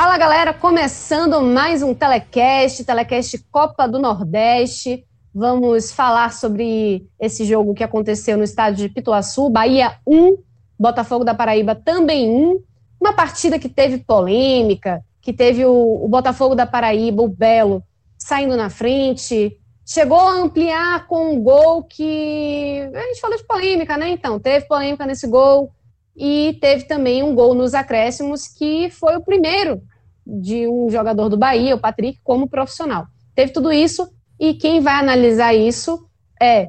Fala 0.00 0.16
galera, 0.16 0.54
começando 0.54 1.42
mais 1.42 1.82
um 1.82 1.92
Telecast, 1.92 2.84
Telecast 2.84 3.36
Copa 3.50 3.88
do 3.88 3.98
Nordeste. 3.98 5.04
Vamos 5.34 5.90
falar 5.90 6.32
sobre 6.32 7.08
esse 7.18 7.44
jogo 7.44 7.74
que 7.74 7.82
aconteceu 7.82 8.36
no 8.36 8.44
estádio 8.44 8.86
de 8.86 8.94
Pituaçu, 8.94 9.50
Bahia 9.50 9.98
1, 10.06 10.36
Botafogo 10.78 11.24
da 11.24 11.34
Paraíba 11.34 11.74
também 11.74 12.30
1. 12.30 12.62
Uma 13.00 13.12
partida 13.12 13.58
que 13.58 13.68
teve 13.68 13.98
polêmica, 13.98 15.02
que 15.20 15.32
teve 15.32 15.64
o, 15.64 16.04
o 16.04 16.06
Botafogo 16.06 16.54
da 16.54 16.64
Paraíba, 16.64 17.20
o 17.20 17.28
Belo, 17.28 17.82
saindo 18.16 18.56
na 18.56 18.70
frente, 18.70 19.58
chegou 19.84 20.20
a 20.20 20.34
ampliar 20.34 21.08
com 21.08 21.32
um 21.32 21.42
gol 21.42 21.82
que. 21.82 22.88
A 22.94 23.00
gente 23.00 23.20
falou 23.20 23.36
de 23.36 23.44
polêmica, 23.44 23.96
né? 23.96 24.10
Então, 24.10 24.38
teve 24.38 24.64
polêmica 24.68 25.04
nesse 25.04 25.26
gol. 25.26 25.72
E 26.20 26.58
teve 26.60 26.82
também 26.82 27.22
um 27.22 27.32
gol 27.32 27.54
nos 27.54 27.74
acréscimos, 27.74 28.48
que 28.48 28.90
foi 28.90 29.16
o 29.16 29.22
primeiro 29.22 29.80
de 30.28 30.68
um 30.68 30.90
jogador 30.90 31.30
do 31.30 31.38
Bahia, 31.38 31.74
o 31.74 31.80
Patrick, 31.80 32.20
como 32.22 32.48
profissional. 32.48 33.06
Teve 33.34 33.50
tudo 33.50 33.72
isso, 33.72 34.06
e 34.38 34.52
quem 34.52 34.80
vai 34.80 34.94
analisar 34.94 35.54
isso 35.54 36.06
é 36.40 36.68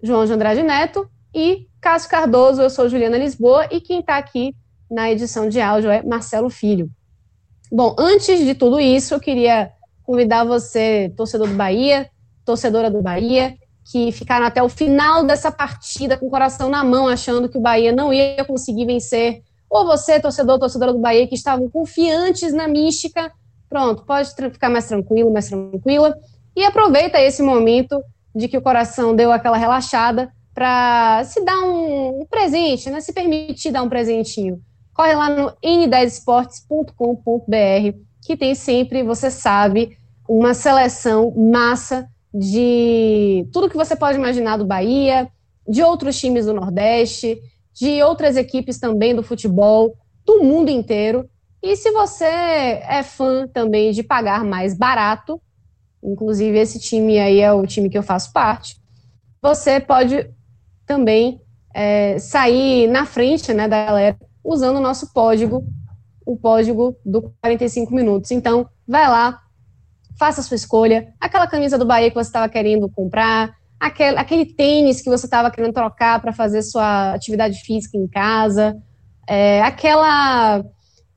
João 0.00 0.24
de 0.24 0.32
Andrade 0.32 0.62
Neto 0.62 1.10
e 1.34 1.66
Cássio 1.80 2.08
Cardoso. 2.08 2.62
Eu 2.62 2.70
sou 2.70 2.88
Juliana 2.88 3.18
Lisboa, 3.18 3.66
e 3.70 3.80
quem 3.80 3.98
está 3.98 4.16
aqui 4.16 4.54
na 4.88 5.10
edição 5.10 5.48
de 5.48 5.60
áudio 5.60 5.90
é 5.90 6.02
Marcelo 6.02 6.48
Filho. 6.48 6.88
Bom, 7.70 7.94
antes 7.98 8.44
de 8.44 8.54
tudo 8.54 8.78
isso, 8.78 9.14
eu 9.14 9.20
queria 9.20 9.70
convidar 10.04 10.44
você, 10.44 11.12
torcedor 11.16 11.48
do 11.48 11.54
Bahia, 11.54 12.08
torcedora 12.44 12.90
do 12.90 13.02
Bahia, 13.02 13.56
que 13.90 14.12
ficaram 14.12 14.46
até 14.46 14.62
o 14.62 14.68
final 14.68 15.24
dessa 15.24 15.50
partida 15.50 16.16
com 16.16 16.26
o 16.26 16.30
coração 16.30 16.68
na 16.68 16.84
mão, 16.84 17.08
achando 17.08 17.48
que 17.48 17.58
o 17.58 17.60
Bahia 17.60 17.92
não 17.92 18.12
ia 18.12 18.44
conseguir 18.44 18.86
vencer. 18.86 19.42
Ou 19.70 19.86
você, 19.86 20.18
torcedor, 20.18 20.58
torcedora 20.58 20.92
do 20.92 20.98
Bahia, 20.98 21.28
que 21.28 21.36
estavam 21.36 21.70
confiantes 21.70 22.52
na 22.52 22.66
mística, 22.66 23.30
pronto, 23.68 24.04
pode 24.04 24.34
ficar 24.34 24.68
mais 24.68 24.88
tranquilo, 24.88 25.32
mais 25.32 25.48
tranquila. 25.48 26.12
E 26.56 26.64
aproveita 26.64 27.20
esse 27.20 27.40
momento 27.40 28.02
de 28.34 28.48
que 28.48 28.58
o 28.58 28.62
coração 28.62 29.14
deu 29.14 29.30
aquela 29.30 29.56
relaxada 29.56 30.32
para 30.52 31.22
se 31.24 31.44
dar 31.44 31.60
um, 31.60 32.26
presente, 32.28 32.90
né? 32.90 33.00
se 33.00 33.12
permitir 33.12 33.70
dar 33.70 33.84
um 33.84 33.88
presentinho. 33.88 34.60
Corre 34.92 35.14
lá 35.14 35.30
no 35.30 35.52
n10esportes.com.br, 35.64 37.96
que 38.26 38.36
tem 38.36 38.56
sempre, 38.56 39.04
você 39.04 39.30
sabe, 39.30 39.96
uma 40.28 40.52
seleção 40.52 41.32
massa 41.36 42.08
de 42.32 43.48
tudo 43.52 43.70
que 43.70 43.76
você 43.76 43.96
pode 43.96 44.18
imaginar 44.18 44.56
do 44.56 44.66
Bahia, 44.66 45.28
de 45.68 45.82
outros 45.82 46.18
times 46.18 46.46
do 46.46 46.54
Nordeste, 46.54 47.38
de 47.72 48.02
outras 48.02 48.36
equipes 48.36 48.78
também 48.78 49.14
do 49.14 49.22
futebol, 49.22 49.96
do 50.24 50.42
mundo 50.42 50.70
inteiro. 50.70 51.28
E 51.62 51.76
se 51.76 51.90
você 51.90 52.24
é 52.24 53.02
fã 53.02 53.46
também 53.46 53.92
de 53.92 54.02
pagar 54.02 54.44
mais 54.44 54.76
barato, 54.76 55.40
inclusive 56.02 56.58
esse 56.58 56.78
time 56.78 57.18
aí 57.18 57.40
é 57.40 57.52
o 57.52 57.66
time 57.66 57.90
que 57.90 57.98
eu 57.98 58.02
faço 58.02 58.32
parte, 58.32 58.76
você 59.42 59.80
pode 59.80 60.30
também 60.86 61.40
é, 61.74 62.18
sair 62.18 62.86
na 62.88 63.06
frente 63.06 63.52
né, 63.52 63.68
da 63.68 63.86
galera 63.86 64.16
usando 64.42 64.76
o 64.76 64.80
nosso 64.80 65.12
código, 65.12 65.64
o 66.24 66.36
código 66.36 66.96
do 67.04 67.32
45 67.42 67.94
minutos. 67.94 68.30
Então, 68.30 68.68
vai 68.86 69.08
lá, 69.08 69.40
faça 70.18 70.40
a 70.40 70.44
sua 70.44 70.54
escolha. 70.54 71.12
Aquela 71.20 71.46
camisa 71.46 71.78
do 71.78 71.86
Bahia 71.86 72.08
que 72.10 72.14
você 72.14 72.28
estava 72.28 72.48
querendo 72.48 72.88
comprar, 72.88 73.54
aquele, 73.80 74.18
aquele 74.18 74.44
tênis 74.44 75.00
que 75.00 75.08
você 75.08 75.24
estava 75.24 75.50
querendo 75.50 75.72
trocar 75.72 76.20
para 76.20 76.34
fazer 76.34 76.60
sua 76.62 77.14
atividade 77.14 77.58
física 77.62 77.96
em 77.96 78.06
casa, 78.06 78.76
é, 79.26 79.62
aquela, 79.62 80.62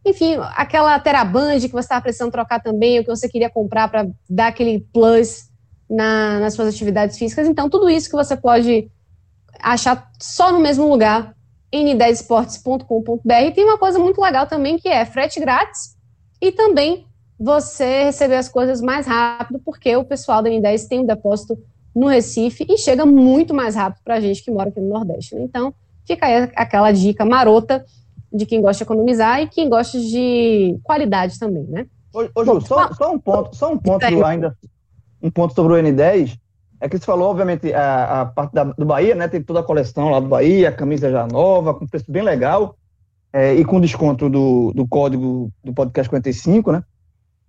enfim, 0.05 0.37
aquela 0.55 0.97
Teraband 0.97 1.59
que 1.59 1.67
você 1.67 1.79
estava 1.79 2.01
precisando 2.01 2.31
trocar 2.31 2.61
também, 2.61 2.99
o 2.99 3.03
que 3.03 3.09
você 3.09 3.27
queria 3.27 3.49
comprar 3.49 3.89
para 3.89 4.07
dar 4.29 4.47
aquele 4.47 4.79
plus 4.93 5.49
na, 5.89 6.39
nas 6.39 6.53
suas 6.53 6.73
atividades 6.73 7.17
físicas. 7.17 7.47
Então, 7.47 7.69
tudo 7.69 7.89
isso 7.89 8.09
que 8.09 8.15
você 8.15 8.37
pode 8.37 8.89
achar 9.59 10.09
só 10.19 10.51
no 10.51 10.59
mesmo 10.59 10.87
lugar, 10.87 11.35
n10esportes.com.br. 11.73 13.53
Tem 13.53 13.65
uma 13.65 13.77
coisa 13.77 13.99
muito 13.99 14.21
legal 14.21 14.47
também 14.47 14.77
que 14.77 14.87
é 14.87 15.03
frete 15.05 15.39
grátis 15.39 15.97
e 16.41 16.51
também 16.51 17.07
você 17.37 18.05
receber 18.05 18.35
as 18.35 18.47
coisas 18.47 18.79
mais 18.79 19.05
rápido, 19.05 19.59
porque 19.65 19.95
o 19.97 20.05
pessoal 20.05 20.41
da 20.41 20.49
N10 20.49 20.87
tem 20.87 20.99
um 20.99 21.05
depósito 21.05 21.57
no 21.95 22.07
Recife 22.07 22.65
e 22.67 22.77
chega 22.77 23.05
muito 23.05 23.53
mais 23.53 23.75
rápido 23.75 24.01
para 24.03 24.15
a 24.15 24.19
gente 24.19 24.43
que 24.43 24.51
mora 24.51 24.69
aqui 24.69 24.79
no 24.79 24.89
Nordeste. 24.89 25.35
Né? 25.35 25.43
Então, 25.43 25.73
fica 26.05 26.25
aí 26.25 26.49
aquela 26.55 26.91
dica 26.91 27.23
marota 27.25 27.85
de 28.31 28.45
quem 28.45 28.61
gosta 28.61 28.77
de 28.77 28.83
economizar 28.83 29.41
e 29.41 29.47
quem 29.47 29.69
gosta 29.69 29.99
de 29.99 30.77
qualidade 30.83 31.37
também, 31.37 31.63
né? 31.63 31.85
Ô, 32.13 32.27
ô 32.35 32.45
Ju, 32.45 32.61
só, 32.61 32.91
só, 32.93 33.11
um 33.11 33.19
ponto, 33.19 33.55
só 33.55 33.71
um 33.71 33.77
ponto 33.77 34.03
ainda, 34.25 34.57
um 35.21 35.29
ponto 35.29 35.53
sobre 35.53 35.73
o 35.73 35.83
N10, 35.83 36.37
é 36.79 36.89
que 36.89 36.97
você 36.97 37.05
falou, 37.05 37.29
obviamente, 37.29 37.71
a, 37.73 38.21
a 38.21 38.25
parte 38.25 38.53
da, 38.53 38.63
do 38.65 38.85
Bahia, 38.85 39.15
né? 39.15 39.27
Tem 39.27 39.41
toda 39.41 39.61
a 39.61 39.63
coleção 39.63 40.09
lá 40.09 40.19
do 40.19 40.27
Bahia, 40.27 40.71
camisa 40.71 41.09
já 41.09 41.25
nova, 41.25 41.73
com 41.73 41.87
preço 41.87 42.11
bem 42.11 42.23
legal, 42.23 42.75
é, 43.31 43.53
e 43.53 43.63
com 43.63 43.79
desconto 43.79 44.29
do, 44.29 44.73
do 44.73 44.85
código 44.87 45.49
do 45.63 45.73
podcast 45.73 46.09
45, 46.09 46.71
né? 46.71 46.83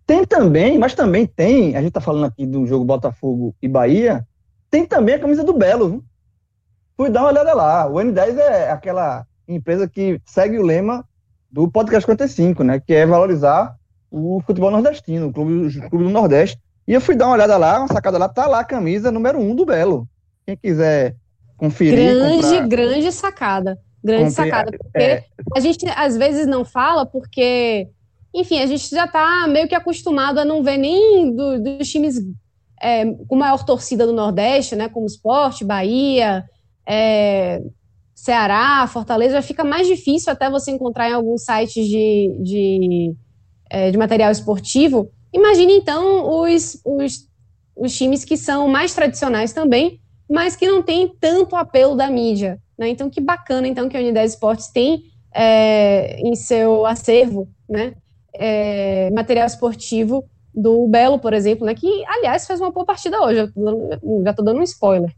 Tem 0.06 0.25
também, 0.25 0.78
mas 0.78 0.94
também 0.94 1.27
tem, 1.27 1.75
a 1.75 1.81
gente 1.81 1.88
está 1.88 2.00
falando 2.00 2.27
aqui 2.27 2.47
do 2.47 2.66
jogo 2.66 2.84
Botafogo 2.84 3.54
e 3.60 3.66
Bahia, 3.66 4.27
tem 4.74 4.84
também 4.84 5.14
a 5.14 5.20
camisa 5.20 5.44
do 5.44 5.52
Belo, 5.52 5.88
viu? 5.88 6.04
Fui 6.96 7.08
dar 7.08 7.20
uma 7.20 7.28
olhada 7.28 7.54
lá. 7.54 7.86
O 7.86 7.92
N10 7.94 8.36
é 8.38 8.70
aquela 8.72 9.24
empresa 9.46 9.88
que 9.88 10.20
segue 10.26 10.58
o 10.58 10.64
lema 10.64 11.04
do 11.48 11.70
Podcast 11.70 12.10
55, 12.10 12.64
né? 12.64 12.80
Que 12.80 12.92
é 12.92 13.06
valorizar 13.06 13.76
o 14.10 14.42
futebol 14.44 14.72
nordestino, 14.72 15.28
o 15.28 15.32
clube, 15.32 15.68
do 15.90 16.10
Nordeste. 16.10 16.58
E 16.88 16.92
eu 16.92 17.00
fui 17.00 17.14
dar 17.14 17.26
uma 17.26 17.34
olhada 17.34 17.56
lá, 17.56 17.78
uma 17.78 17.86
sacada 17.86 18.18
lá, 18.18 18.28
tá 18.28 18.48
lá 18.48 18.60
a 18.60 18.64
camisa 18.64 19.12
número 19.12 19.38
um 19.38 19.54
do 19.54 19.64
Belo. 19.64 20.08
Quem 20.44 20.56
quiser 20.56 21.14
conferir. 21.56 22.12
Grande, 22.12 22.42
comprar... 22.42 22.66
grande 22.66 23.12
sacada. 23.12 23.78
Grande 24.02 24.34
Compre... 24.34 24.34
sacada. 24.34 24.72
Porque 24.76 24.98
é... 24.98 25.24
a 25.56 25.60
gente 25.60 25.86
às 25.88 26.16
vezes 26.16 26.48
não 26.48 26.64
fala 26.64 27.06
porque 27.06 27.88
enfim, 28.34 28.58
a 28.58 28.66
gente 28.66 28.91
já 28.91 29.04
está 29.04 29.46
meio 29.46 29.68
que 29.68 29.74
acostumado 29.76 30.41
a 30.41 30.44
não 30.44 30.64
ver 30.64 30.78
nem 30.78 31.32
do, 31.32 31.62
dos 31.62 31.88
times 31.88 32.20
é, 32.80 33.04
com 33.28 33.36
maior 33.36 33.64
torcida 33.64 34.06
do 34.06 34.12
Nordeste, 34.12 34.76
né, 34.76 34.88
como 34.88 35.06
Esporte, 35.06 35.64
Bahia, 35.64 36.44
é, 36.86 37.62
Ceará, 38.14 38.86
Fortaleza, 38.86 39.42
fica 39.42 39.65
mais 39.65 39.86
difícil 39.86 40.32
até 40.32 40.50
você 40.50 40.71
encontrar 40.71 41.09
em 41.09 41.12
alguns 41.12 41.44
sites 41.44 41.86
de, 41.86 42.36
de, 42.41 43.15
é, 43.71 43.91
de 43.91 43.98
material 43.98 44.30
esportivo. 44.30 45.10
Imagine, 45.32 45.74
então, 45.74 46.42
os, 46.42 46.80
os, 46.84 47.28
os 47.76 47.97
times 47.97 48.24
que 48.24 48.36
são 48.36 48.68
mais 48.68 48.94
tradicionais 48.94 49.53
também, 49.53 50.00
mas 50.30 50.56
que 50.56 50.66
não 50.66 50.82
têm 50.82 51.09
tanto 51.20 51.56
apelo 51.56 51.97
da 51.97 52.09
mídia. 52.09 52.60
Né? 52.78 52.88
Então, 52.88 53.10
que 53.10 53.20
bacana, 53.20 53.66
então, 53.66 53.88
que 53.88 53.97
a 53.97 54.00
Unidade 54.00 54.30
Esportes 54.30 54.68
tem 54.68 55.03
é, 55.34 56.20
em 56.20 56.34
seu 56.36 56.86
acervo, 56.86 57.48
né? 57.68 57.94
é, 58.34 59.10
material 59.10 59.47
esportivo 59.47 60.24
do 60.54 60.86
Belo, 60.86 61.18
por 61.18 61.33
exemplo, 61.33 61.66
né, 61.66 61.74
que, 61.74 62.04
aliás, 62.06 62.47
fez 62.47 62.60
uma 62.60 62.71
boa 62.71 62.86
partida 62.86 63.21
hoje. 63.21 63.53
já 64.22 64.30
estou 64.30 64.45
dando 64.45 64.60
um 64.60 64.62
spoiler. 64.62 65.12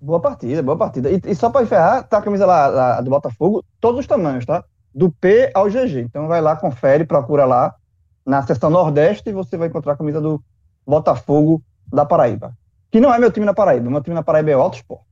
Boa 0.00 0.20
partida, 0.20 0.62
boa 0.62 0.76
partida. 0.76 1.10
E, 1.10 1.20
e 1.24 1.34
só 1.34 1.50
para 1.50 1.62
encerrar, 1.62 2.02
tá 2.02 2.18
a 2.18 2.22
camisa 2.22 2.46
lá, 2.46 2.66
lá, 2.66 3.00
do 3.00 3.10
Botafogo, 3.10 3.64
todos 3.80 4.00
os 4.00 4.06
tamanhos, 4.06 4.46
tá? 4.46 4.64
Do 4.94 5.10
P 5.10 5.50
ao 5.54 5.68
GG. 5.68 6.00
Então 6.00 6.26
vai 6.26 6.40
lá, 6.40 6.56
confere, 6.56 7.04
procura 7.04 7.44
lá 7.44 7.74
na 8.26 8.42
seção 8.42 8.70
Nordeste 8.70 9.28
e 9.28 9.32
você 9.32 9.56
vai 9.56 9.68
encontrar 9.68 9.92
a 9.92 9.96
camisa 9.96 10.20
do 10.20 10.42
Botafogo 10.86 11.62
da 11.92 12.04
Paraíba. 12.04 12.52
Que 12.90 13.00
não 13.00 13.14
é 13.14 13.18
meu 13.18 13.30
time 13.30 13.46
na 13.46 13.54
Paraíba, 13.54 13.90
meu 13.90 14.02
time 14.02 14.14
na 14.14 14.22
Paraíba 14.22 14.50
é 14.50 14.56
o 14.56 14.60
Alto 14.60 14.76
Sport. 14.76 15.02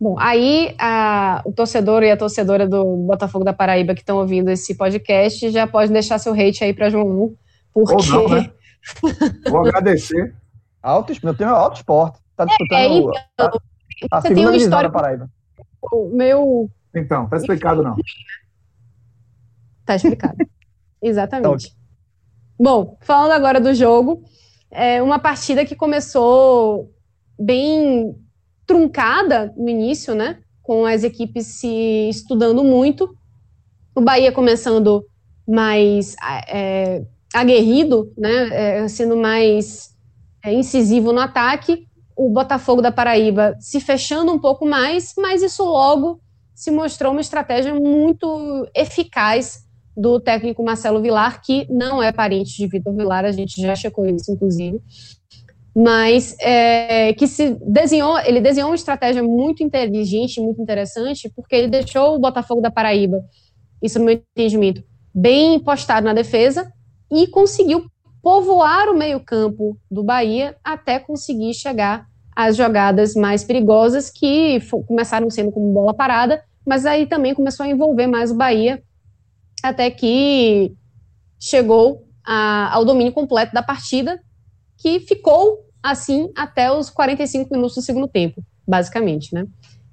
Bom, 0.00 0.16
aí 0.18 0.74
a, 0.78 1.42
o 1.44 1.52
torcedor 1.52 2.02
e 2.02 2.10
a 2.10 2.16
torcedora 2.16 2.66
do 2.66 2.96
Botafogo 2.96 3.44
da 3.44 3.52
Paraíba 3.52 3.92
que 3.94 4.00
estão 4.00 4.16
ouvindo 4.16 4.48
esse 4.48 4.74
podcast 4.74 5.50
já 5.50 5.66
pode 5.66 5.92
deixar 5.92 6.18
seu 6.18 6.32
hate 6.32 6.64
aí 6.64 6.72
para 6.72 6.88
João 6.88 7.34
porque. 7.72 7.94
Ou 7.94 8.06
não, 8.06 8.28
né? 8.28 8.50
Vou 9.48 9.60
agradecer. 9.60 10.34
Alto, 10.82 11.12
meu 11.22 11.34
time 11.34 11.50
é 11.50 11.52
alto 11.52 11.76
esporte. 11.76 12.18
Está 12.30 12.44
disputando 12.44 13.14
é, 13.14 13.20
então, 13.34 13.60
a, 14.10 14.18
a 14.18 14.20
segunda 14.22 14.52
divisão 14.52 14.82
da 14.82 14.90
Paraíba. 14.90 15.30
O 15.92 16.08
meu. 16.08 16.70
Então, 16.94 17.28
tá 17.28 17.36
explicado 17.36 17.82
não. 17.82 17.96
Tá 19.84 19.96
explicado. 19.96 20.36
Exatamente. 21.02 21.68
Tá 21.68 21.74
Bom, 22.58 22.98
falando 23.00 23.32
agora 23.32 23.60
do 23.60 23.74
jogo, 23.74 24.22
é 24.70 25.02
uma 25.02 25.18
partida 25.18 25.64
que 25.64 25.74
começou 25.74 26.92
bem 27.38 28.14
truncada 28.66 29.52
no 29.56 29.68
início, 29.68 30.14
né? 30.14 30.40
Com 30.62 30.84
as 30.84 31.02
equipes 31.02 31.46
se 31.46 32.08
estudando 32.08 32.62
muito. 32.62 33.16
O 33.94 34.00
Bahia 34.00 34.30
começando 34.30 35.04
mais 35.48 36.14
é, 36.48 37.02
aguerrido, 37.34 38.12
né? 38.16 38.48
É, 38.82 38.88
sendo 38.88 39.16
mais 39.16 39.90
é, 40.44 40.52
incisivo 40.52 41.12
no 41.12 41.20
ataque. 41.20 41.86
O 42.16 42.28
Botafogo 42.28 42.82
da 42.82 42.92
Paraíba 42.92 43.56
se 43.58 43.80
fechando 43.80 44.32
um 44.32 44.38
pouco 44.38 44.66
mais, 44.66 45.14
mas 45.16 45.42
isso 45.42 45.64
logo 45.64 46.20
se 46.54 46.70
mostrou 46.70 47.12
uma 47.12 47.20
estratégia 47.20 47.72
muito 47.74 48.68
eficaz 48.74 49.64
do 49.96 50.20
técnico 50.20 50.62
Marcelo 50.62 51.00
Vilar, 51.00 51.40
que 51.42 51.66
não 51.70 52.02
é 52.02 52.12
parente 52.12 52.56
de 52.56 52.66
Vitor 52.66 52.94
Vilar, 52.94 53.24
a 53.24 53.32
gente 53.32 53.60
já 53.60 53.74
checou 53.74 54.06
isso, 54.06 54.30
inclusive 54.30 54.80
mas 55.74 56.36
é, 56.40 57.12
que 57.14 57.26
se 57.26 57.56
desenhou, 57.64 58.18
ele 58.20 58.40
desenhou 58.40 58.70
uma 58.70 58.76
estratégia 58.76 59.22
muito 59.22 59.62
inteligente, 59.62 60.40
muito 60.40 60.60
interessante, 60.60 61.30
porque 61.34 61.54
ele 61.54 61.68
deixou 61.68 62.16
o 62.16 62.18
Botafogo 62.18 62.60
da 62.60 62.70
Paraíba, 62.70 63.24
isso 63.82 63.98
no 63.98 64.04
meu 64.04 64.14
entendimento, 64.14 64.82
bem 65.14 65.58
postado 65.60 66.04
na 66.04 66.12
defesa 66.12 66.72
e 67.10 67.26
conseguiu 67.26 67.86
povoar 68.22 68.88
o 68.88 68.96
meio-campo 68.96 69.76
do 69.90 70.02
Bahia 70.02 70.56
até 70.62 70.98
conseguir 70.98 71.54
chegar 71.54 72.06
às 72.34 72.56
jogadas 72.56 73.14
mais 73.14 73.42
perigosas 73.42 74.10
que 74.10 74.60
começaram 74.86 75.30
sendo 75.30 75.50
como 75.50 75.72
bola 75.72 75.94
parada, 75.94 76.42
mas 76.66 76.86
aí 76.86 77.06
também 77.06 77.34
começou 77.34 77.64
a 77.64 77.68
envolver 77.68 78.06
mais 78.06 78.30
o 78.30 78.36
Bahia 78.36 78.82
até 79.62 79.90
que 79.90 80.74
chegou 81.38 82.06
a, 82.24 82.74
ao 82.74 82.84
domínio 82.84 83.12
completo 83.12 83.52
da 83.52 83.62
partida 83.62 84.20
que 84.76 85.00
ficou 85.00 85.66
assim 85.82 86.30
até 86.36 86.70
os 86.70 86.90
45 86.90 87.52
minutos 87.52 87.76
do 87.76 87.82
segundo 87.82 88.06
tempo, 88.06 88.42
basicamente, 88.66 89.34
né? 89.34 89.46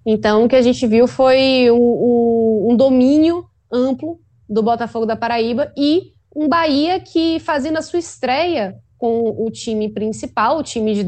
Então, 0.05 0.45
o 0.45 0.47
que 0.47 0.55
a 0.55 0.61
gente 0.61 0.87
viu 0.87 1.07
foi 1.07 1.69
um, 1.69 1.75
um, 1.75 2.67
um 2.71 2.77
domínio 2.77 3.45
amplo 3.71 4.19
do 4.49 4.63
Botafogo 4.63 5.05
da 5.05 5.17
Paraíba 5.17 5.71
e 5.75 6.13
um 6.37 6.47
Bahia 6.47 6.99
que, 6.99 7.39
fazendo 7.39 7.77
a 7.77 7.81
sua 7.81 7.97
estreia 7.97 8.77
com 8.95 9.43
o 9.43 9.49
time 9.49 9.89
principal, 9.89 10.59
o 10.59 10.63
time 10.63 10.93
de 10.93 11.03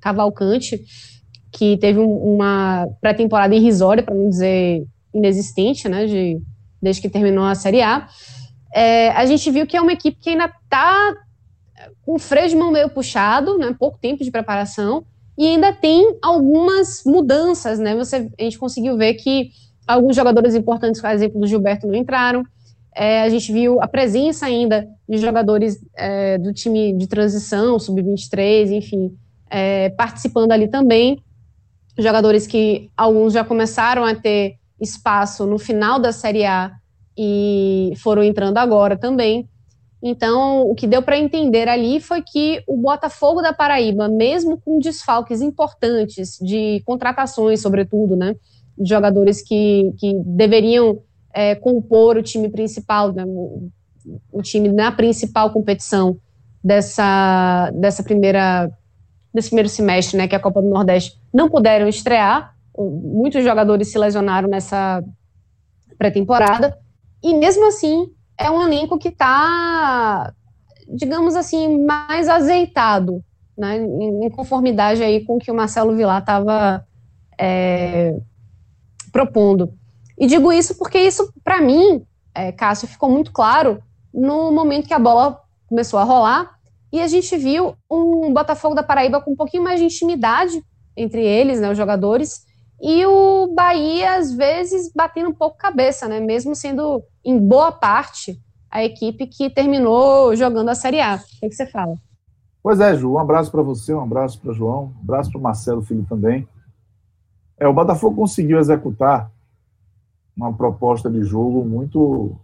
Cavalcante, 0.00 0.80
que 1.50 1.76
teve 1.78 1.98
uma 1.98 2.86
pré-temporada 3.00 3.56
irrisória, 3.56 4.04
para 4.04 4.14
não 4.14 4.28
dizer 4.28 4.86
inexistente, 5.12 5.88
né, 5.88 6.06
de, 6.06 6.40
desde 6.80 7.02
que 7.02 7.08
terminou 7.08 7.44
a 7.44 7.56
Série 7.56 7.82
A, 7.82 8.08
é, 8.72 9.10
a 9.10 9.26
gente 9.26 9.50
viu 9.50 9.66
que 9.66 9.76
é 9.76 9.80
uma 9.80 9.92
equipe 9.92 10.16
que 10.20 10.30
ainda 10.30 10.44
está 10.44 11.12
com 12.02 12.14
o 12.14 12.18
freio 12.18 12.48
de 12.48 12.54
mão 12.54 12.70
meio 12.70 12.88
puxado, 12.88 13.58
né, 13.58 13.74
pouco 13.76 13.98
tempo 13.98 14.22
de 14.22 14.30
preparação, 14.30 15.04
e 15.36 15.44
ainda 15.44 15.72
tem 15.72 16.16
algumas 16.22 17.02
mudanças, 17.04 17.78
né? 17.78 17.94
Você, 17.96 18.30
a 18.38 18.42
gente 18.42 18.58
conseguiu 18.58 18.96
ver 18.96 19.14
que 19.14 19.50
alguns 19.86 20.14
jogadores 20.14 20.54
importantes, 20.54 21.00
por 21.00 21.10
exemplo, 21.10 21.40
do 21.40 21.46
Gilberto, 21.46 21.86
não 21.86 21.94
entraram. 21.94 22.44
É, 22.94 23.22
a 23.22 23.28
gente 23.28 23.52
viu 23.52 23.80
a 23.80 23.86
presença 23.86 24.46
ainda 24.46 24.88
de 25.08 25.18
jogadores 25.18 25.78
é, 25.96 26.38
do 26.38 26.52
time 26.52 26.92
de 26.92 27.06
transição, 27.06 27.78
sub-23, 27.78 28.70
enfim, 28.70 29.16
é, 29.50 29.90
participando 29.90 30.52
ali 30.52 30.68
também. 30.68 31.22
Jogadores 31.96 32.46
que 32.46 32.90
alguns 32.96 33.32
já 33.32 33.44
começaram 33.44 34.04
a 34.04 34.14
ter 34.14 34.56
espaço 34.80 35.46
no 35.46 35.58
final 35.58 35.98
da 35.98 36.12
Série 36.12 36.44
A 36.44 36.72
e 37.16 37.92
foram 37.96 38.22
entrando 38.22 38.58
agora 38.58 38.96
também. 38.96 39.48
Então, 40.00 40.62
o 40.62 40.74
que 40.74 40.86
deu 40.86 41.02
para 41.02 41.18
entender 41.18 41.68
ali 41.68 42.00
foi 42.00 42.22
que 42.22 42.62
o 42.68 42.76
Botafogo 42.76 43.42
da 43.42 43.52
Paraíba, 43.52 44.08
mesmo 44.08 44.60
com 44.60 44.78
desfalques 44.78 45.40
importantes 45.40 46.38
de 46.40 46.80
contratações, 46.86 47.60
sobretudo, 47.60 48.14
né, 48.14 48.36
de 48.76 48.88
jogadores 48.88 49.42
que, 49.42 49.92
que 49.98 50.14
deveriam 50.24 51.00
é, 51.38 51.54
compor 51.54 52.16
o 52.16 52.22
time 52.22 52.48
principal, 52.48 53.12
né, 53.12 53.24
o, 53.24 53.70
o, 54.32 54.42
time 54.42 54.72
na 54.72 54.90
principal 54.90 55.52
competição 55.52 56.18
dessa, 56.64 57.70
dessa 57.76 58.02
primeira 58.02 58.68
desse 59.32 59.50
primeiro 59.50 59.68
semestre, 59.68 60.18
né, 60.18 60.26
que 60.26 60.34
é 60.34 60.38
a 60.38 60.40
Copa 60.40 60.60
do 60.60 60.68
Nordeste, 60.68 61.16
não 61.32 61.48
puderam 61.48 61.86
estrear. 61.86 62.56
Muitos 62.76 63.44
jogadores 63.44 63.86
se 63.86 63.96
lesionaram 63.96 64.48
nessa 64.48 65.00
pré-temporada 65.96 66.76
e 67.22 67.32
mesmo 67.34 67.68
assim 67.68 68.10
é 68.36 68.50
um 68.50 68.60
elenco 68.60 68.98
que 68.98 69.08
está, 69.08 70.32
digamos 70.88 71.36
assim, 71.36 71.84
mais 71.84 72.28
azeitado, 72.28 73.22
né, 73.56 73.76
em 73.76 74.28
conformidade 74.30 75.04
aí 75.04 75.24
com 75.24 75.36
o 75.36 75.38
que 75.38 75.52
o 75.52 75.54
Marcelo 75.54 75.94
Vilar 75.94 76.18
estava 76.18 76.84
é, 77.38 78.16
propondo. 79.12 79.77
E 80.18 80.26
digo 80.26 80.52
isso 80.52 80.76
porque 80.76 80.98
isso, 80.98 81.32
para 81.44 81.60
mim, 81.60 82.04
é, 82.34 82.52
Cássio, 82.52 82.88
ficou 82.88 83.08
muito 83.08 83.32
claro 83.32 83.82
no 84.12 84.50
momento 84.50 84.88
que 84.88 84.94
a 84.94 84.98
bola 84.98 85.40
começou 85.68 85.98
a 85.98 86.04
rolar 86.04 86.58
e 86.92 87.00
a 87.00 87.06
gente 87.06 87.36
viu 87.36 87.74
um 87.90 88.32
Botafogo 88.32 88.74
da 88.74 88.82
Paraíba 88.82 89.20
com 89.20 89.32
um 89.32 89.36
pouquinho 89.36 89.62
mais 89.62 89.78
de 89.78 89.86
intimidade 89.86 90.62
entre 90.96 91.24
eles, 91.24 91.60
né, 91.60 91.70
os 91.70 91.76
jogadores, 91.76 92.46
e 92.80 93.04
o 93.06 93.52
Bahia, 93.54 94.16
às 94.16 94.32
vezes, 94.32 94.90
batendo 94.94 95.30
um 95.30 95.34
pouco 95.34 95.56
cabeça, 95.56 96.06
né? 96.06 96.20
Mesmo 96.20 96.54
sendo, 96.54 97.02
em 97.24 97.38
boa 97.38 97.72
parte, 97.72 98.40
a 98.70 98.84
equipe 98.84 99.26
que 99.26 99.50
terminou 99.50 100.34
jogando 100.36 100.68
a 100.68 100.74
Série 100.74 101.00
A. 101.00 101.16
O 101.16 101.40
que, 101.40 101.48
que 101.48 101.54
você 101.54 101.66
fala? 101.66 101.94
Pois 102.62 102.78
é, 102.80 102.94
Ju, 102.96 103.12
um 103.12 103.18
abraço 103.18 103.50
para 103.50 103.62
você, 103.62 103.92
um 103.92 104.02
abraço 104.02 104.40
para 104.40 104.52
João, 104.52 104.94
um 104.96 105.02
abraço 105.02 105.30
para 105.30 105.40
Marcelo 105.40 105.82
Filho 105.82 106.06
também. 106.08 106.46
É, 107.58 107.66
o 107.66 107.72
Botafogo 107.72 108.14
conseguiu 108.14 108.58
executar 108.58 109.30
uma 110.38 110.52
proposta 110.52 111.10
de 111.10 111.22
jogo 111.24 111.64
muito. 111.64 112.36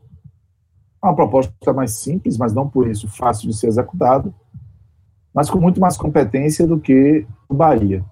Uma 1.01 1.15
proposta 1.15 1.73
mais 1.73 1.93
simples, 1.93 2.37
mas 2.37 2.53
não 2.53 2.69
por 2.69 2.89
isso 2.89 3.07
fácil 3.07 3.49
de 3.49 3.57
ser 3.57 3.69
executado, 3.69 4.35
mas 5.35 5.51
com 5.51 5.61
muito 5.61 5.79
mais 5.79 5.97
competência 5.97 6.67
do 6.67 6.81
que 6.81 7.27
o 7.49 7.55
Bahia. 7.55 8.05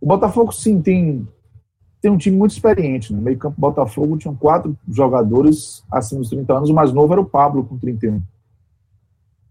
O 0.00 0.06
Botafogo, 0.06 0.52
sim, 0.52 0.82
tem, 0.82 1.26
tem 2.02 2.10
um 2.10 2.18
time 2.18 2.36
muito 2.36 2.50
experiente. 2.50 3.12
No 3.12 3.22
meio-campo 3.22 3.58
Botafogo 3.58 4.18
tinham 4.18 4.36
quatro 4.36 4.76
jogadores 4.86 5.82
acima 5.90 6.20
dos 6.20 6.28
30 6.28 6.52
anos. 6.52 6.70
O 6.70 6.74
mais 6.74 6.92
novo 6.92 7.12
era 7.12 7.22
o 7.22 7.26
Pablo, 7.26 7.64
com 7.64 7.78
31. 7.78 8.22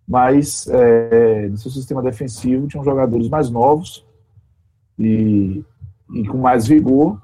Mas 0.08 0.68
é, 0.68 1.48
no 1.50 1.58
seu 1.58 1.72
sistema 1.72 2.04
defensivo 2.04 2.68
tinham 2.68 2.84
jogadores 2.84 3.28
mais 3.30 3.50
novos 3.50 4.06
e, 5.00 5.64
e 6.14 6.28
com 6.28 6.38
mais 6.38 6.68
vigor. 6.68 7.20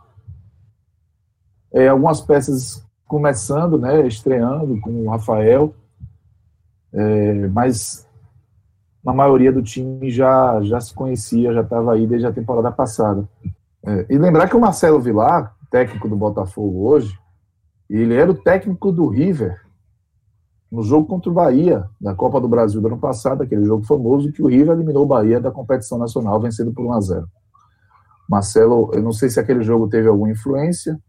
É, 1.72 1.88
algumas 1.88 2.22
peças 2.22 2.84
começando, 3.08 3.78
né, 3.78 4.06
estreando, 4.08 4.80
com 4.82 4.92
o 4.92 5.10
Rafael. 5.10 5.74
É, 6.94 7.48
mas 7.48 8.08
a 9.06 9.14
maioria 9.14 9.52
do 9.52 9.62
time 9.62 10.10
já, 10.10 10.62
já 10.62 10.80
se 10.80 10.94
conhecia, 10.94 11.54
já 11.54 11.62
estava 11.62 11.94
aí 11.94 12.06
desde 12.06 12.28
a 12.28 12.34
temporada 12.34 12.72
passada. 12.72 13.28
É, 13.86 14.06
e 14.10 14.18
lembrar 14.18 14.48
que 14.48 14.56
o 14.56 14.60
Marcelo 14.60 15.00
Vilar, 15.00 15.56
técnico 15.72 16.08
do 16.08 16.16
Botafogo 16.16 16.88
hoje, 16.88 17.18
ele 17.90 18.14
era 18.14 18.30
o 18.30 18.36
técnico 18.36 18.92
do 18.92 19.08
River 19.08 19.60
no 20.72 20.84
jogo 20.84 21.08
contra 21.08 21.32
o 21.32 21.34
Bahia, 21.34 21.86
na 22.00 22.14
Copa 22.14 22.40
do 22.40 22.48
Brasil 22.48 22.80
do 22.80 22.88
ano 22.88 23.00
passado, 23.00 23.42
aquele 23.42 23.66
jogo 23.66 23.84
famoso 23.86 24.32
que 24.32 24.44
o 24.44 24.48
River 24.48 24.76
eliminou 24.76 25.04
o 25.04 25.08
Bahia 25.08 25.40
da 25.40 25.50
competição 25.50 25.98
nacional, 25.98 26.40
vencendo 26.40 26.72
por 26.72 26.86
1 26.86 26.94
a 26.94 27.02
0 27.02 27.28
Marcelo, 28.30 28.92
eu 28.94 29.02
não 29.02 29.12
sei 29.12 29.30
se 29.30 29.40
aquele 29.40 29.64
jogo 29.64 29.88
teve 29.88 30.08
alguma 30.08 30.30
influência, 30.30 31.00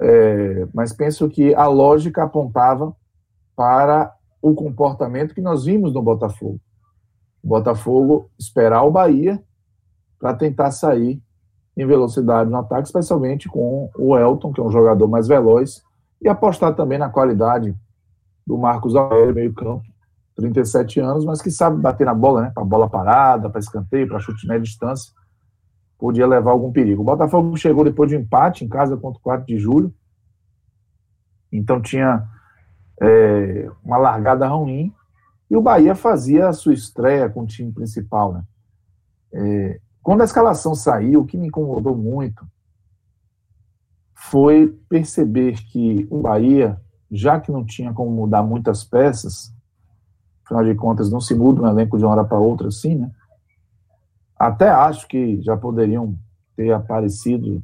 é, 0.00 0.66
mas 0.72 0.92
penso 0.92 1.28
que 1.28 1.54
a 1.54 1.66
lógica 1.66 2.22
apontava 2.22 2.94
para 3.56 4.14
o 4.40 4.54
comportamento 4.54 5.34
que 5.34 5.40
nós 5.40 5.64
vimos 5.64 5.92
no 5.92 6.02
Botafogo. 6.02 6.60
O 7.42 7.48
Botafogo 7.48 8.30
esperar 8.38 8.82
o 8.84 8.90
Bahia 8.90 9.42
para 10.18 10.34
tentar 10.34 10.70
sair 10.70 11.20
em 11.76 11.86
velocidade 11.86 12.50
no 12.50 12.56
ataque, 12.56 12.88
especialmente 12.88 13.48
com 13.48 13.90
o 13.96 14.16
Elton, 14.16 14.52
que 14.52 14.60
é 14.60 14.64
um 14.64 14.70
jogador 14.70 15.06
mais 15.06 15.28
veloz, 15.28 15.82
e 16.20 16.28
apostar 16.28 16.74
também 16.74 16.98
na 16.98 17.08
qualidade 17.08 17.74
do 18.44 18.58
Marcos 18.58 18.96
Aurélio, 18.96 19.34
meio 19.34 19.54
campo, 19.54 19.84
37 20.36 21.00
anos, 21.00 21.24
mas 21.24 21.40
que 21.40 21.50
sabe 21.50 21.80
bater 21.80 22.04
na 22.04 22.14
bola, 22.14 22.42
né, 22.42 22.52
para 22.52 22.64
bola 22.64 22.88
parada, 22.88 23.48
para 23.50 23.60
escanteio, 23.60 24.08
para 24.08 24.18
chute 24.18 24.46
média 24.46 24.62
distância. 24.62 25.12
Podia 25.98 26.26
levar 26.26 26.52
algum 26.52 26.70
perigo. 26.70 27.02
O 27.02 27.04
Botafogo 27.04 27.56
chegou 27.56 27.84
depois 27.84 28.08
de 28.08 28.16
um 28.16 28.20
empate 28.20 28.64
em 28.64 28.68
casa 28.68 28.96
contra 28.96 29.18
o 29.18 29.22
4 29.22 29.46
de 29.46 29.58
julho, 29.58 29.92
então 31.52 31.80
tinha 31.82 32.26
é, 33.02 33.68
uma 33.84 33.96
largada 33.98 34.46
ruim, 34.46 34.94
e 35.50 35.56
o 35.56 35.62
Bahia 35.62 35.94
fazia 35.94 36.48
a 36.48 36.52
sua 36.52 36.74
estreia 36.74 37.28
com 37.28 37.42
o 37.42 37.46
time 37.46 37.72
principal. 37.72 38.32
Né? 38.32 38.44
É, 39.32 39.80
quando 40.02 40.20
a 40.20 40.24
escalação 40.24 40.74
saiu, 40.74 41.22
o 41.22 41.26
que 41.26 41.36
me 41.36 41.48
incomodou 41.48 41.96
muito 41.96 42.46
foi 44.14 44.68
perceber 44.88 45.62
que 45.70 46.06
o 46.10 46.20
Bahia, 46.20 46.80
já 47.10 47.40
que 47.40 47.50
não 47.50 47.64
tinha 47.64 47.92
como 47.92 48.10
mudar 48.10 48.42
muitas 48.42 48.84
peças, 48.84 49.54
afinal 50.44 50.64
de 50.64 50.74
contas 50.74 51.10
não 51.10 51.20
se 51.20 51.34
muda 51.34 51.62
um 51.62 51.66
elenco 51.66 51.96
de 51.96 52.04
uma 52.04 52.12
hora 52.12 52.24
para 52.24 52.38
outra 52.38 52.68
assim, 52.68 52.96
né? 52.96 53.10
Até 54.38 54.68
acho 54.68 55.08
que 55.08 55.40
já 55.42 55.56
poderiam 55.56 56.16
ter 56.54 56.72
aparecido 56.72 57.62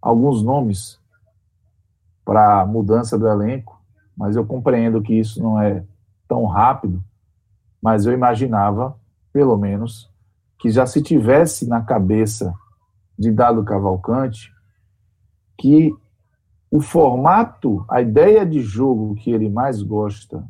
alguns 0.00 0.42
nomes 0.42 1.00
para 2.24 2.66
mudança 2.66 3.18
do 3.18 3.26
elenco, 3.26 3.80
mas 4.16 4.36
eu 4.36 4.44
compreendo 4.44 5.02
que 5.02 5.14
isso 5.14 5.42
não 5.42 5.60
é 5.60 5.84
tão 6.28 6.44
rápido, 6.44 7.02
mas 7.80 8.06
eu 8.06 8.12
imaginava, 8.12 8.96
pelo 9.32 9.56
menos, 9.56 10.10
que 10.58 10.70
já 10.70 10.86
se 10.86 11.02
tivesse 11.02 11.66
na 11.68 11.80
cabeça 11.80 12.54
de 13.18 13.30
Dado 13.30 13.64
Cavalcante 13.64 14.52
que 15.58 15.94
o 16.70 16.80
formato, 16.80 17.84
a 17.88 18.00
ideia 18.00 18.46
de 18.46 18.60
jogo 18.60 19.14
que 19.14 19.30
ele 19.30 19.48
mais 19.48 19.82
gosta 19.82 20.44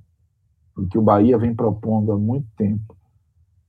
e 0.78 0.86
que 0.86 0.98
o 0.98 1.02
Bahia 1.02 1.36
vem 1.36 1.54
propondo 1.54 2.12
há 2.12 2.18
muito 2.18 2.46
tempo, 2.56 2.96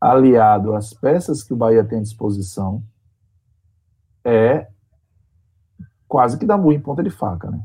aliado 0.04 0.76
às 0.76 0.94
peças 0.94 1.42
que 1.42 1.54
o 1.54 1.58
Bahia 1.58 1.84
tem 1.84 2.00
à 2.00 2.02
disposição, 2.02 2.84
é 4.24 4.68
quase 6.08 6.38
que 6.38 6.46
dá 6.46 6.58
muito 6.58 6.80
em 6.80 6.84
ponta 6.84 7.02
de 7.02 7.10
faca, 7.10 7.50
né? 7.50 7.64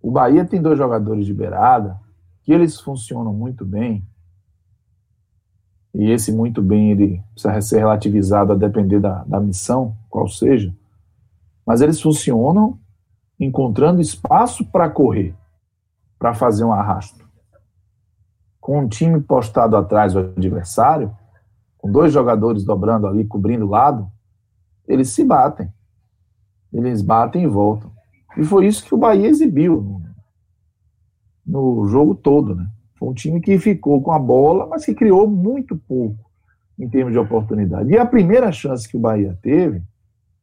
O 0.00 0.12
Bahia 0.12 0.44
tem 0.44 0.62
dois 0.62 0.78
jogadores 0.78 1.26
de 1.26 1.34
beirada 1.34 1.98
que 2.42 2.52
eles 2.52 2.80
funcionam 2.80 3.32
muito 3.32 3.64
bem, 3.64 4.06
e 5.92 6.10
esse 6.10 6.30
muito 6.30 6.62
bem 6.62 6.92
ele 6.92 7.22
precisa 7.32 7.60
ser 7.60 7.78
relativizado 7.78 8.52
a 8.52 8.56
depender 8.56 9.00
da, 9.00 9.24
da 9.24 9.40
missão, 9.40 9.96
qual 10.08 10.28
seja, 10.28 10.72
mas 11.66 11.80
eles 11.80 12.00
funcionam 12.00 12.78
encontrando 13.40 14.00
espaço 14.00 14.64
para 14.64 14.88
correr, 14.88 15.34
para 16.16 16.32
fazer 16.32 16.64
um 16.64 16.72
arrasto. 16.72 17.27
Com 18.68 18.80
um 18.80 18.86
time 18.86 19.18
postado 19.18 19.78
atrás 19.78 20.12
do 20.12 20.18
adversário, 20.18 21.10
com 21.78 21.90
dois 21.90 22.12
jogadores 22.12 22.64
dobrando 22.64 23.06
ali, 23.06 23.24
cobrindo 23.24 23.64
o 23.64 23.70
lado, 23.70 24.06
eles 24.86 25.08
se 25.08 25.24
batem. 25.24 25.72
Eles 26.70 27.00
batem 27.00 27.44
e 27.44 27.46
voltam. 27.46 27.90
E 28.36 28.44
foi 28.44 28.66
isso 28.66 28.84
que 28.84 28.94
o 28.94 28.98
Bahia 28.98 29.26
exibiu 29.26 30.02
no, 31.46 31.88
jogo 31.88 32.14
todo, 32.14 32.54
né? 32.54 32.68
Foi 32.98 33.08
um 33.08 33.14
time 33.14 33.40
que 33.40 33.58
ficou 33.58 34.02
com 34.02 34.12
a 34.12 34.18
bola, 34.18 34.66
mas 34.66 34.84
que 34.84 34.94
criou 34.94 35.26
muito 35.26 35.74
pouco 35.74 36.30
em 36.78 36.86
termos 36.90 37.14
de 37.14 37.18
oportunidade. 37.18 37.90
E 37.90 37.96
a 37.96 38.04
primeira 38.04 38.52
chance 38.52 38.86
que 38.86 38.98
o 38.98 39.00
Bahia 39.00 39.34
teve 39.40 39.82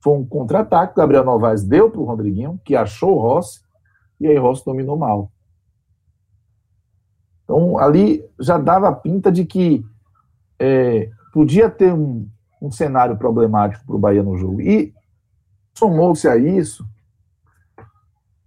foi 0.03 0.17
um 0.17 0.25
contra-ataque 0.25 0.95
que 0.95 0.99
Gabriel 0.99 1.25
Novaes 1.25 1.63
deu 1.63 1.91
para 1.91 2.01
o 2.01 2.05
Rodriguinho, 2.05 2.59
que 2.65 2.75
achou 2.75 3.17
o 3.17 3.21
Rossi, 3.21 3.61
e 4.19 4.25
aí 4.25 4.35
Rossi 4.35 4.65
dominou 4.65 4.97
mal. 4.97 5.31
Então, 7.45 7.77
ali 7.77 8.25
já 8.39 8.57
dava 8.57 8.91
pinta 8.91 9.31
de 9.31 9.45
que 9.45 9.85
é, 10.59 11.09
podia 11.31 11.69
ter 11.69 11.93
um, 11.93 12.27
um 12.61 12.69
cenário 12.69 13.15
problemático 13.17 13.85
para 13.85 13.95
o 13.95 13.99
Bahia 13.99 14.21
no 14.21 14.35
jogo. 14.35 14.59
E 14.59 14.93
somou-se 15.73 16.27
a 16.27 16.35
isso 16.35 16.85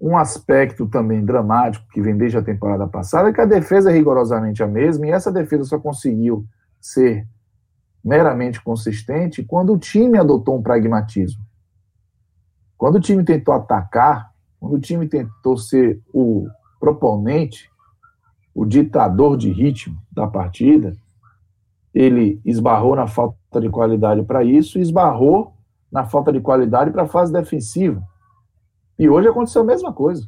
um 0.01 0.17
aspecto 0.17 0.87
também 0.87 1.25
dramático 1.25 1.87
que 1.93 2.01
vem 2.01 2.17
desde 2.17 2.39
a 2.39 2.43
temporada 2.43 2.87
passada, 2.87 3.31
é 3.31 3.33
que 3.33 3.41
a 3.41 3.47
defesa 3.47 3.91
é 3.91 3.95
rigorosamente 3.95 4.63
a 4.63 4.67
mesma, 4.67 5.07
e 5.07 5.11
essa 5.11 5.33
defesa 5.33 5.65
só 5.65 5.79
conseguiu 5.79 6.47
ser 6.81 7.27
meramente 8.05 8.63
consistente 8.63 9.43
quando 9.43 9.73
o 9.73 9.79
time 9.79 10.17
adotou 10.17 10.57
um 10.57 10.63
pragmatismo. 10.63 11.43
Quando 12.77 12.95
o 12.95 13.01
time 13.01 13.25
tentou 13.25 13.53
atacar, 13.53 14.33
quando 14.61 14.75
o 14.75 14.81
time 14.81 15.09
tentou 15.09 15.57
ser 15.57 16.01
o 16.15 16.47
proponente, 16.79 17.69
o 18.59 18.67
ditador 18.67 19.37
de 19.37 19.53
ritmo 19.53 19.97
da 20.11 20.27
partida, 20.27 20.97
ele 21.95 22.43
esbarrou 22.45 22.97
na 22.97 23.07
falta 23.07 23.61
de 23.61 23.71
qualidade 23.71 24.25
para 24.25 24.43
isso 24.43 24.79
e 24.79 24.83
esbarrou 24.83 25.55
na 25.93 26.05
falta 26.05 26.33
de 26.33 26.41
qualidade 26.41 26.91
para 26.91 27.05
a 27.05 27.07
fase 27.07 27.33
defensiva. 27.33 28.03
E 28.99 29.09
hoje 29.09 29.29
aconteceu 29.29 29.63
a 29.63 29.65
mesma 29.65 29.93
coisa. 29.93 30.27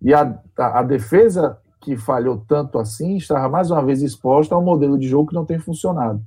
E 0.00 0.14
a, 0.14 0.40
a, 0.56 0.78
a, 0.78 0.82
defesa 0.82 1.58
que 1.82 1.98
falhou 1.98 2.42
tanto 2.48 2.78
assim 2.78 3.16
estava 3.16 3.46
mais 3.50 3.70
uma 3.70 3.84
vez 3.84 4.00
exposta 4.00 4.54
a 4.54 4.58
um 4.58 4.64
modelo 4.64 4.98
de 4.98 5.06
jogo 5.06 5.28
que 5.28 5.34
não 5.34 5.44
tem 5.44 5.58
funcionado. 5.58 6.22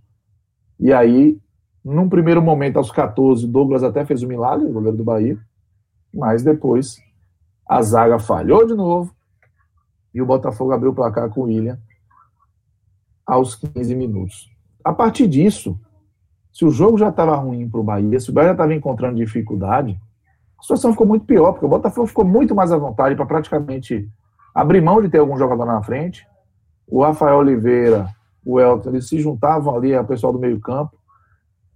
E 0.79 0.93
aí, 0.93 1.39
num 1.83 2.07
primeiro 2.07 2.43
momento, 2.43 2.77
aos 2.77 2.91
14, 2.91 3.47
Douglas 3.47 3.81
até 3.81 4.05
fez 4.05 4.21
um 4.21 4.27
milagre, 4.27 4.67
o 4.67 4.71
goleiro 4.71 4.97
do 4.97 5.03
Bahia, 5.03 5.39
mas 6.13 6.43
depois 6.43 7.01
a 7.67 7.81
zaga 7.81 8.19
falhou 8.19 8.67
de 8.67 8.75
novo 8.75 9.11
e 10.13 10.21
o 10.21 10.25
Botafogo 10.25 10.71
abriu 10.71 10.91
o 10.91 10.95
placar 10.95 11.29
com 11.29 11.41
o 11.41 11.43
William 11.45 11.79
aos 13.25 13.55
15 13.55 13.95
minutos. 13.95 14.49
A 14.83 14.91
partir 14.91 15.27
disso, 15.27 15.79
se 16.51 16.65
o 16.65 16.71
jogo 16.71 16.97
já 16.97 17.09
estava 17.09 17.35
ruim 17.35 17.69
para 17.69 17.79
o 17.79 17.83
Bahia, 17.83 18.19
se 18.19 18.29
o 18.29 18.33
Bahia 18.33 18.49
já 18.49 18.53
estava 18.53 18.73
encontrando 18.73 19.15
dificuldade, 19.15 19.99
a 20.59 20.61
situação 20.61 20.91
ficou 20.91 21.07
muito 21.07 21.25
pior, 21.25 21.53
porque 21.53 21.65
o 21.65 21.69
Botafogo 21.69 22.07
ficou 22.07 22.25
muito 22.25 22.53
mais 22.53 22.71
à 22.71 22.77
vontade 22.77 23.15
para 23.15 23.25
praticamente 23.25 24.09
abrir 24.53 24.81
mão 24.81 25.01
de 25.01 25.09
ter 25.09 25.19
algum 25.19 25.37
jogador 25.37 25.65
na 25.65 25.81
frente. 25.81 26.27
O 26.85 27.01
Rafael 27.03 27.37
Oliveira, 27.37 28.09
o 28.45 28.59
Elton, 28.59 28.89
eles 28.89 29.07
se 29.07 29.19
juntavam 29.19 29.75
ali 29.75 29.95
ao 29.95 30.05
pessoal 30.05 30.33
do 30.33 30.39
meio-campo. 30.39 30.95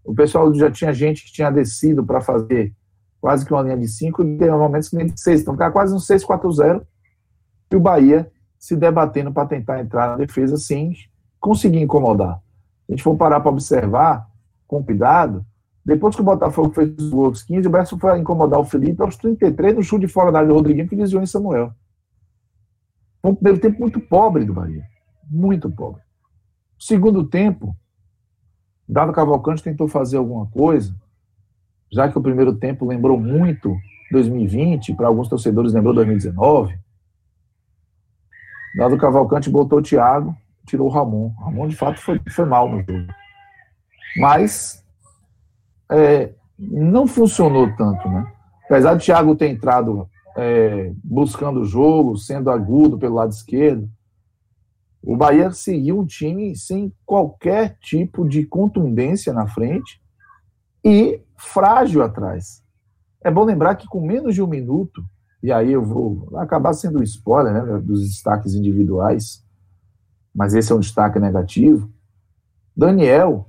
O 0.03 0.13
pessoal 0.13 0.53
já 0.53 0.69
tinha 0.69 0.93
gente 0.93 1.23
que 1.23 1.31
tinha 1.31 1.49
descido 1.49 2.05
para 2.05 2.21
fazer 2.21 2.73
quase 3.19 3.45
que 3.45 3.51
uma 3.51 3.63
linha 3.63 3.77
de 3.77 3.87
5 3.87 4.23
e 4.23 4.37
tem 4.37 4.51
momentos 4.51 4.89
que 4.89 4.95
nem 4.95 5.07
de 5.07 5.19
6. 5.19 5.41
Então, 5.41 5.53
ficava 5.53 5.71
quase 5.71 5.95
um 5.95 5.97
6-4-0. 5.97 6.85
E 7.75 7.77
o 7.77 7.81
Bahia 7.81 8.31
se 8.57 8.73
debatendo 8.73 9.33
para 9.33 9.49
tentar 9.49 9.81
entrar 9.81 10.07
na 10.07 10.15
defesa 10.15 10.55
sem 10.55 10.95
conseguir 11.41 11.81
incomodar. 11.81 12.41
Se 12.85 12.93
a 12.93 12.95
gente 12.95 13.03
for 13.03 13.17
parar 13.17 13.41
para 13.41 13.51
observar 13.51 14.25
com 14.65 14.81
cuidado, 14.81 15.45
depois 15.83 16.15
que 16.15 16.21
o 16.21 16.25
Botafogo 16.25 16.73
fez 16.73 16.97
os 16.97 17.09
gols 17.09 17.43
15, 17.43 17.67
o 17.67 17.71
Berço 17.71 17.99
foi 17.99 18.17
incomodar 18.17 18.61
o 18.61 18.63
Felipe 18.63 19.01
aos 19.01 19.17
33 19.17 19.75
no 19.75 19.83
chute 19.83 20.05
de 20.05 20.11
fora 20.11 20.31
da 20.31 20.39
área 20.39 20.47
do 20.47 20.53
Rodriguinho 20.53 20.87
que 20.87 20.95
desviou 20.95 21.21
em 21.21 21.25
Samuel. 21.25 21.73
Foi 23.21 23.31
um 23.31 23.35
primeiro 23.35 23.59
tempo 23.59 23.77
muito 23.77 23.99
pobre 23.99 24.45
do 24.45 24.53
Bahia. 24.53 24.85
Muito 25.29 25.69
pobre. 25.69 26.01
Segundo 26.79 27.25
tempo, 27.25 27.75
Dado 28.87 29.11
Cavalcante 29.11 29.61
tentou 29.61 29.89
fazer 29.89 30.15
alguma 30.15 30.45
coisa, 30.45 30.95
já 31.91 32.09
que 32.09 32.17
o 32.17 32.21
primeiro 32.21 32.55
tempo 32.55 32.85
lembrou 32.85 33.19
muito 33.19 33.75
2020, 34.13 34.93
para 34.93 35.07
alguns 35.07 35.27
torcedores 35.27 35.73
lembrou 35.73 35.93
2019. 35.93 36.84
Dado 38.75 38.97
Cavalcante 38.97 39.49
botou 39.49 39.79
o 39.79 39.81
Thiago, 39.81 40.35
tirou 40.65 40.87
o 40.87 40.91
Ramon. 40.91 41.33
O 41.37 41.43
Ramon, 41.43 41.67
de 41.67 41.75
fato, 41.75 41.99
foi, 41.99 42.19
foi 42.29 42.45
mal 42.45 42.69
no 42.69 42.79
jogo. 42.79 43.13
Mas 44.17 44.83
é, 45.91 46.33
não 46.57 47.07
funcionou 47.07 47.73
tanto, 47.75 48.07
né? 48.09 48.31
Apesar 48.65 48.95
de 48.95 49.05
Thiago 49.05 49.35
ter 49.35 49.47
entrado 49.47 50.09
é, 50.35 50.91
buscando 51.03 51.61
o 51.61 51.65
jogo, 51.65 52.17
sendo 52.17 52.49
agudo 52.49 52.97
pelo 52.97 53.15
lado 53.15 53.31
esquerdo, 53.31 53.89
o 55.01 55.15
Bahia 55.15 55.51
seguiu 55.51 55.99
um 55.99 56.05
time 56.05 56.55
sem 56.55 56.91
qualquer 57.05 57.77
tipo 57.79 58.27
de 58.27 58.43
contundência 58.45 59.31
na 59.31 59.47
frente 59.47 60.01
e 60.83 61.21
frágil 61.37 62.01
atrás. 62.01 62.63
É 63.23 63.29
bom 63.29 63.43
lembrar 63.43 63.75
que 63.75 63.87
com 63.87 64.01
menos 64.01 64.33
de 64.33 64.41
um 64.41 64.47
minuto, 64.47 65.03
e 65.45 65.51
aí 65.51 65.73
eu 65.73 65.83
vou 65.85 66.27
acabar 66.37 66.73
sendo 66.73 66.97
um 66.97 67.03
spoiler 67.03 67.53
né, 67.53 67.77
dos 67.77 68.01
destaques 68.01 68.55
individuais, 68.55 69.45
mas 70.33 70.55
esse 70.55 70.71
é 70.71 70.75
um 70.75 70.79
destaque 70.79 71.19
negativo. 71.19 71.87
Daniel 72.75 73.47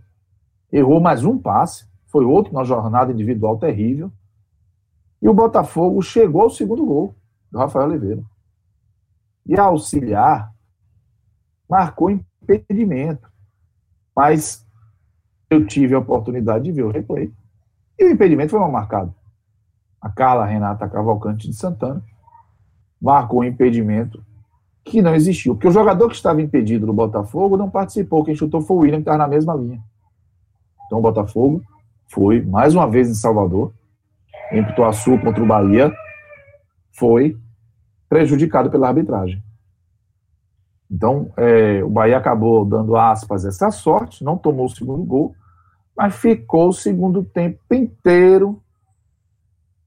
errou 0.71 1.01
mais 1.01 1.25
um 1.25 1.39
passe, 1.39 1.87
foi 2.07 2.23
outro 2.23 2.53
na 2.53 2.65
jornada 2.65 3.11
individual 3.11 3.57
terrível. 3.59 4.13
E 5.23 5.27
o 5.27 5.33
Botafogo 5.33 6.03
chegou 6.03 6.43
ao 6.43 6.51
segundo 6.51 6.85
gol 6.85 7.15
do 7.51 7.57
Rafael 7.57 7.89
Oliveira. 7.89 8.23
E 9.47 9.59
a 9.59 9.63
auxiliar 9.63 10.53
marcou 11.67 12.11
impedimento. 12.11 13.27
Mas 14.15 14.63
eu 15.49 15.67
tive 15.67 15.95
a 15.95 16.01
oportunidade 16.01 16.65
de 16.65 16.73
ver 16.73 16.83
o 16.83 16.91
replay. 16.91 17.33
E 17.99 18.05
o 18.05 18.11
impedimento 18.11 18.51
foi 18.51 18.61
mal 18.61 18.71
marcado. 18.71 19.15
A 20.01 20.09
Carla 20.09 20.45
Renata 20.45 20.89
Cavalcante 20.89 21.49
de 21.49 21.55
Santana 21.55 22.03
marcou 23.01 23.41
um 23.41 23.45
impedimento 23.45 24.25
que 24.85 25.03
não 25.03 25.15
existiu. 25.15 25.55
Porque 25.55 25.69
o 25.69 25.73
jogador 25.73 26.09
que 26.09 26.15
estava 26.15 26.41
impedido 26.41 26.87
no 26.87 26.93
Botafogo 26.93 27.57
não 27.57 27.69
participou. 27.69 28.25
Quem 28.25 28.35
chutou 28.35 28.61
foi 28.61 28.77
o 28.77 28.81
William, 28.81 28.99
que 28.99 29.03
estava 29.03 29.19
na 29.19 29.29
mesma 29.29 29.55
linha. 29.55 29.83
Então 30.87 30.99
o 30.99 31.03
Botafogo 31.03 31.63
foi 32.09 32.41
mais 32.43 32.75
uma 32.75 32.89
vez 32.89 33.09
em 33.09 33.15
Salvador, 33.15 33.73
em 34.53 34.65
Pituaçu 34.65 35.19
contra 35.19 35.43
o 35.43 35.47
Bahia, 35.47 35.93
foi 36.93 37.37
prejudicado 38.09 38.71
pela 38.71 38.89
arbitragem. 38.89 39.43
Então, 40.89 41.33
é, 41.37 41.83
o 41.83 41.91
Bahia 41.91 42.17
acabou 42.17 42.65
dando 42.65 42.97
aspas 42.97 43.45
essa 43.45 43.73
sorte, 43.73 44.23
não 44.23 44.39
tomou 44.39 44.67
o 44.67 44.71
segundo 44.71 45.03
gol, 45.03 45.35
mas 45.97 46.15
ficou 46.15 46.69
o 46.69 46.73
segundo 46.73 47.25
tempo 47.25 47.59
inteiro 47.73 48.63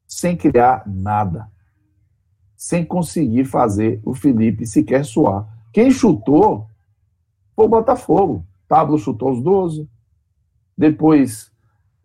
sem 0.10 0.36
criar 0.36 0.84
nada, 0.88 1.48
sem 2.58 2.84
conseguir 2.84 3.46
fazer 3.46 4.02
o 4.04 4.16
Felipe 4.16 4.66
sequer 4.66 5.06
suar. 5.06 5.48
Quem 5.72 5.92
chutou 5.92 6.68
foi 7.56 7.66
o 7.66 7.70
Botafogo. 7.70 8.44
Pablo 8.68 8.98
chutou 8.98 9.32
os 9.32 9.42
12, 9.42 9.88
depois 10.76 11.52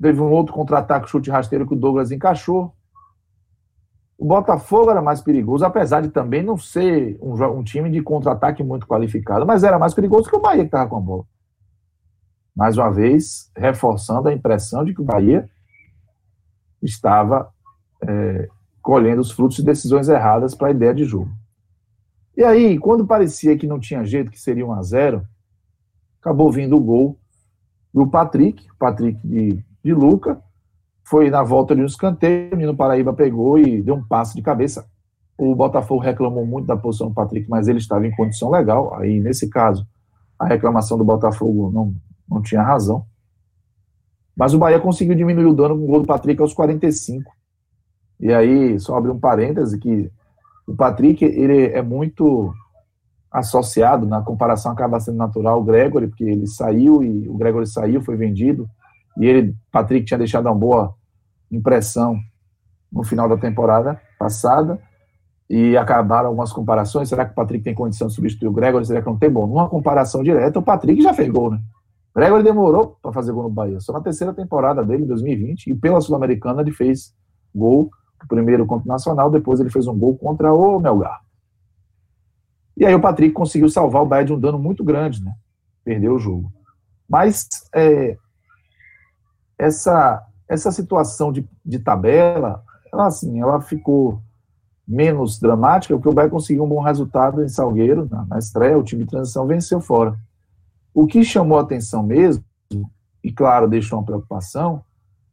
teve 0.00 0.20
um 0.20 0.30
outro 0.30 0.52
contra-ataque, 0.52 1.08
chute 1.08 1.30
rasteiro 1.30 1.66
que 1.66 1.73
o 1.73 1.78
Douglas 1.78 2.12
encaixou. 2.12 2.75
O 4.18 4.26
Botafogo 4.26 4.90
era 4.90 5.00
mais 5.00 5.23
perigoso, 5.23 5.64
apesar 5.64 6.02
de 6.02 6.11
também 6.11 6.42
não 6.42 6.58
ser 6.58 7.18
um, 7.23 7.32
um 7.58 7.64
time 7.64 7.90
de 7.90 8.02
contra-ataque 8.02 8.62
muito 8.62 8.87
qualificado, 8.87 9.46
mas 9.46 9.64
era 9.64 9.78
mais 9.78 9.94
perigoso 9.94 10.28
que 10.28 10.37
o 10.37 10.40
Bahia 10.40 10.62
que 10.62 10.66
estava 10.66 10.90
com 10.90 10.96
a 10.96 11.00
bola. 11.00 11.25
Mais 12.54 12.76
uma 12.76 12.90
vez, 12.90 13.50
reforçando 13.56 14.28
a 14.28 14.32
impressão 14.32 14.84
de 14.84 14.94
que 14.94 15.00
o 15.00 15.04
Bahia 15.04 15.49
estava 16.82 17.53
é, 18.06 18.49
colhendo 18.82 19.20
os 19.20 19.30
frutos 19.30 19.56
de 19.56 19.64
decisões 19.64 20.08
erradas 20.08 20.54
para 20.54 20.68
a 20.68 20.70
ideia 20.70 20.94
de 20.94 21.04
jogo. 21.04 21.30
E 22.37 22.42
aí, 22.42 22.78
quando 22.78 23.06
parecia 23.06 23.56
que 23.56 23.66
não 23.66 23.78
tinha 23.78 24.04
jeito, 24.04 24.30
que 24.30 24.40
seria 24.40 24.66
1 24.66 24.73
a 24.73 24.82
0 24.82 25.26
acabou 26.20 26.50
vindo 26.50 26.76
o 26.76 26.80
gol 26.80 27.18
do 27.92 28.06
Patrick, 28.06 28.66
Patrick 28.78 29.20
de, 29.23 29.62
de 29.84 29.92
Luca, 29.92 30.42
foi 31.04 31.30
na 31.30 31.42
volta 31.42 31.76
de 31.76 31.82
um 31.82 31.87
escanteio, 31.87 32.54
o 32.54 32.56
menino 32.56 32.76
Paraíba 32.76 33.12
pegou 33.12 33.58
e 33.58 33.82
deu 33.82 33.94
um 33.94 34.02
passe 34.02 34.34
de 34.34 34.42
cabeça. 34.42 34.87
O 35.37 35.54
Botafogo 35.54 36.00
reclamou 36.00 36.46
muito 36.46 36.66
da 36.66 36.76
posição 36.76 37.08
do 37.08 37.14
Patrick, 37.14 37.49
mas 37.49 37.68
ele 37.68 37.78
estava 37.78 38.06
em 38.06 38.11
condição 38.11 38.50
legal. 38.50 38.94
Aí, 38.94 39.20
nesse 39.20 39.49
caso, 39.49 39.87
a 40.38 40.46
reclamação 40.46 40.96
do 40.96 41.04
Botafogo 41.04 41.70
não, 41.70 41.94
não 42.28 42.40
tinha 42.40 42.62
razão. 42.62 43.04
Mas 44.34 44.54
o 44.54 44.58
Bahia 44.58 44.80
conseguiu 44.80 45.14
diminuir 45.14 45.46
o 45.46 45.54
dano 45.54 45.76
com 45.76 45.84
o 45.84 45.87
gol 45.87 46.00
do 46.00 46.06
Patrick 46.06 46.40
aos 46.40 46.54
45. 46.54 47.30
E 48.25 48.33
aí, 48.33 48.81
só 48.81 48.97
abrir 48.97 49.11
um 49.11 49.21
parêntese, 49.21 49.78
que 49.78 50.11
o 50.66 50.75
Patrick, 50.75 51.23
ele 51.23 51.66
é 51.66 51.83
muito 51.83 52.54
associado, 53.31 54.07
na 54.07 54.23
comparação 54.23 54.73
acaba 54.73 54.99
sendo 54.99 55.19
natural, 55.19 55.61
o 55.61 55.64
Gregory, 55.64 56.09
porque 56.09 56.25
ele 56.25 56.47
saiu 56.47 57.02
e 57.02 57.28
o 57.28 57.37
Gregory 57.37 57.66
saiu, 57.66 58.00
foi 58.00 58.16
vendido, 58.16 58.66
e 59.19 59.26
ele, 59.26 59.54
Patrick, 59.71 60.07
tinha 60.07 60.16
deixado 60.16 60.47
uma 60.47 60.54
boa 60.54 60.95
impressão 61.52 62.19
no 62.90 63.04
final 63.04 63.28
da 63.28 63.37
temporada 63.37 64.00
passada, 64.19 64.81
e 65.50 65.76
acabaram 65.76 66.28
algumas 66.28 66.50
comparações. 66.50 67.11
Será 67.11 67.26
que 67.26 67.33
o 67.33 67.35
Patrick 67.35 67.62
tem 67.62 67.75
condição 67.75 68.09
de 68.09 68.14
substituir 68.14 68.49
o 68.49 68.52
Gregory? 68.52 68.87
Será 68.87 69.02
que 69.02 69.07
não 69.07 69.19
tem? 69.19 69.28
Bom, 69.28 69.47
numa 69.47 69.69
comparação 69.69 70.23
direta, 70.23 70.59
o 70.59 70.62
Patrick 70.62 71.02
já 71.02 71.12
fez 71.12 71.28
gol, 71.28 71.50
né? 71.50 71.61
O 72.14 72.19
Gregory 72.19 72.43
demorou 72.43 72.97
para 73.02 73.12
fazer 73.12 73.33
gol 73.33 73.43
no 73.43 73.50
Bahia. 73.50 73.78
Só 73.81 73.93
na 73.93 74.00
terceira 74.00 74.33
temporada 74.33 74.83
dele, 74.83 75.02
em 75.04 75.07
2020, 75.07 75.66
e 75.66 75.75
pela 75.75 76.00
Sul-Americana 76.00 76.62
ele 76.62 76.73
fez 76.73 77.12
gol, 77.54 77.90
primeiro 78.26 78.66
contra 78.66 78.85
o 78.85 78.88
Nacional, 78.88 79.31
depois 79.31 79.61
ele 79.61 79.71
fez 79.71 79.87
um 79.87 79.99
gol 79.99 80.16
contra 80.16 80.52
o 80.52 80.78
Melgar. 80.78 81.21
E 82.76 82.85
aí 82.85 82.95
o 82.95 83.00
Patrick 83.00 83.33
conseguiu 83.33 83.69
salvar 83.69 84.02
o 84.02 84.07
Bahia 84.07 84.25
de 84.25 84.33
um 84.33 84.38
dano 84.38 84.59
muito 84.59 84.83
grande, 84.83 85.23
né? 85.23 85.33
Perdeu 85.85 86.14
o 86.14 86.19
jogo. 86.19 86.52
Mas 87.09 87.49
é, 87.75 88.16
essa, 89.59 90.26
essa 90.49 90.73
situação 90.73 91.33
de, 91.33 91.49
de 91.64 91.78
tabela, 91.78 92.64
ela, 92.93 93.07
assim, 93.07 93.40
ela 93.40 93.61
ficou 93.61 94.21
menos 94.87 95.38
dramática, 95.38 95.95
porque 95.95 96.09
o 96.09 96.12
Bahia 96.12 96.31
conseguiu 96.31 96.64
um 96.64 96.69
bom 96.69 96.81
resultado 96.81 97.43
em 97.43 97.49
Salgueiro, 97.49 98.08
na, 98.10 98.26
na 98.26 98.39
estreia, 98.39 98.78
o 98.78 98.82
time 98.82 99.04
de 99.04 99.10
transição 99.10 99.47
venceu 99.47 99.80
fora. 99.80 100.19
O 100.93 101.06
que 101.06 101.25
chamou 101.25 101.58
a 101.58 101.63
atenção 101.63 102.02
mesmo, 102.02 102.45
e 103.23 103.32
claro, 103.32 103.69
deixou 103.69 103.99
uma 103.99 104.04
preocupação, 104.04 104.84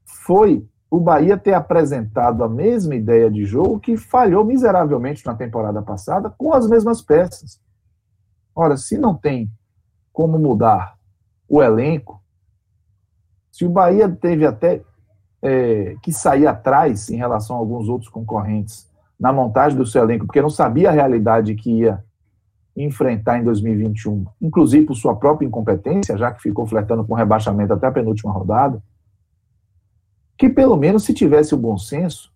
foi 0.06 0.66
o 0.92 1.00
Bahia 1.00 1.38
ter 1.38 1.54
apresentado 1.54 2.44
a 2.44 2.50
mesma 2.50 2.94
ideia 2.94 3.32
de 3.32 3.46
jogo 3.46 3.80
que 3.80 3.96
falhou 3.96 4.44
miseravelmente 4.44 5.26
na 5.26 5.34
temporada 5.34 5.82
passada 5.82 6.30
com 6.30 6.54
as 6.54 6.68
mesmas 6.68 7.02
peças. 7.02 7.62
Ora, 8.54 8.76
se 8.76 8.98
não 8.98 9.16
tem 9.16 9.50
como 10.12 10.38
mudar 10.38 10.98
o 11.48 11.64
elenco, 11.64 12.22
se 13.50 13.66
o 13.66 13.70
Bahia 13.70 14.10
teve 14.10 14.46
até 14.46 14.82
é, 15.42 15.96
que 16.02 16.12
sair 16.12 16.46
atrás 16.46 17.10
em 17.10 17.16
relação 17.16 17.56
a 17.56 17.60
alguns 17.60 17.88
outros 17.88 18.10
concorrentes 18.10 18.86
na 19.18 19.32
montagem 19.32 19.78
do 19.78 19.86
seu 19.86 20.04
elenco, 20.04 20.26
porque 20.26 20.42
não 20.42 20.50
sabia 20.50 20.90
a 20.90 20.94
realidade 20.94 21.56
que 21.56 21.72
ia 21.72 22.04
enfrentar 22.76 23.40
em 23.40 23.44
2021, 23.46 24.26
inclusive 24.42 24.86
por 24.88 24.96
sua 24.96 25.16
própria 25.16 25.46
incompetência, 25.46 26.18
já 26.18 26.34
que 26.34 26.42
ficou 26.42 26.66
flertando 26.66 27.06
com 27.06 27.14
rebaixamento 27.14 27.72
até 27.72 27.88
a 27.88 27.92
penúltima 27.92 28.34
rodada, 28.34 28.84
que 30.42 30.50
pelo 30.50 30.76
menos 30.76 31.04
se 31.04 31.14
tivesse 31.14 31.54
o 31.54 31.58
bom 31.58 31.78
senso, 31.78 32.34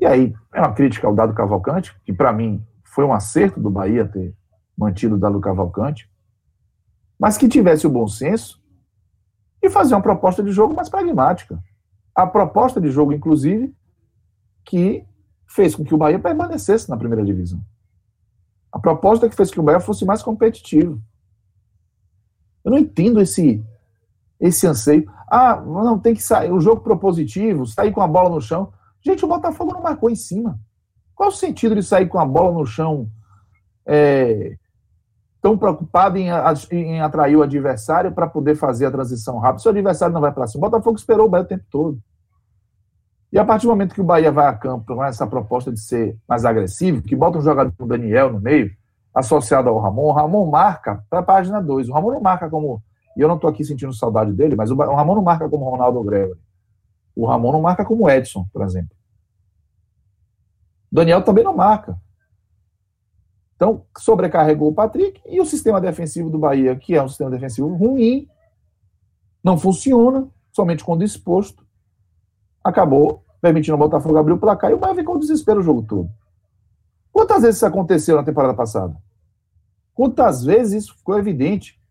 e 0.00 0.06
aí 0.06 0.32
é 0.54 0.60
uma 0.60 0.72
crítica 0.72 1.04
ao 1.04 1.12
Dado 1.12 1.34
Cavalcante, 1.34 1.92
que 2.04 2.12
para 2.12 2.32
mim 2.32 2.64
foi 2.84 3.04
um 3.04 3.12
acerto 3.12 3.58
do 3.58 3.68
Bahia 3.68 4.06
ter 4.06 4.32
mantido 4.78 5.16
o 5.16 5.18
Dado 5.18 5.40
Cavalcante, 5.40 6.08
mas 7.18 7.36
que 7.36 7.48
tivesse 7.48 7.88
o 7.88 7.90
bom 7.90 8.06
senso 8.06 8.62
e 9.60 9.68
fazer 9.68 9.96
uma 9.96 10.00
proposta 10.00 10.44
de 10.44 10.52
jogo 10.52 10.76
mais 10.76 10.88
pragmática. 10.88 11.60
A 12.14 12.24
proposta 12.24 12.80
de 12.80 12.88
jogo, 12.88 13.12
inclusive, 13.12 13.74
que 14.64 15.04
fez 15.44 15.74
com 15.74 15.82
que 15.82 15.96
o 15.96 15.98
Bahia 15.98 16.20
permanecesse 16.20 16.88
na 16.88 16.96
primeira 16.96 17.24
divisão. 17.24 17.60
A 18.70 18.78
proposta 18.78 19.28
que 19.28 19.34
fez 19.34 19.48
com 19.48 19.54
que 19.54 19.60
o 19.60 19.64
Bahia 19.64 19.80
fosse 19.80 20.04
mais 20.04 20.22
competitivo. 20.22 21.02
Eu 22.64 22.70
não 22.70 22.78
entendo 22.78 23.20
esse 23.20 23.60
esse 24.42 24.66
anseio. 24.66 25.10
Ah, 25.34 25.56
não 25.56 25.98
tem 25.98 26.14
que 26.14 26.22
sair, 26.22 26.52
o 26.52 26.60
jogo 26.60 26.82
propositivo, 26.82 27.66
sair 27.66 27.90
com 27.90 28.02
a 28.02 28.06
bola 28.06 28.28
no 28.28 28.40
chão. 28.40 28.70
Gente, 29.00 29.24
o 29.24 29.28
Botafogo 29.28 29.72
não 29.72 29.80
marcou 29.80 30.10
em 30.10 30.14
cima. 30.14 30.58
Qual 31.14 31.30
o 31.30 31.32
sentido 31.32 31.74
de 31.74 31.82
sair 31.82 32.06
com 32.06 32.18
a 32.18 32.26
bola 32.26 32.52
no 32.52 32.66
chão 32.66 33.08
é, 33.86 34.56
tão 35.40 35.58
preocupado 35.58 36.18
em, 36.18 36.28
em 36.70 37.00
atrair 37.00 37.36
o 37.36 37.42
adversário 37.42 38.12
para 38.12 38.28
poder 38.28 38.54
fazer 38.54 38.86
a 38.86 38.90
transição 38.90 39.38
rápida. 39.38 39.60
Se 39.60 39.68
o 39.68 39.70
adversário 39.70 40.14
não 40.14 40.20
vai 40.20 40.32
para 40.32 40.46
cima, 40.46 40.66
o 40.66 40.70
Botafogo 40.70 40.96
esperou 40.96 41.26
o 41.26 41.28
Bahia 41.28 41.44
o 41.44 41.48
tempo 41.48 41.64
todo. 41.68 41.98
E 43.32 43.38
a 43.38 43.44
partir 43.44 43.66
do 43.66 43.70
momento 43.70 43.94
que 43.94 44.00
o 44.00 44.04
Bahia 44.04 44.30
vai 44.30 44.46
a 44.46 44.52
campo 44.52 44.94
com 44.94 45.02
essa 45.02 45.26
proposta 45.26 45.72
de 45.72 45.80
ser 45.80 46.16
mais 46.28 46.44
agressivo, 46.44 47.02
que 47.02 47.16
bota 47.16 47.38
um 47.38 47.42
jogador 47.42 47.72
como 47.76 47.88
Daniel 47.88 48.30
no 48.30 48.40
meio, 48.40 48.70
associado 49.14 49.68
ao 49.68 49.80
Ramon, 49.80 50.04
o 50.04 50.12
Ramon 50.12 50.50
marca 50.50 51.02
para 51.10 51.20
a 51.20 51.22
página 51.22 51.60
2. 51.60 51.88
O 51.88 51.92
Ramon 51.92 52.12
não 52.12 52.20
marca 52.20 52.48
como. 52.48 52.82
E 53.16 53.20
eu 53.20 53.28
não 53.28 53.36
estou 53.36 53.50
aqui 53.50 53.64
sentindo 53.64 53.92
saudade 53.92 54.32
dele, 54.32 54.56
mas 54.56 54.70
o 54.70 54.76
Ramon 54.76 55.16
não 55.16 55.22
marca 55.22 55.48
como 55.48 55.68
Ronaldo 55.68 56.02
Gregory. 56.02 56.40
O 57.14 57.26
Ramon 57.26 57.52
não 57.52 57.60
marca 57.60 57.84
como 57.84 58.08
Edson, 58.08 58.46
por 58.52 58.62
exemplo. 58.62 58.96
Daniel 60.90 61.22
também 61.22 61.44
não 61.44 61.54
marca. 61.54 61.98
Então, 63.56 63.86
sobrecarregou 63.96 64.70
o 64.70 64.74
Patrick 64.74 65.20
e 65.26 65.40
o 65.40 65.46
sistema 65.46 65.80
defensivo 65.80 66.28
do 66.28 66.38
Bahia, 66.38 66.74
que 66.74 66.94
é 66.94 67.02
um 67.02 67.08
sistema 67.08 67.30
defensivo 67.30 67.68
ruim, 67.74 68.28
não 69.42 69.56
funciona, 69.56 70.28
somente 70.50 70.84
quando 70.84 71.04
exposto, 71.04 71.64
acabou 72.62 73.24
permitindo 73.40 73.74
o 73.74 73.78
Botafogo 73.78 74.16
abrir 74.18 74.32
o 74.32 74.38
placar 74.38 74.70
e 74.70 74.74
o 74.74 74.78
Bahia 74.78 74.94
ficou 74.94 75.18
desespero 75.18 75.60
o 75.60 75.62
jogo 75.62 75.82
todo. 75.82 76.10
Quantas 77.10 77.42
vezes 77.42 77.56
isso 77.56 77.66
aconteceu 77.66 78.16
na 78.16 78.22
temporada 78.22 78.54
passada? 78.54 78.96
Quantas 79.94 80.44
vezes 80.44 80.84
isso 80.84 80.96
ficou 80.96 81.18
evidente? 81.18 81.81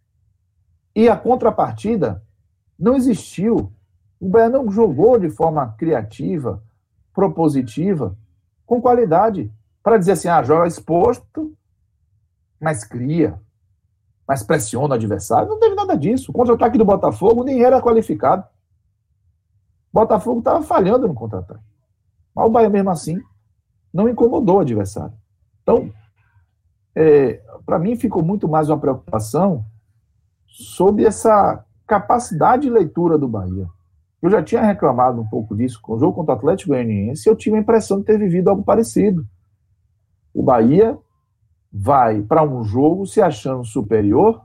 E 0.96 1.08
a 1.08 1.16
contrapartida 1.16 2.24
não 2.78 2.96
existiu. 2.96 3.72
O 4.20 4.30
Bahia 4.30 4.50
não 4.50 4.70
jogou 4.70 5.18
de 5.20 5.30
forma 5.30 5.74
criativa, 5.78 6.64
propositiva, 7.14 8.18
com 8.66 8.82
qualidade, 8.82 9.52
para 9.84 9.98
dizer 9.98 10.14
assim, 10.14 10.28
ah, 10.28 10.44
joga 10.44 10.68
exposto, 10.68 11.54
mas 12.60 12.84
cria, 12.84 13.40
mas 14.28 14.44
pressiona 14.44 14.94
o 14.94 14.94
adversário. 14.94 15.50
Não 15.50 15.60
teve 15.60 15.76
nada 15.76 15.98
disso. 15.98 16.32
O 16.32 16.34
contra-ataque 16.34 16.78
do 16.78 16.86
Botafogo 16.86 17.44
nem 17.44 17.64
era 17.64 17.82
qualificado. 17.82 18.44
O 19.92 20.00
Botafogo 20.00 20.40
estava 20.40 20.62
falhando 20.62 21.08
no 21.08 21.14
contra-ataque. 21.14 21.64
Mas 22.34 22.46
o 22.46 22.50
Bahia, 22.50 22.70
mesmo 22.70 22.90
assim, 22.90 23.22
não 23.94 24.08
incomodou 24.08 24.58
o 24.58 24.62
adversário. 24.62 25.14
Então, 25.62 25.92
é, 26.96 27.42
para 27.66 27.80
mim, 27.80 27.96
ficou 27.96 28.24
muito 28.24 28.48
mais 28.48 28.70
uma 28.70 28.80
preocupação 28.80 29.66
sobre 30.52 31.06
essa 31.06 31.66
capacidade 31.88 32.64
de 32.64 32.70
leitura 32.70 33.18
do 33.18 33.28
Bahia. 33.28 33.68
Eu 34.22 34.30
já 34.30 34.44
tinha 34.44 34.62
reclamado 34.62 35.20
um 35.20 35.28
pouco 35.28 35.56
disso 35.56 35.80
com 35.82 35.96
o 35.96 36.00
jogo 36.00 36.14
contra 36.14 36.36
o 36.36 36.38
Atlético 36.38 36.70
Goianiense 36.70 37.28
eu 37.28 37.36
tive 37.36 37.58
a 37.58 37.60
impressão 37.60 38.00
de 38.00 38.06
ter 38.06 38.20
vivido 38.20 38.50
algo 38.50 38.64
parecido. 38.64 39.26
O 40.34 40.44
Bahia 40.44 40.98
vai 41.72 42.22
para 42.22 42.44
um 42.44 42.64
jogo 42.64 43.06
se 43.06 43.22
achando 43.22 43.66
superior 43.66 44.44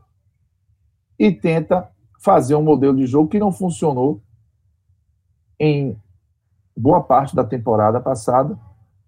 e 1.18 1.30
tenta 1.32 1.88
fazer 2.20 2.54
um 2.54 2.62
modelo 2.62 2.96
de 2.96 3.06
jogo 3.06 3.28
que 3.28 3.38
não 3.38 3.52
funcionou 3.52 4.22
em 5.58 6.00
boa 6.76 7.02
parte 7.02 7.34
da 7.34 7.44
temporada 7.44 8.00
passada, 8.00 8.58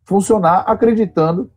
funcionar 0.05 0.61
acreditando 0.61 1.51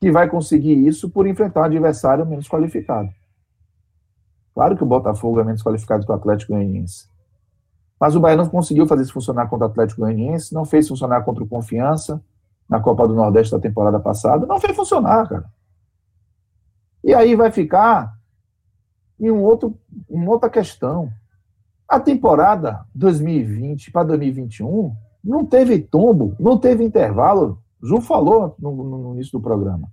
que 0.00 0.10
vai 0.10 0.28
conseguir 0.28 0.86
isso 0.86 1.08
por 1.10 1.26
enfrentar 1.26 1.60
um 1.60 1.64
adversário 1.64 2.26
menos 2.26 2.48
qualificado. 2.48 3.08
Claro 4.54 4.76
que 4.76 4.82
o 4.82 4.86
Botafogo 4.86 5.40
é 5.40 5.44
menos 5.44 5.62
qualificado 5.62 6.04
que 6.04 6.12
o 6.12 6.14
Atlético 6.14 6.52
Goianiense. 6.52 7.08
Mas 7.98 8.14
o 8.14 8.20
Bahia 8.20 8.36
não 8.36 8.48
conseguiu 8.48 8.86
fazer 8.86 9.02
isso 9.02 9.12
funcionar 9.12 9.48
contra 9.48 9.66
o 9.66 9.70
Atlético 9.70 10.00
Goianiense, 10.00 10.52
não 10.52 10.64
fez 10.64 10.88
funcionar 10.88 11.22
contra 11.22 11.44
o 11.44 11.48
Confiança 11.48 12.22
na 12.68 12.80
Copa 12.80 13.06
do 13.06 13.14
Nordeste 13.14 13.52
da 13.52 13.60
temporada 13.60 14.00
passada, 14.00 14.46
não 14.46 14.60
fez 14.60 14.74
funcionar, 14.74 15.28
cara. 15.28 15.44
E 17.04 17.14
aí 17.14 17.34
vai 17.34 17.50
ficar 17.50 18.14
em 19.18 19.30
um 19.30 19.42
outro, 19.42 19.78
uma 20.08 20.30
outra 20.30 20.50
questão. 20.50 21.10
A 21.88 22.00
temporada 22.00 22.84
2020 22.94 23.90
para 23.90 24.08
2021 24.08 24.94
não 25.22 25.44
teve 25.44 25.78
tombo, 25.78 26.34
não 26.38 26.58
teve 26.58 26.84
intervalo. 26.84 27.58
Ju 27.82 28.00
falou 28.00 28.54
no, 28.58 28.72
no 28.72 29.14
início 29.14 29.32
do 29.32 29.42
programa. 29.42 29.88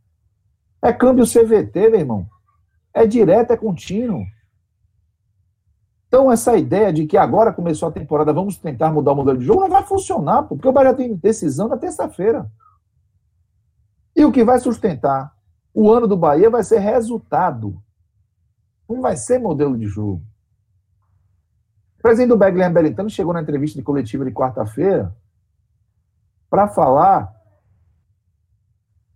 É 0.81 0.93
câmbio 0.93 1.25
CVT, 1.25 1.89
meu 1.89 1.99
irmão. 1.99 2.27
É 2.93 3.05
direto, 3.05 3.51
é 3.51 3.57
contínuo. 3.57 4.23
Então, 6.09 6.31
essa 6.31 6.57
ideia 6.57 6.91
de 6.91 7.05
que 7.05 7.15
agora 7.15 7.53
começou 7.53 7.87
a 7.87 7.91
temporada, 7.91 8.33
vamos 8.33 8.57
tentar 8.57 8.91
mudar 8.91 9.11
o 9.11 9.15
modelo 9.15 9.37
de 9.37 9.45
jogo, 9.45 9.61
não 9.61 9.69
vai 9.69 9.83
funcionar, 9.83 10.43
porque 10.43 10.67
o 10.67 10.71
Bahia 10.71 10.93
tem 10.93 11.15
decisão 11.15 11.67
na 11.67 11.77
terça-feira. 11.77 12.51
E 14.15 14.25
o 14.25 14.31
que 14.31 14.43
vai 14.43 14.59
sustentar 14.59 15.31
o 15.73 15.91
ano 15.91 16.07
do 16.07 16.17
Bahia 16.17 16.49
vai 16.49 16.63
ser 16.63 16.79
resultado. 16.79 17.81
Não 18.89 19.01
vai 19.01 19.15
ser 19.15 19.39
modelo 19.39 19.77
de 19.77 19.85
jogo. 19.85 20.21
O 21.99 22.01
presidente 22.01 22.29
do 22.29 22.37
BEG, 22.37 22.53
Guilherme 22.53 23.09
chegou 23.09 23.33
na 23.33 23.41
entrevista 23.41 23.77
de 23.77 23.83
coletiva 23.83 24.25
de 24.25 24.31
quarta-feira 24.31 25.15
para 26.49 26.67
falar 26.67 27.31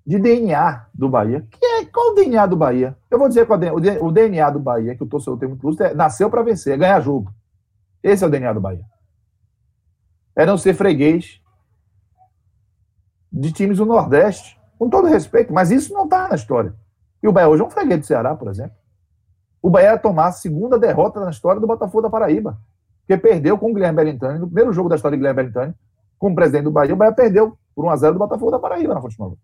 de 0.06 0.20
DNA 0.20 0.86
do 0.94 1.10
Bahia. 1.10 1.48
Que 1.50 1.66
é, 1.66 1.86
qual 1.86 2.12
o 2.12 2.16
DNA 2.16 2.46
do 2.46 2.56
Bahia? 2.56 2.98
Eu 3.10 3.18
vou 3.18 3.28
dizer 3.28 3.48
qual 3.48 3.62
é 3.62 3.72
o 3.72 4.12
DNA 4.12 4.50
do 4.50 4.60
Bahia, 4.60 4.96
que 4.96 5.04
o 5.04 5.08
torcedor 5.08 5.40
tem 5.40 5.48
muito 5.48 5.66
lúcido, 5.66 5.86
é 5.86 5.94
nasceu 5.94 6.30
para 6.30 6.44
vencer, 6.44 6.74
é 6.74 6.78
ganhar 6.78 7.00
jogo. 7.00 7.34
Esse 8.02 8.24
é 8.24 8.28
o 8.28 8.30
DNA 8.30 8.54
do 8.54 8.60
Bahia. 8.60 8.84
É 10.36 10.46
não 10.46 10.58
ser 10.58 10.74
freguês 10.74 11.42
de 13.32 13.52
times 13.52 13.78
do 13.78 13.86
Nordeste, 13.86 14.60
com 14.78 14.90
todo 14.90 15.08
respeito, 15.08 15.54
mas 15.54 15.72
isso 15.72 15.94
não 15.94 16.04
está 16.04 16.28
na 16.28 16.36
história. 16.36 16.76
E 17.22 17.28
o 17.28 17.32
Bahia 17.32 17.48
hoje 17.48 17.64
é 17.64 17.66
um 17.66 17.70
freguês 17.70 18.02
do 18.02 18.06
Ceará, 18.06 18.36
por 18.36 18.50
exemplo. 18.50 18.76
O 19.62 19.70
Bahia 19.70 19.92
ia 19.92 19.98
tomar 19.98 20.28
a 20.28 20.32
segunda 20.32 20.78
derrota 20.78 21.22
na 21.22 21.30
história 21.30 21.62
do 21.62 21.66
Botafogo 21.66 22.02
da 22.02 22.10
Paraíba, 22.10 22.60
que 23.08 23.16
perdeu 23.18 23.58
com 23.58 23.72
o 23.72 23.74
Guilherme 23.74 23.96
Bellintani, 23.96 24.40
no 24.40 24.48
primeiro 24.48 24.74
jogo 24.74 24.90
da 24.90 24.96
história 24.96 25.16
de 25.16 25.20
Guilherme 25.20 25.44
Bellintani, 25.44 25.74
como 26.20 26.36
presidente 26.36 26.66
do 26.66 26.72
Bahia, 26.72 26.94
o 26.94 26.98
Bahia 26.98 27.14
perdeu 27.14 27.58
por 27.74 27.86
1x0 27.86 28.14
do 28.14 28.20
Botafogo 28.20 28.52
da 28.52 28.60
Paraíba 28.60 28.94
na 28.94 29.02
Fonte 29.02 29.18
Nova 29.18 29.38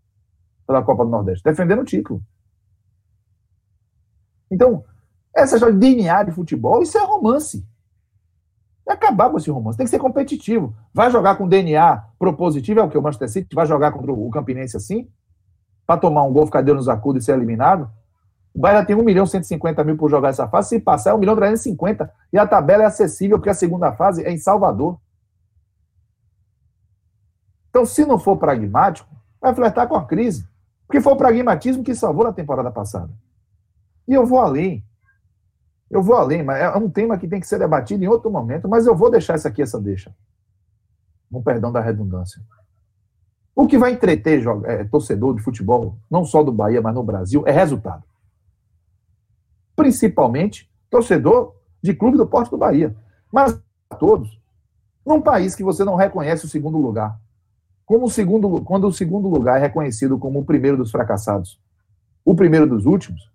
pela 0.69 0.83
Copa 0.83 1.03
do 1.03 1.09
Nordeste, 1.09 1.43
defendendo 1.43 1.81
o 1.81 1.83
título. 1.83 2.21
Então, 4.51 4.85
essa 5.35 5.55
história 5.55 5.73
de 5.73 5.79
DNA 5.79 6.25
de 6.25 6.31
futebol, 6.31 6.83
isso 6.83 6.95
é 6.95 7.03
romance. 7.03 7.67
Vai 8.85 8.95
acabar 8.95 9.31
com 9.31 9.37
esse 9.37 9.49
romance. 9.49 9.77
Tem 9.77 9.85
que 9.85 9.89
ser 9.89 9.97
competitivo. 9.97 10.75
Vai 10.93 11.09
jogar 11.09 11.37
com 11.37 11.47
DNA 11.47 12.03
propositivo, 12.19 12.81
é 12.81 12.83
o 12.83 12.89
que 12.89 12.99
o 12.99 13.01
Manchester 13.01 13.29
City 13.29 13.55
vai 13.55 13.65
jogar 13.65 13.91
contra 13.91 14.13
o 14.13 14.29
Campinense 14.29 14.77
assim? 14.77 15.09
Para 15.87 15.99
tomar 15.99 16.21
um 16.21 16.31
gol, 16.31 16.45
ficar 16.45 16.61
deu 16.61 16.75
nos 16.75 16.87
acuda 16.87 17.17
e 17.17 17.21
ser 17.21 17.31
eliminado? 17.31 17.89
O 18.53 18.59
Bahia 18.59 18.85
tem 18.85 18.95
1 18.95 19.03
milhão 19.03 19.25
e 19.25 19.27
150 19.27 19.83
mil 19.83 19.97
por 19.97 20.07
jogar 20.07 20.29
essa 20.29 20.47
fase. 20.47 20.69
Se 20.69 20.79
passar, 20.79 21.11
é 21.11 21.13
1 21.15 21.17
milhão 21.17 21.33
e 21.33 21.37
350. 21.37 22.13
E 22.31 22.37
a 22.37 22.45
tabela 22.45 22.83
é 22.83 22.85
acessível, 22.85 23.39
porque 23.39 23.49
a 23.49 23.55
segunda 23.55 23.91
fase 23.91 24.23
é 24.23 24.31
em 24.31 24.37
Salvador. 24.37 24.99
Então, 27.71 27.87
se 27.87 28.05
não 28.05 28.19
for 28.19 28.37
pragmático, 28.37 29.09
vai 29.41 29.53
flertar 29.55 29.87
com 29.87 29.95
a 29.95 30.05
crise. 30.05 30.48
Porque 30.89 31.01
foi 31.01 31.13
o 31.13 31.17
pragmatismo 31.17 31.83
que 31.83 31.93
salvou 31.93 32.23
na 32.23 32.33
temporada 32.33 32.71
passada. 32.71 33.13
E 34.07 34.13
eu 34.15 34.25
vou 34.25 34.39
além. 34.39 34.83
Eu 35.87 36.01
vou 36.01 36.15
além, 36.15 36.41
mas 36.41 36.59
é 36.59 36.75
um 36.75 36.89
tema 36.89 37.15
que 37.15 37.27
tem 37.27 37.39
que 37.39 37.45
ser 37.45 37.59
debatido 37.59 38.03
em 38.03 38.07
outro 38.07 38.31
momento, 38.31 38.67
mas 38.67 38.87
eu 38.87 38.95
vou 38.95 39.11
deixar 39.11 39.35
essa 39.35 39.49
aqui, 39.49 39.61
essa 39.61 39.79
deixa. 39.79 40.11
Com 41.31 41.43
perdão 41.43 41.71
da 41.71 41.79
redundância. 41.79 42.41
O 43.55 43.67
que 43.67 43.77
vai 43.77 43.91
entreter 43.91 44.43
é, 44.65 44.83
torcedor 44.83 45.35
de 45.35 45.43
futebol, 45.43 45.95
não 46.09 46.25
só 46.25 46.41
do 46.41 46.51
Bahia, 46.51 46.81
mas 46.81 46.95
no 46.95 47.03
Brasil, 47.03 47.43
é 47.45 47.51
resultado. 47.51 48.03
Principalmente 49.75 50.67
torcedor 50.89 51.55
de 51.83 51.93
clube 51.93 52.17
do 52.17 52.25
Porto 52.25 52.49
do 52.49 52.57
Bahia. 52.57 52.95
Mas 53.31 53.61
a 53.91 53.95
todos. 53.95 54.41
Num 55.05 55.21
país 55.21 55.53
que 55.53 55.63
você 55.63 55.83
não 55.83 55.93
reconhece 55.93 56.45
o 56.45 56.49
segundo 56.49 56.79
lugar, 56.79 57.19
como 57.89 58.05
o 58.05 58.09
segundo, 58.11 58.61
quando 58.61 58.87
o 58.87 58.93
segundo 58.93 59.27
lugar 59.27 59.57
é 59.57 59.61
reconhecido 59.61 60.19
como 60.19 60.41
o 60.41 60.45
primeiro 60.45 60.77
dos 60.77 60.91
fracassados, 60.91 61.59
o 62.23 62.35
primeiro 62.35 62.67
dos 62.67 62.85
últimos, 62.85 63.31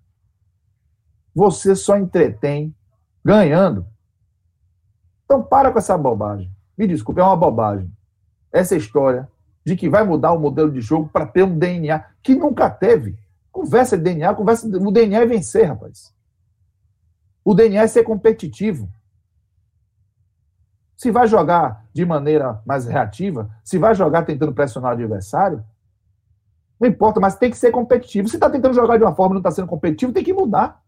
você 1.35 1.75
só 1.75 1.99
entretém 1.99 2.73
ganhando. 3.25 3.85
Então 5.25 5.43
para 5.43 5.73
com 5.73 5.79
essa 5.81 5.99
bobagem. 5.99 6.53
Me 6.79 6.87
desculpe, 6.87 7.21
é 7.21 7.25
uma 7.25 7.35
bobagem. 7.35 7.91
Essa 8.53 8.77
história 8.77 9.29
de 9.65 9.75
que 9.75 9.89
vai 9.89 10.05
mudar 10.05 10.31
o 10.31 10.39
modelo 10.39 10.71
de 10.71 10.81
jogo 10.81 11.11
para 11.13 11.27
ter 11.27 11.43
um 11.43 11.59
DNA 11.59 12.05
que 12.23 12.37
nunca 12.37 12.71
teve. 12.71 13.19
Conversa 13.51 13.99
de 13.99 14.05
DNA, 14.05 14.35
conversa. 14.35 14.69
O 14.69 14.93
DNA 14.93 15.19
é 15.19 15.27
vencer, 15.27 15.67
rapaz. 15.67 16.15
O 17.45 17.55
DNA 17.55 17.83
é 17.83 17.87
ser 17.89 18.05
competitivo. 18.05 18.89
Se 20.97 21.11
vai 21.11 21.27
jogar 21.27 21.85
de 21.93 22.05
maneira 22.05 22.61
mais 22.65 22.87
reativa, 22.87 23.51
se 23.65 23.79
vai 23.79 23.95
jogar 23.95 24.25
tentando 24.25 24.53
pressionar 24.53 24.93
o 24.93 24.95
adversário, 24.95 25.65
não 26.79 26.89
importa, 26.89 27.21
mas 27.21 27.37
tem 27.37 27.51
que 27.51 27.57
ser 27.57 27.71
competitivo. 27.71 28.29
Se 28.29 28.37
está 28.37 28.51
tentando 28.51 28.75
jogar 28.75 28.97
de 28.97 29.05
uma 29.05 29.15
forma 29.15 29.33
e 29.33 29.35
não 29.35 29.41
está 29.41 29.51
sendo 29.51 29.69
competitivo, 29.69 30.13
tem 30.13 30.25
que 30.25 30.33
mudar. 30.33 30.83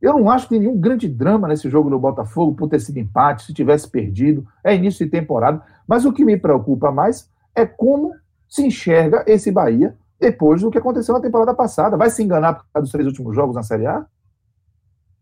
Eu 0.00 0.14
não 0.14 0.28
acho 0.28 0.46
que 0.46 0.50
tem 0.50 0.60
nenhum 0.60 0.78
grande 0.78 1.08
drama 1.08 1.46
nesse 1.46 1.70
jogo 1.70 1.88
do 1.88 1.98
Botafogo 1.98 2.54
por 2.54 2.68
ter 2.68 2.80
sido 2.80 2.98
empate, 2.98 3.44
se 3.44 3.54
tivesse 3.54 3.88
perdido, 3.88 4.46
é 4.64 4.74
início 4.74 5.04
de 5.04 5.10
temporada. 5.10 5.62
Mas 5.86 6.04
o 6.04 6.12
que 6.12 6.24
me 6.24 6.36
preocupa 6.36 6.90
mais 6.90 7.30
é 7.54 7.64
como 7.64 8.12
se 8.48 8.66
enxerga 8.66 9.24
esse 9.26 9.52
Bahia 9.52 9.96
depois 10.18 10.60
do 10.60 10.70
que 10.70 10.78
aconteceu 10.78 11.14
na 11.14 11.20
temporada 11.20 11.54
passada. 11.54 11.96
Vai 11.96 12.10
se 12.10 12.22
enganar 12.22 12.54
por 12.54 12.66
causa 12.72 12.82
dos 12.82 12.92
três 12.92 13.06
últimos 13.06 13.34
jogos 13.34 13.54
na 13.54 13.62
Série 13.62 13.86
A? 13.86 14.04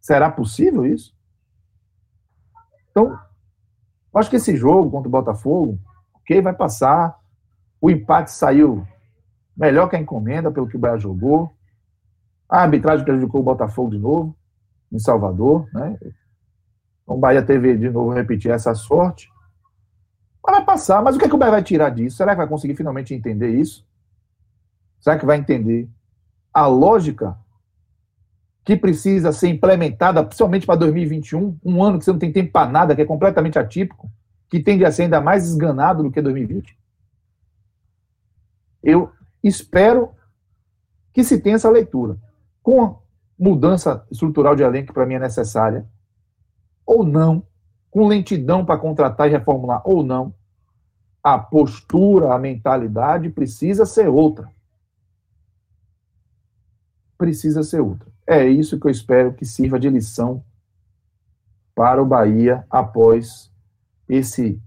Será 0.00 0.30
possível 0.30 0.86
isso? 0.86 1.14
Então, 2.90 3.18
acho 4.14 4.30
que 4.30 4.36
esse 4.36 4.56
jogo 4.56 4.90
contra 4.90 5.08
o 5.08 5.12
Botafogo, 5.12 5.78
ok, 6.14 6.40
vai 6.42 6.52
passar. 6.52 7.18
O 7.80 7.90
empate 7.90 8.32
saiu 8.32 8.86
melhor 9.56 9.88
que 9.88 9.96
a 9.96 10.00
encomenda, 10.00 10.50
pelo 10.50 10.66
que 10.66 10.76
o 10.76 10.78
Bahia 10.78 10.98
jogou. 10.98 11.52
A 12.48 12.62
arbitragem 12.62 13.04
prejudicou 13.04 13.40
o 13.40 13.44
Botafogo 13.44 13.90
de 13.90 13.98
novo, 13.98 14.36
em 14.92 14.98
Salvador, 14.98 15.68
né? 15.72 15.96
Então, 17.02 17.16
o 17.16 17.18
Bahia 17.18 17.42
teve 17.42 17.76
de 17.76 17.90
novo 17.90 18.12
repetir 18.12 18.50
essa 18.50 18.74
sorte. 18.74 19.30
Mas 20.44 20.56
vai 20.56 20.64
passar. 20.64 21.02
Mas 21.02 21.14
o 21.14 21.18
que, 21.18 21.26
é 21.26 21.28
que 21.28 21.34
o 21.34 21.38
Bahia 21.38 21.52
vai 21.52 21.62
tirar 21.62 21.90
disso? 21.90 22.16
Será 22.16 22.32
que 22.32 22.38
vai 22.38 22.48
conseguir 22.48 22.74
finalmente 22.74 23.14
entender 23.14 23.50
isso? 23.50 23.86
Será 25.00 25.18
que 25.18 25.26
vai 25.26 25.38
entender 25.38 25.88
a 26.52 26.66
lógica 26.66 27.38
que 28.64 28.76
precisa 28.76 29.32
ser 29.32 29.48
implementada, 29.48 30.22
principalmente 30.22 30.66
para 30.66 30.76
2021, 30.76 31.58
um 31.64 31.82
ano 31.82 31.98
que 31.98 32.04
você 32.04 32.12
não 32.12 32.18
tem 32.18 32.32
tempo 32.32 32.52
para 32.52 32.70
nada, 32.70 32.94
que 32.94 33.02
é 33.02 33.06
completamente 33.06 33.58
atípico, 33.58 34.10
que 34.48 34.60
tende 34.60 34.84
a 34.84 34.92
ser 34.92 35.04
ainda 35.04 35.20
mais 35.20 35.46
esganado 35.46 36.02
do 36.02 36.10
que 36.10 36.20
2020? 36.20 36.78
Eu 38.82 39.10
espero 39.42 40.10
que 41.12 41.24
se 41.24 41.40
tenha 41.40 41.56
essa 41.56 41.70
leitura. 41.70 42.16
Com 42.62 42.84
a 42.84 42.94
mudança 43.38 44.06
estrutural 44.10 44.54
de 44.54 44.62
elenco 44.62 44.88
que 44.88 44.92
para 44.92 45.06
mim 45.06 45.14
é 45.14 45.20
necessária, 45.20 45.86
ou 46.84 47.04
não, 47.04 47.46
com 47.90 48.06
lentidão 48.06 48.64
para 48.64 48.78
contratar 48.78 49.28
e 49.28 49.30
reformular, 49.30 49.82
ou 49.84 50.02
não, 50.02 50.34
a 51.22 51.38
postura, 51.38 52.34
a 52.34 52.38
mentalidade 52.38 53.30
precisa 53.30 53.84
ser 53.86 54.08
outra. 54.08 54.50
Precisa 57.16 57.62
ser 57.62 57.80
outra. 57.80 58.09
É 58.26 58.46
isso 58.46 58.78
que 58.78 58.86
eu 58.86 58.90
espero 58.90 59.34
que 59.34 59.44
sirva 59.44 59.78
de 59.78 59.88
lição 59.88 60.44
para 61.74 62.02
o 62.02 62.06
Bahia 62.06 62.64
após 62.70 63.50
esse 64.08 64.60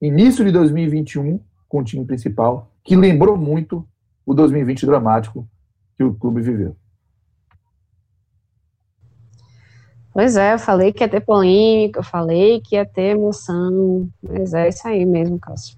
início 0.00 0.44
de 0.44 0.52
2021 0.52 1.40
com 1.68 1.80
o 1.80 1.84
time 1.84 2.04
principal, 2.04 2.72
que 2.82 2.96
lembrou 2.96 3.36
muito 3.36 3.86
o 4.24 4.34
2020 4.34 4.86
dramático 4.86 5.48
que 5.96 6.04
o 6.04 6.14
clube 6.14 6.40
viveu. 6.40 6.76
Pois 10.12 10.36
é, 10.36 10.54
eu 10.54 10.58
falei 10.58 10.92
que 10.92 11.04
ia 11.04 11.08
ter 11.08 11.20
polêmica, 11.20 12.00
eu 12.00 12.04
falei 12.04 12.60
que 12.60 12.74
ia 12.74 12.86
ter 12.86 13.16
emoção, 13.16 14.08
mas 14.22 14.54
é 14.54 14.68
isso 14.68 14.88
aí 14.88 15.04
mesmo, 15.04 15.38
Cássio. 15.38 15.76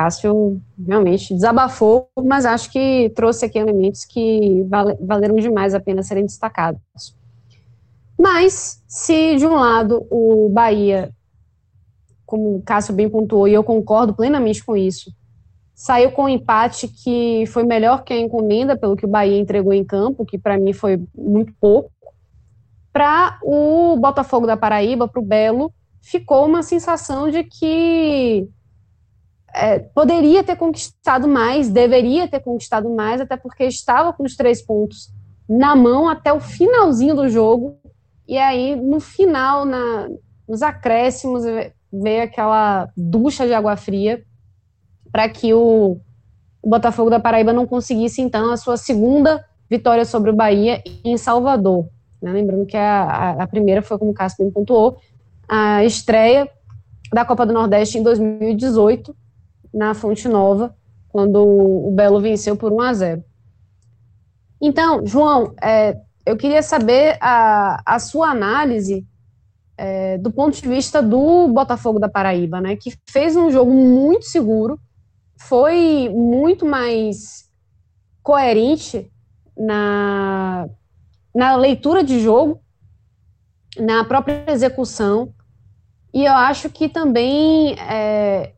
Cássio 0.00 0.58
realmente 0.86 1.34
desabafou, 1.34 2.08
mas 2.24 2.46
acho 2.46 2.72
que 2.72 3.12
trouxe 3.14 3.44
aqui 3.44 3.58
elementos 3.58 4.06
que 4.06 4.64
valeram 4.98 5.36
demais 5.36 5.74
a 5.74 5.80
pena 5.80 6.02
serem 6.02 6.24
destacados. 6.24 6.80
Mas, 8.18 8.82
se 8.88 9.36
de 9.36 9.46
um 9.46 9.56
lado 9.56 10.06
o 10.10 10.48
Bahia 10.48 11.10
como 12.24 12.56
o 12.56 12.62
Cássio 12.62 12.94
bem 12.94 13.10
pontuou, 13.10 13.46
e 13.46 13.52
eu 13.52 13.62
concordo 13.62 14.14
plenamente 14.14 14.64
com 14.64 14.74
isso, 14.74 15.12
saiu 15.74 16.12
com 16.12 16.24
um 16.24 16.28
empate 16.28 16.88
que 16.88 17.44
foi 17.48 17.64
melhor 17.64 18.02
que 18.02 18.14
a 18.14 18.18
encomenda, 18.18 18.78
pelo 18.78 18.96
que 18.96 19.04
o 19.04 19.08
Bahia 19.08 19.38
entregou 19.38 19.72
em 19.72 19.84
campo, 19.84 20.24
que 20.24 20.38
para 20.38 20.56
mim 20.56 20.72
foi 20.72 21.02
muito 21.14 21.52
pouco. 21.60 21.90
Para 22.90 23.38
o 23.42 23.96
Botafogo 23.98 24.46
da 24.46 24.56
Paraíba, 24.56 25.08
para 25.08 25.20
o 25.20 25.24
Belo, 25.24 25.72
ficou 26.00 26.46
uma 26.46 26.62
sensação 26.62 27.30
de 27.30 27.44
que 27.44 28.48
é, 29.54 29.78
poderia 29.78 30.44
ter 30.44 30.56
conquistado 30.56 31.26
mais, 31.26 31.68
deveria 31.68 32.28
ter 32.28 32.40
conquistado 32.40 32.88
mais, 32.90 33.20
até 33.20 33.36
porque 33.36 33.64
estava 33.64 34.12
com 34.12 34.22
os 34.22 34.36
três 34.36 34.62
pontos 34.62 35.12
na 35.48 35.74
mão 35.74 36.08
até 36.08 36.32
o 36.32 36.40
finalzinho 36.40 37.14
do 37.14 37.28
jogo. 37.28 37.76
E 38.26 38.38
aí, 38.38 38.76
no 38.76 39.00
final, 39.00 39.64
na, 39.64 40.08
nos 40.48 40.62
acréscimos, 40.62 41.42
veio 41.92 42.22
aquela 42.22 42.88
ducha 42.96 43.46
de 43.46 43.52
água 43.52 43.76
fria 43.76 44.22
para 45.10 45.28
que 45.28 45.52
o, 45.52 45.98
o 46.62 46.68
Botafogo 46.68 47.10
da 47.10 47.18
Paraíba 47.18 47.52
não 47.52 47.66
conseguisse, 47.66 48.20
então, 48.20 48.52
a 48.52 48.56
sua 48.56 48.76
segunda 48.76 49.44
vitória 49.68 50.04
sobre 50.04 50.30
o 50.30 50.34
Bahia 50.34 50.82
em 51.04 51.16
Salvador. 51.16 51.88
Né? 52.22 52.32
Lembrando 52.32 52.66
que 52.66 52.76
a, 52.76 53.32
a, 53.32 53.46
primeira 53.46 53.82
foi, 53.82 53.98
como 53.98 54.10
o 54.10 54.14
Cássio 54.14 54.50
pontuou, 54.52 54.98
a 55.48 55.84
estreia 55.84 56.48
da 57.12 57.24
Copa 57.24 57.44
do 57.44 57.52
Nordeste 57.52 57.98
em 57.98 58.02
2018, 58.02 59.16
na 59.72 59.94
Fonte 59.94 60.28
Nova, 60.28 60.74
quando 61.08 61.42
o 61.42 61.90
Belo 61.92 62.20
venceu 62.20 62.56
por 62.56 62.72
1 62.72 62.80
a 62.80 62.92
0. 62.92 63.24
Então, 64.60 65.06
João, 65.06 65.54
é, 65.62 65.96
eu 66.26 66.36
queria 66.36 66.62
saber 66.62 67.16
a, 67.20 67.80
a 67.84 67.98
sua 67.98 68.30
análise 68.30 69.06
é, 69.76 70.18
do 70.18 70.30
ponto 70.30 70.60
de 70.60 70.68
vista 70.68 71.02
do 71.02 71.48
Botafogo 71.48 71.98
da 71.98 72.08
Paraíba, 72.08 72.60
né, 72.60 72.76
que 72.76 72.94
fez 73.08 73.34
um 73.34 73.50
jogo 73.50 73.72
muito 73.72 74.26
seguro, 74.26 74.78
foi 75.38 76.10
muito 76.10 76.66
mais 76.66 77.48
coerente 78.22 79.10
na, 79.56 80.68
na 81.34 81.56
leitura 81.56 82.04
de 82.04 82.20
jogo, 82.20 82.60
na 83.78 84.04
própria 84.04 84.44
execução, 84.48 85.32
e 86.12 86.26
eu 86.26 86.32
acho 86.32 86.68
que 86.68 86.86
também 86.86 87.74
é, 87.74 88.52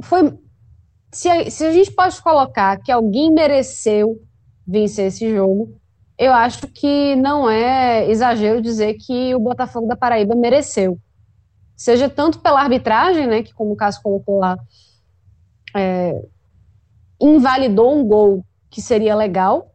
foi. 0.00 0.38
Se 1.12 1.28
a, 1.28 1.50
se 1.50 1.64
a 1.64 1.72
gente 1.72 1.90
pode 1.92 2.20
colocar 2.22 2.78
que 2.78 2.92
alguém 2.92 3.32
mereceu 3.32 4.20
vencer 4.66 5.06
esse 5.06 5.30
jogo, 5.34 5.78
eu 6.18 6.32
acho 6.32 6.66
que 6.68 7.14
não 7.16 7.48
é 7.48 8.10
exagero 8.10 8.60
dizer 8.60 8.94
que 8.94 9.34
o 9.34 9.40
Botafogo 9.40 9.86
da 9.86 9.96
Paraíba 9.96 10.34
mereceu. 10.34 10.98
Seja 11.76 12.08
tanto 12.08 12.40
pela 12.40 12.60
arbitragem, 12.60 13.26
né, 13.26 13.42
que 13.42 13.52
como 13.52 13.72
o 13.72 13.76
Cássio 13.76 14.02
colocou 14.02 14.38
lá, 14.38 14.58
é, 15.74 16.24
invalidou 17.20 17.94
um 17.94 18.04
gol 18.04 18.44
que 18.70 18.80
seria 18.80 19.14
legal, 19.14 19.72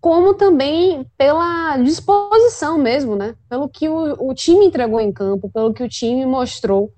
como 0.00 0.34
também 0.34 1.06
pela 1.16 1.76
disposição 1.78 2.78
mesmo, 2.78 3.16
né? 3.16 3.34
Pelo 3.48 3.68
que 3.68 3.88
o, 3.88 4.28
o, 4.28 4.34
time 4.34 4.66
entregou 4.66 5.00
em 5.00 5.10
campo, 5.10 5.50
pelo 5.50 5.72
que 5.72 5.82
o 5.82 5.88
time 5.88 6.26
mostrou 6.26 6.92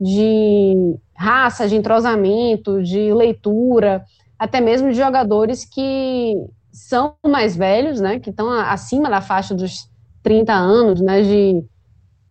de 0.00 0.96
raça, 1.16 1.68
de 1.68 1.76
entrosamento, 1.76 2.82
de 2.82 3.12
leitura, 3.12 4.04
até 4.38 4.60
mesmo 4.60 4.90
de 4.90 4.96
jogadores 4.96 5.64
que 5.64 6.36
são 6.70 7.16
mais 7.26 7.56
velhos, 7.56 8.00
né? 8.00 8.20
Que 8.20 8.30
estão 8.30 8.50
acima 8.50 9.10
da 9.10 9.20
faixa 9.20 9.54
dos 9.54 9.90
30 10.22 10.52
anos, 10.52 11.00
né? 11.00 11.22
De 11.22 11.64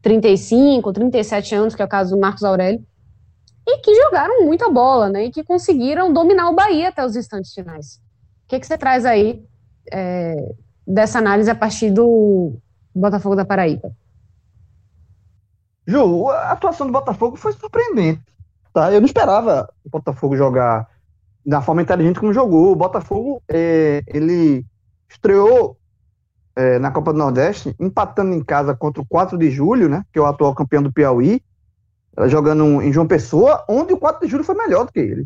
35, 0.02 0.94
37 0.94 1.56
anos, 1.56 1.76
que 1.76 1.82
é 1.82 1.86
o 1.86 1.90
caso 1.90 2.16
do 2.16 2.22
Marcos 2.22 2.44
Aurélio 2.44 2.86
e 3.68 3.80
que 3.80 3.94
jogaram 3.96 4.46
muita 4.46 4.70
bola, 4.70 5.10
né? 5.10 5.26
E 5.26 5.32
que 5.32 5.44
conseguiram 5.44 6.14
dominar 6.14 6.50
o 6.50 6.56
Bahia 6.56 6.88
até 6.88 7.06
os 7.06 7.18
instantes 7.18 7.54
finais. 7.54 7.96
O 8.46 8.48
que, 8.48 8.60
que 8.60 8.66
você 8.66 8.78
traz 8.78 9.06
aí 9.06 9.44
é, 9.92 10.56
dessa 10.88 11.20
análise 11.20 11.52
a 11.52 11.56
partir 11.56 11.92
do 11.92 12.54
Botafogo 12.96 13.36
da 13.36 13.44
Paraíba? 13.44 13.92
Ju, 15.88 16.30
a 16.30 16.52
atuação 16.52 16.86
do 16.86 16.92
Botafogo 16.92 17.38
foi 17.38 17.54
surpreendente. 17.54 18.22
Tá? 18.74 18.92
Eu 18.92 19.00
não 19.00 19.08
esperava 19.08 19.70
o 19.86 19.90
Botafogo 19.90 20.36
jogar 20.36 20.88
da 21.46 21.62
forma 21.62 21.82
inteligente 21.82 22.20
como 22.20 22.34
jogou. 22.34 22.74
O 22.74 22.76
Botafogo, 22.76 23.42
é, 23.48 24.04
ele 24.06 24.66
estreou 25.10 25.78
é, 26.56 26.78
na 26.78 26.92
Copa 26.92 27.14
do 27.14 27.20
Nordeste, 27.20 27.74
empatando 27.80 28.34
em 28.34 28.44
casa 28.44 28.76
contra 28.76 29.02
o 29.02 29.06
4 29.06 29.38
de 29.38 29.50
julho, 29.50 29.88
né, 29.88 30.04
que 30.12 30.20
é 30.20 30.22
o 30.22 30.26
atual 30.26 30.54
campeão 30.54 30.84
do 30.84 30.92
Piauí, 30.92 31.42
jogando 32.28 32.82
em 32.82 32.92
João 32.92 33.08
Pessoa, 33.08 33.64
onde 33.70 33.94
o 33.94 33.98
4 33.98 34.26
de 34.26 34.32
julho 34.32 34.44
foi 34.44 34.56
melhor 34.56 34.86
do 34.86 34.92
que 34.92 35.00
ele. 35.00 35.26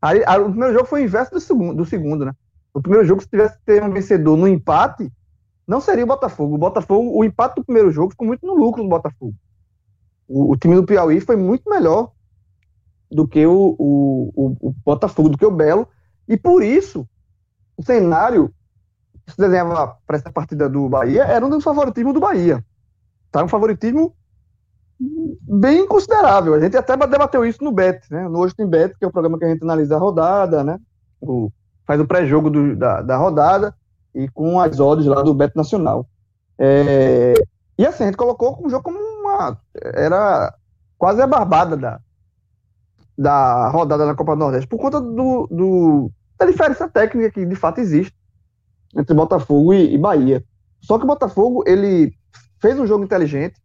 Aí, 0.00 0.22
aí, 0.26 0.40
o 0.40 0.48
primeiro 0.48 0.72
jogo 0.72 0.86
foi 0.86 1.02
o 1.02 1.04
inverso 1.04 1.32
do 1.32 1.40
segundo, 1.40 1.74
do 1.74 1.84
segundo, 1.84 2.24
né? 2.24 2.32
O 2.72 2.80
primeiro 2.80 3.06
jogo, 3.06 3.20
se 3.20 3.28
tivesse 3.28 3.58
ter 3.66 3.82
um 3.82 3.90
vencedor 3.90 4.36
no 4.36 4.46
empate, 4.46 5.12
não 5.66 5.80
seria 5.80 6.04
o 6.04 6.06
Botafogo. 6.06 6.54
O 6.54 6.58
Botafogo, 6.58 7.10
o 7.18 7.24
empate 7.24 7.56
do 7.56 7.64
primeiro 7.64 7.90
jogo 7.90 8.10
ficou 8.10 8.26
muito 8.26 8.46
no 8.46 8.54
lucro 8.54 8.82
do 8.82 8.88
Botafogo. 8.88 9.34
O, 10.28 10.52
o 10.52 10.56
time 10.56 10.74
do 10.74 10.84
Piauí 10.84 11.20
foi 11.20 11.36
muito 11.36 11.68
melhor 11.68 12.12
do 13.10 13.26
que 13.26 13.46
o, 13.46 13.76
o, 13.78 14.56
o, 14.60 14.74
Botafogo, 14.84 15.28
do 15.28 15.38
que 15.38 15.46
o 15.46 15.50
Belo, 15.50 15.88
e 16.28 16.36
por 16.36 16.62
isso 16.62 17.08
o 17.76 17.82
cenário 17.82 18.52
que 19.24 19.32
se 19.32 19.38
desenhava 19.38 19.96
para 20.06 20.16
essa 20.16 20.32
partida 20.32 20.68
do 20.68 20.88
Bahia 20.88 21.24
era 21.24 21.44
um 21.44 21.50
dos 21.50 21.62
favoritismos 21.62 22.14
do 22.14 22.20
Bahia. 22.20 22.64
Tá? 23.30 23.44
Um 23.44 23.48
favoritismo 23.48 24.14
bem 24.98 25.86
considerável. 25.86 26.54
A 26.54 26.60
gente 26.60 26.76
até 26.76 26.96
debateu 26.96 27.44
isso 27.44 27.62
no 27.62 27.72
Bet, 27.72 28.10
né? 28.10 28.28
No 28.28 28.38
Hoje 28.38 28.54
Tem 28.54 28.66
Bet, 28.66 28.96
que 28.98 29.04
é 29.04 29.08
o 29.08 29.12
programa 29.12 29.38
que 29.38 29.44
a 29.44 29.48
gente 29.48 29.62
analisa 29.62 29.96
a 29.96 29.98
rodada, 29.98 30.64
né? 30.64 30.78
O, 31.20 31.50
faz 31.86 32.00
o 32.00 32.06
pré-jogo 32.06 32.74
da, 32.74 33.02
da 33.02 33.16
rodada 33.16 33.74
e 34.14 34.28
com 34.28 34.58
as 34.58 34.80
odds 34.80 35.06
lá 35.06 35.22
do 35.22 35.34
Bet 35.34 35.54
Nacional. 35.54 36.08
É, 36.58 37.34
e 37.78 37.86
assim, 37.86 38.04
a 38.04 38.06
gente 38.06 38.16
colocou 38.16 38.58
o 38.64 38.70
jogo 38.70 38.82
como 38.82 38.98
uma. 39.36 39.60
Era 39.74 40.54
quase 40.98 41.20
a 41.20 41.26
barbada 41.26 41.76
da, 41.76 42.00
da 43.16 43.68
rodada 43.68 44.06
da 44.06 44.14
Copa 44.14 44.34
do 44.34 44.40
Nordeste, 44.40 44.68
por 44.68 44.78
conta 44.78 45.00
do, 45.00 45.46
do, 45.50 46.10
da 46.38 46.46
diferença 46.46 46.88
técnica 46.88 47.30
que 47.30 47.46
de 47.46 47.54
fato 47.54 47.80
existe 47.80 48.14
entre 48.96 49.14
Botafogo 49.14 49.72
e, 49.74 49.94
e 49.94 49.98
Bahia. 49.98 50.44
Só 50.80 50.98
que 50.98 51.04
o 51.04 51.06
Botafogo, 51.06 51.64
ele 51.66 52.14
fez 52.60 52.78
um 52.78 52.86
jogo 52.86 53.04
inteligente, 53.04 53.60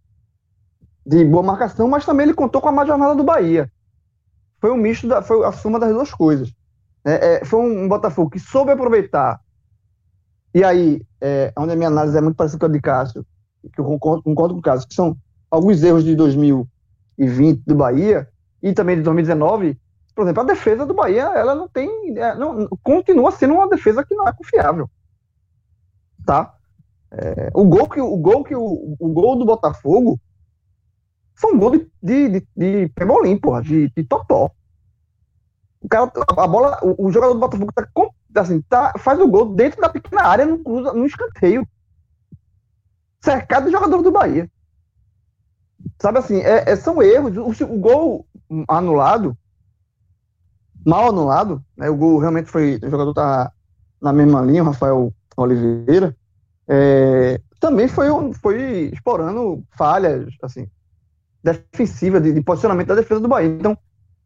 de 1.05 1.25
boa 1.25 1.43
marcação, 1.43 1.87
mas 1.87 2.05
também 2.05 2.25
ele 2.25 2.33
contou 2.33 2.61
com 2.61 2.69
a 2.69 2.71
má 2.71 2.85
jornada 2.85 3.15
do 3.15 3.23
Bahia. 3.23 3.71
Foi 4.59 4.71
um 4.71 4.77
misto, 4.77 5.07
da, 5.07 5.21
foi 5.21 5.43
a 5.45 5.51
soma 5.51 5.79
das 5.79 5.91
duas 5.91 6.11
coisas. 6.11 6.53
É, 7.03 7.35
é, 7.35 7.45
foi 7.45 7.59
um, 7.59 7.83
um, 7.83 7.87
Botafogo 7.87 8.29
que 8.29 8.39
soube 8.39 8.71
aproveitar. 8.71 9.41
E 10.53 10.63
aí, 10.63 11.01
é, 11.19 11.51
onde 11.57 11.73
a 11.73 11.75
minha 11.75 11.87
análise 11.87 12.17
é 12.17 12.21
muito 12.21 12.35
parecida 12.35 12.59
com 12.59 12.65
a 12.67 12.69
de 12.69 12.79
Cássio, 12.79 13.25
que 13.73 13.79
eu 13.79 13.85
concordo, 13.85 14.23
concordo 14.23 14.53
com 14.53 14.59
o 14.59 14.63
Cássio, 14.63 14.87
que 14.87 14.93
são 14.93 15.17
alguns 15.51 15.83
erros 15.83 16.05
de 16.05 16.15
2020 16.15 17.63
do 17.67 17.75
Bahia 17.75 18.27
e 18.63 18.73
também 18.73 18.95
de 18.95 19.03
2019. 19.03 19.77
Por 20.15 20.23
exemplo, 20.23 20.41
a 20.41 20.45
defesa 20.45 20.85
do 20.85 20.93
Bahia, 20.93 21.23
ela 21.23 21.53
não 21.53 21.67
tem. 21.67 22.17
É, 22.17 22.33
não, 22.35 22.67
continua 22.81 23.31
sendo 23.31 23.53
uma 23.53 23.69
defesa 23.69 24.03
que 24.03 24.15
não 24.15 24.27
é 24.27 24.33
confiável. 24.33 24.89
Tá? 26.25 26.55
É, 27.11 27.49
o 27.53 27.65
gol 27.65 27.89
que, 27.89 27.99
o, 27.99 28.17
gol 28.17 28.43
que 28.43 28.55
o, 28.55 28.95
o 28.97 29.09
gol 29.09 29.37
do 29.37 29.45
Botafogo 29.45 30.19
foi 31.35 31.53
um 31.53 31.59
gol 31.59 31.71
de, 31.71 31.91
de, 32.01 32.29
de, 32.29 32.47
de 32.55 32.87
pebolim, 32.89 33.37
porra, 33.37 33.61
de, 33.61 33.89
de 33.89 34.03
totó. 34.03 34.51
O 35.81 35.89
cara, 35.89 36.11
a 36.37 36.47
bola, 36.47 36.79
o, 36.83 37.07
o 37.07 37.11
jogador 37.11 37.33
do 37.33 37.39
Botafogo 37.39 37.73
tá, 38.31 38.41
assim, 38.41 38.61
tá, 38.61 38.93
faz 38.99 39.19
o 39.19 39.27
gol 39.27 39.53
dentro 39.55 39.81
da 39.81 39.89
pequena 39.89 40.23
área, 40.23 40.45
no, 40.45 40.57
no 40.57 41.05
escanteio. 41.05 41.67
Cercado 43.19 43.65
de 43.65 43.71
jogador 43.71 44.01
do 44.01 44.11
Bahia. 44.11 44.49
Sabe 46.01 46.19
assim, 46.19 46.39
é, 46.39 46.69
é, 46.69 46.75
são 46.75 47.01
erros. 47.01 47.37
O, 47.37 47.65
o, 47.65 47.77
gol 47.79 48.25
anulado, 48.67 49.37
mal 50.85 51.09
anulado, 51.09 51.63
né, 51.77 51.89
o 51.89 51.95
gol 51.95 52.19
realmente 52.19 52.49
foi. 52.49 52.79
O 52.83 52.89
jogador 52.89 53.13
tá 53.13 53.51
na 54.01 54.11
mesma 54.11 54.41
linha, 54.41 54.63
o 54.63 54.65
Rafael 54.65 55.13
Oliveira. 55.37 56.15
É, 56.67 57.39
também 57.59 57.87
foi, 57.87 58.07
foi 58.41 58.89
explorando 58.93 59.63
falhas, 59.77 60.33
assim, 60.41 60.67
defensiva, 61.43 62.19
de, 62.19 62.33
de, 62.33 62.41
posicionamento 62.41 62.87
da 62.87 62.95
defesa 62.95 63.19
do 63.19 63.27
Bahia. 63.27 63.49
Então, 63.49 63.77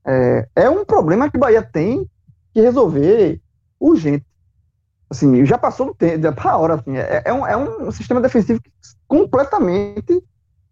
é, 0.06 0.48
é 0.56 0.70
um 0.70 0.86
problema 0.86 1.30
que 1.30 1.38
o 1.38 1.40
Bahia 1.40 1.62
tem 1.62 2.10
que 2.54 2.62
resolver 2.62 3.42
urgente. 3.80 4.26
Assim, 5.10 5.46
já 5.46 5.58
passou 5.58 5.88
do 5.88 5.96
tempo, 5.96 6.34
para 6.34 6.52
a 6.52 6.58
hora. 6.58 6.74
Assim, 6.76 6.98
é, 6.98 7.24
é, 7.26 7.34
um, 7.34 7.46
é 7.46 7.58
um 7.58 7.92
sistema 7.92 8.22
defensivo 8.22 8.62
completamente 9.08 10.24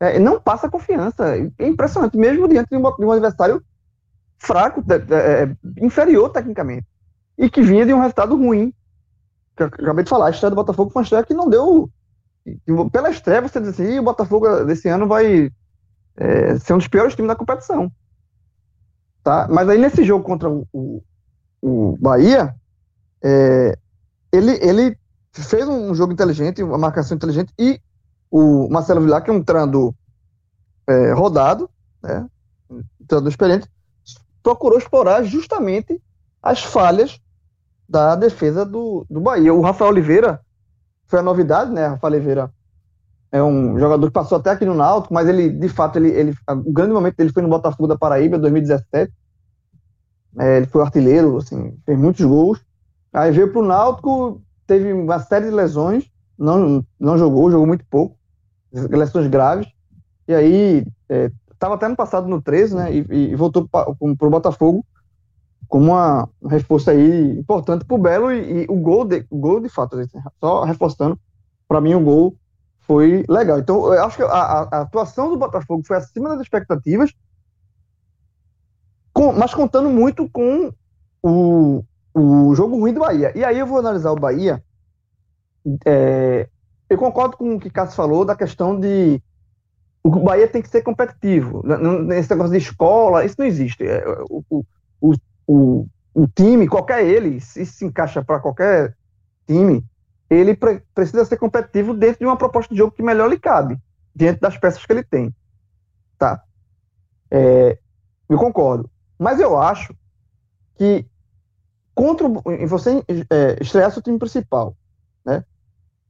é, 0.03 0.19
não 0.19 0.39
passa 0.39 0.69
confiança. 0.69 1.37
É 1.57 1.67
impressionante, 1.67 2.17
mesmo 2.17 2.47
diante 2.47 2.69
de 2.69 2.77
um, 2.77 2.81
de 2.81 3.05
um 3.05 3.11
adversário 3.11 3.63
fraco, 4.37 4.83
é, 4.91 5.55
inferior 5.83 6.29
tecnicamente, 6.29 6.85
e 7.37 7.49
que 7.49 7.61
vinha 7.61 7.85
de 7.85 7.93
um 7.93 7.99
resultado 7.99 8.35
ruim. 8.35 8.73
Que 9.55 9.63
eu 9.63 9.67
acabei 9.67 10.03
de 10.03 10.09
falar, 10.09 10.27
a 10.27 10.29
estreia 10.31 10.49
do 10.49 10.55
Botafogo 10.55 10.91
foi 10.91 11.01
uma 11.01 11.03
estreia 11.03 11.23
que 11.23 11.33
não 11.33 11.49
deu. 11.49 11.89
Pela 12.91 13.09
estreia, 13.09 13.41
você 13.41 13.59
diz 13.59 13.69
assim, 13.69 13.99
o 13.99 14.03
Botafogo 14.03 14.65
desse 14.65 14.89
ano 14.89 15.07
vai 15.07 15.49
é, 16.17 16.59
ser 16.59 16.73
um 16.73 16.77
dos 16.77 16.87
piores 16.87 17.15
times 17.15 17.29
da 17.29 17.35
competição. 17.35 17.91
Tá? 19.23 19.47
Mas 19.49 19.69
aí 19.69 19.77
nesse 19.77 20.03
jogo 20.03 20.25
contra 20.25 20.49
o, 20.49 20.67
o, 20.73 21.01
o 21.61 21.97
Bahia, 21.97 22.53
é, 23.23 23.77
ele, 24.31 24.51
ele 24.61 24.97
fez 25.31 25.67
um 25.67 25.95
jogo 25.95 26.11
inteligente, 26.11 26.61
uma 26.61 26.77
marcação 26.77 27.15
inteligente, 27.15 27.53
e 27.57 27.79
o 28.35 28.67
Marcelo 28.67 28.99
Vilar, 28.99 29.23
que 29.23 29.29
é 29.29 29.33
um 29.33 29.43
treinador 29.43 29.93
é, 30.87 31.13
rodado, 31.13 31.69
né, 32.01 32.27
um 32.67 33.27
experiente, 33.27 33.69
procurou 34.41 34.79
explorar 34.79 35.21
justamente 35.23 36.01
as 36.41 36.63
falhas 36.63 37.21
da 37.87 38.15
defesa 38.15 38.65
do, 38.65 39.05
do 39.07 39.21
Bahia. 39.21 39.53
O 39.53 39.61
Rafael 39.61 39.91
Oliveira 39.91 40.41
foi 41.05 41.19
a 41.19 41.21
novidade, 41.21 41.71
né? 41.71 41.85
Rafael 41.85 42.11
Oliveira 42.11 42.51
é 43.31 43.41
um 43.43 43.77
jogador 43.77 44.07
que 44.07 44.13
passou 44.13 44.39
até 44.39 44.49
aqui 44.49 44.65
no 44.65 44.73
Náutico, 44.73 45.13
mas 45.13 45.29
ele, 45.29 45.51
de 45.51 45.69
fato, 45.69 45.97
ele, 45.99 46.09
ele, 46.09 46.33
o 46.49 46.73
grande 46.73 46.91
momento 46.91 47.15
dele 47.15 47.31
foi 47.31 47.43
no 47.43 47.49
Botafogo 47.49 47.87
da 47.87 47.95
Paraíba, 47.95 48.39
2017. 48.39 49.13
É, 50.39 50.57
ele 50.57 50.65
foi 50.65 50.81
artilheiro, 50.81 51.37
assim, 51.37 51.77
fez 51.85 51.99
muitos 51.99 52.25
gols. 52.25 52.59
Aí 53.13 53.31
veio 53.31 53.51
para 53.51 53.61
o 53.61 53.65
Náutico, 53.65 54.41
teve 54.65 54.91
uma 54.91 55.19
série 55.19 55.45
de 55.45 55.51
lesões, 55.51 56.11
não, 56.35 56.83
não 56.99 57.15
jogou, 57.15 57.51
jogou 57.51 57.67
muito 57.67 57.85
pouco, 57.85 58.17
lesões 58.73 59.27
graves. 59.27 59.67
E 60.27 60.33
aí, 60.33 60.85
estava 61.51 61.73
é, 61.73 61.77
até 61.77 61.87
no 61.87 61.95
passado 61.95 62.27
no 62.27 62.41
13, 62.41 62.75
né? 62.75 62.93
E, 62.93 63.31
e 63.31 63.35
voltou 63.35 63.67
para 63.67 63.89
o 63.89 64.29
Botafogo 64.29 64.85
como 65.67 65.91
uma, 65.91 66.29
um 66.39 66.47
reforço 66.47 66.91
aí 66.91 67.31
importante 67.31 67.83
para 67.83 67.95
o 67.95 67.97
Belo 67.97 68.31
e, 68.31 68.63
e, 68.63 68.65
o 68.69 68.75
gol 68.75 69.05
de, 69.05 69.25
o 69.27 69.37
gol 69.39 69.59
de 69.59 69.69
fato, 69.69 69.97
só 70.39 70.63
reforçando, 70.63 71.19
para 71.67 71.81
mim 71.81 71.95
o 71.95 71.99
gol 71.99 72.35
foi 72.81 73.25
legal. 73.27 73.57
Então, 73.57 73.91
eu 73.91 74.05
acho 74.05 74.17
que 74.17 74.23
a, 74.23 74.27
a, 74.27 74.81
atuação 74.81 75.29
do 75.29 75.37
Botafogo 75.37 75.83
foi 75.83 75.97
acima 75.97 76.29
das 76.29 76.41
expectativas, 76.41 77.11
com, 79.11 79.31
mas 79.33 79.53
contando 79.53 79.89
muito 79.89 80.29
com 80.29 80.71
o, 81.23 81.83
o 82.13 82.53
jogo 82.53 82.77
ruim 82.77 82.93
do 82.93 82.99
Bahia. 82.99 83.31
E 83.35 83.43
aí 83.43 83.57
eu 83.57 83.65
vou 83.65 83.79
analisar 83.79 84.11
o 84.11 84.19
Bahia. 84.19 84.63
É, 85.87 86.49
eu 86.93 86.97
concordo 86.97 87.37
com 87.37 87.55
o 87.55 87.59
que 87.59 87.69
Cássio 87.69 87.95
falou 87.95 88.23
da 88.23 88.35
questão 88.35 88.79
de 88.79 89.21
o 90.03 90.09
Bahia 90.09 90.47
tem 90.47 90.61
que 90.61 90.69
ser 90.69 90.81
competitivo. 90.81 91.63
Esse 92.13 92.29
negócio 92.29 92.51
de 92.51 92.57
escola, 92.57 93.23
isso 93.23 93.35
não 93.39 93.45
existe. 93.45 93.87
É, 93.87 94.03
o, 94.29 94.43
o, 94.99 95.13
o, 95.47 95.87
o 96.13 96.27
time, 96.27 96.67
qualquer 96.67 97.05
ele, 97.05 97.39
se 97.39 97.65
se 97.65 97.85
encaixa 97.85 98.23
para 98.23 98.39
qualquer 98.39 98.95
time, 99.47 99.83
ele 100.29 100.55
pre 100.55 100.81
precisa 100.93 101.23
ser 101.23 101.37
competitivo 101.37 101.93
dentro 101.93 102.19
de 102.19 102.25
uma 102.25 102.37
proposta 102.37 102.73
de 102.73 102.77
jogo 102.77 102.91
que 102.91 103.01
melhor 103.01 103.29
lhe 103.29 103.39
cabe, 103.39 103.79
dentro 104.13 104.41
das 104.41 104.57
peças 104.57 104.85
que 104.85 104.91
ele 104.91 105.03
tem. 105.03 105.33
Tá? 106.17 106.43
É, 107.31 107.79
eu 108.27 108.37
concordo. 108.37 108.89
Mas 109.17 109.39
eu 109.39 109.57
acho 109.57 109.95
que 110.75 111.05
contra 111.95 112.27
o, 112.27 112.41
você 112.67 113.03
é, 113.29 113.63
seu 113.63 114.01
time 114.01 114.19
principal, 114.19 114.75
né? 115.25 115.45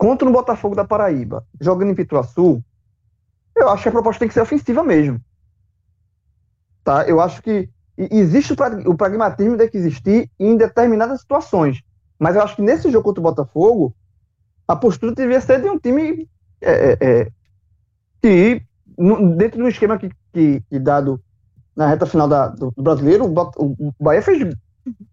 Contra 0.04 0.28
o 0.28 0.34
Botafogo 0.34 0.76
da 0.76 0.84
Paraíba, 0.84 1.48
jogando 1.62 1.92
em 1.92 1.96
Pituaçu, 1.96 2.62
eu 3.56 3.70
acho 3.70 3.84
que 3.84 3.88
a 3.88 3.92
proposta 3.94 4.20
tem 4.20 4.28
que 4.28 4.34
ser 4.34 4.42
ofensiva 4.42 4.84
mesmo. 4.84 5.18
Tá? 6.84 7.08
Eu 7.08 7.22
acho 7.22 7.42
que 7.42 7.70
existe 7.98 8.52
o 8.86 8.98
pragmatismo 8.98 9.56
tem 9.56 9.70
que 9.70 9.78
existir 9.78 10.30
em 10.38 10.58
determinadas 10.58 11.22
situações. 11.22 11.82
Mas 12.20 12.36
eu 12.36 12.42
acho 12.42 12.58
que 12.58 12.62
nesse 12.62 12.92
jogo 12.92 13.06
contra 13.06 13.22
o 13.22 13.24
Botafogo, 13.24 13.96
a 14.68 14.76
postura 14.76 15.16
devia 15.16 15.40
ser 15.40 15.62
de 15.62 15.70
um 15.70 15.80
time 15.80 16.30
é, 16.60 16.72
é, 16.74 16.98
é 17.00 17.32
que, 18.22 18.62
dentro 19.38 19.64
do 19.64 19.70
esquema 19.70 19.98
que, 19.98 20.10
que, 20.34 20.62
que, 20.70 20.80
dado 20.80 21.18
na 21.74 21.88
reta 21.88 22.06
final 22.06 22.28
da, 22.28 22.50
do, 22.50 22.74
do, 22.76 22.84
brasileiro, 22.84 23.24
o, 23.24 23.88
o 23.88 23.94
Bahia 24.02 24.22
fez 24.22 24.54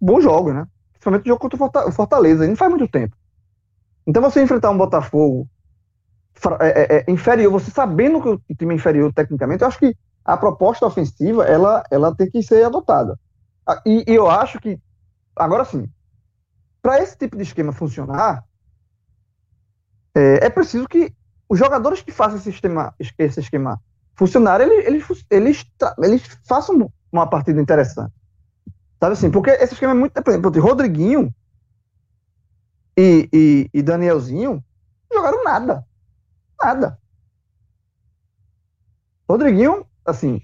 bons 0.01 0.25
jogos, 0.25 0.53
né? 0.53 0.67
Principalmente 0.95 1.27
o 1.27 1.29
jogo 1.29 1.49
contra 1.49 1.87
o 1.87 1.93
Fortaleza, 1.93 2.45
não 2.45 2.57
faz 2.57 2.71
muito 2.73 2.89
tempo. 2.89 3.20
Então 4.07 4.23
você 4.23 4.43
enfrentar 4.43 4.71
um 4.71 4.79
Botafogo 4.79 5.49
é, 6.61 6.69
é, 6.69 6.97
é, 6.97 7.11
inferior, 7.11 7.53
você 7.53 7.71
sabendo 7.71 8.21
que 8.23 8.29
o 8.29 8.57
time 8.57 8.75
é 8.75 8.77
inferior 8.77 9.13
tecnicamente, 9.13 9.63
eu 9.63 9.69
acho 9.69 9.79
que 9.79 9.95
a 10.25 10.37
proposta 10.37 10.87
ofensiva 10.87 11.45
ela, 11.45 11.85
ela 11.91 12.15
tem 12.15 12.31
que 12.31 12.43
ser 12.43 12.65
adotada. 12.65 13.19
Ah, 13.67 13.81
e, 13.85 14.05
e 14.07 14.15
eu 14.15 14.29
acho 14.29 14.59
que, 14.59 14.81
agora 15.37 15.65
sim, 15.65 15.89
para 16.81 17.01
esse 17.03 17.17
tipo 17.17 17.37
de 17.37 17.43
esquema 17.43 17.73
funcionar, 17.73 18.45
é, 20.15 20.47
é, 20.47 20.51
preciso 20.51 20.89
que 20.89 21.15
os 21.49 21.59
jogadores 21.59 22.01
que 22.01 22.13
façam 22.13 22.39
esse 22.39 22.51
esquema, 22.51 22.95
esse 23.19 23.41
esquema 23.41 23.81
funcionar, 24.15 24.61
eles, 24.61 24.87
eles, 24.87 25.25
eles, 25.31 25.67
eles 25.99 26.39
façam 26.47 26.91
uma 27.13 27.27
partida 27.29 27.61
interessante. 27.61 28.13
Sabe 28.99 29.13
assim? 29.13 29.31
Porque 29.31 29.51
esse 29.51 29.75
esquema 29.75 29.93
é 29.93 29.97
muito. 29.97 30.23
Por 30.23 30.31
exemplo, 30.31 30.61
Rodriguinho 30.61 31.35
e, 33.01 33.29
e, 33.33 33.71
e 33.73 33.83
Danielzinho 33.83 34.63
jogaram 35.11 35.43
nada. 35.43 35.87
Nada. 36.63 36.99
Rodriguinho, 39.27 39.87
assim, 40.05 40.43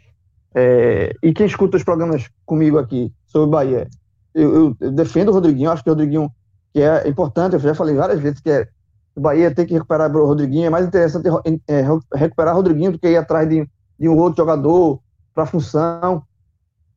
é, 0.55 1.15
e 1.23 1.35
quem 1.35 1.45
escuta 1.45 1.77
os 1.77 1.85
programas 1.85 2.31
comigo 2.47 2.79
aqui 2.79 3.13
sobre 3.27 3.49
o 3.49 3.51
Bahia, 3.51 3.89
eu, 4.35 4.55
eu, 4.55 4.77
eu, 4.81 4.93
defendo 4.93 5.29
o 5.29 5.33
Rodriguinho, 5.33 5.71
acho 5.71 5.85
que 5.85 5.91
o 5.91 5.93
Rodriguinho 5.93 6.33
que 6.73 6.81
é 6.81 7.07
importante, 7.07 7.55
eu 7.55 7.61
já 7.61 7.75
falei 7.75 7.95
várias 7.95 8.21
vezes 8.21 8.41
que 8.41 8.51
é, 8.51 8.67
o 9.15 9.21
Bahia 9.21 9.55
tem 9.55 9.67
que 9.67 9.75
recuperar 9.75 10.15
o 10.15 10.27
Rodriguinho, 10.27 10.67
é 10.67 10.71
mais 10.71 10.87
interessante 10.87 11.29
é, 11.69 11.83
recuperar 12.15 12.55
o 12.55 12.57
Rodriguinho 12.57 12.93
do 12.93 12.99
que 12.99 13.09
ir 13.09 13.17
atrás 13.19 13.47
de, 13.49 13.69
de 13.99 14.09
um 14.09 14.17
outro 14.17 14.43
jogador 14.43 15.01
para 15.35 15.45
a 15.45 15.47
função. 15.47 16.23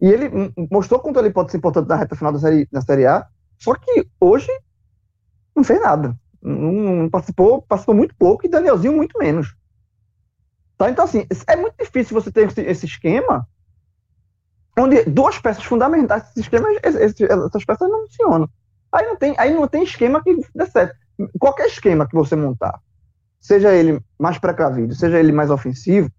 E 0.02 0.08
ele 0.08 0.54
mostrou 0.72 1.00
quanto 1.00 1.19
ele 1.19 1.32
pode 1.32 1.52
ser 1.52 1.58
importante 1.58 1.88
na 1.88 1.95
reta 1.95 2.15
final 2.15 2.32
da 2.32 2.39
série, 2.39 2.67
da 2.72 2.82
série 2.82 3.06
A, 3.06 3.26
só 3.58 3.74
que 3.74 4.08
hoje 4.22 4.50
não 5.56 5.64
fez 5.64 5.82
nada. 5.82 6.16
Não, 6.42 6.72
não 6.72 7.10
participou, 7.10 7.62
participou 7.62 7.96
muito 7.96 8.16
pouco 8.16 8.46
e 8.46 8.50
Danielzinho 8.50 8.96
muito 8.96 9.18
menos. 9.18 9.56
Tá? 10.78 10.90
Então, 10.90 11.04
assim, 11.04 11.26
é 11.48 11.56
muito 11.56 11.76
difícil 11.78 12.20
você 12.20 12.32
ter 12.32 12.48
esse, 12.48 12.62
esse 12.62 12.86
esquema 12.86 13.48
onde 14.78 15.04
duas 15.04 15.38
peças 15.38 15.64
fundamentais 15.64 16.24
desse 16.24 16.40
esquema, 16.42 16.70
esse, 16.84 17.26
essas 17.26 17.66
peças 17.66 17.90
não 17.90 18.08
funcionam. 18.08 18.50
Aí 18.92 19.06
não 19.06 19.16
tem, 19.16 19.36
aí 19.38 19.54
não 19.54 19.68
tem 19.68 19.84
esquema 19.84 20.24
que 20.24 20.36
dê 20.56 20.66
certo. 20.68 20.96
Qualquer 21.38 21.68
esquema 21.68 22.08
que 22.08 22.16
você 22.16 22.36
montar, 22.36 22.80
seja 23.40 23.74
ele 23.74 24.00
mais 24.18 24.38
precavido, 24.38 24.96
seja 24.96 25.20
ele 25.20 25.32
mais 25.32 25.52
ofensivo, 25.52 26.10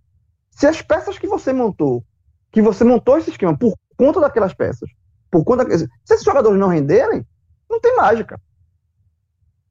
se 0.50 0.66
as 0.66 0.82
peças 0.82 1.18
que 1.18 1.26
você 1.26 1.52
montou, 1.52 2.04
que 2.52 2.60
você 2.60 2.84
montou 2.84 3.16
esse 3.16 3.30
esquema 3.30 3.56
por 3.56 3.74
conta 3.96 4.20
daquelas 4.20 4.52
peças, 4.52 4.90
por 5.30 5.42
conta 5.44 5.64
se 5.78 5.88
esses 6.10 6.24
jogadores 6.24 6.58
não 6.58 6.68
renderem, 6.68 7.26
não 7.68 7.80
tem 7.80 7.96
mágica. 7.96 8.40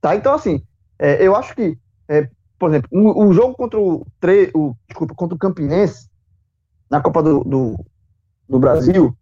Tá? 0.02 0.16
Então, 0.16 0.34
assim, 0.34 0.64
é, 0.98 1.26
eu 1.26 1.36
acho 1.36 1.56
que 1.56 1.78
é, 2.08 2.30
por 2.58 2.70
exemplo, 2.70 2.90
o, 2.92 3.28
o 3.28 3.34
jogo 3.34 3.56
contra 3.56 3.80
o, 3.80 4.06
tre, 4.20 4.52
o, 4.54 4.76
desculpa, 4.88 5.16
contra 5.16 5.36
o 5.36 5.40
Campinense, 5.40 6.10
na 6.90 7.00
Copa 7.00 7.24
do, 7.24 7.44
do, 7.44 7.86
do, 8.48 8.60
Brasil, 8.60 9.16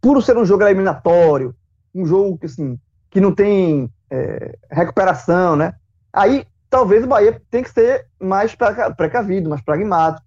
por 0.00 0.22
ser 0.22 0.36
um 0.36 0.44
jogo 0.44 0.64
eliminatório, 0.64 1.54
um 1.94 2.04
jogo 2.04 2.36
que, 2.36 2.46
assim, 2.46 2.78
que 3.08 3.20
não 3.20 3.34
tem 3.34 3.90
é, 4.10 4.58
recuperação, 4.70 5.56
né? 5.56 5.74
Aí 6.12 6.46
talvez 6.68 7.04
o 7.04 7.06
Bahia 7.06 7.40
tenha 7.50 7.64
que 7.64 7.70
ser 7.70 8.06
mais 8.20 8.54
precavido, 8.96 9.48
mais 9.48 9.62
pragmático. 9.62 10.26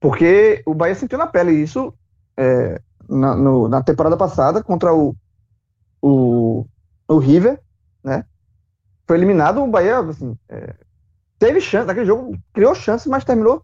Porque 0.00 0.62
o 0.64 0.74
Bahia 0.74 0.94
sentiu 0.94 1.18
na 1.18 1.26
pele 1.26 1.52
isso 1.52 1.92
é, 2.36 2.80
na, 3.08 3.34
no, 3.34 3.68
na, 3.68 3.82
temporada 3.82 4.16
passada 4.16 4.62
contra 4.62 4.94
o, 4.94 5.14
o, 6.00 6.66
o 7.06 7.18
River, 7.18 7.60
né? 8.02 8.24
Foi 9.12 9.18
eliminado, 9.18 9.62
o 9.62 9.66
Bahia, 9.66 9.98
assim, 9.98 10.34
é, 10.48 10.74
teve 11.38 11.60
chance, 11.60 11.86
naquele 11.86 12.06
jogo 12.06 12.34
criou 12.50 12.74
chance, 12.74 13.06
mas 13.10 13.26
terminou 13.26 13.62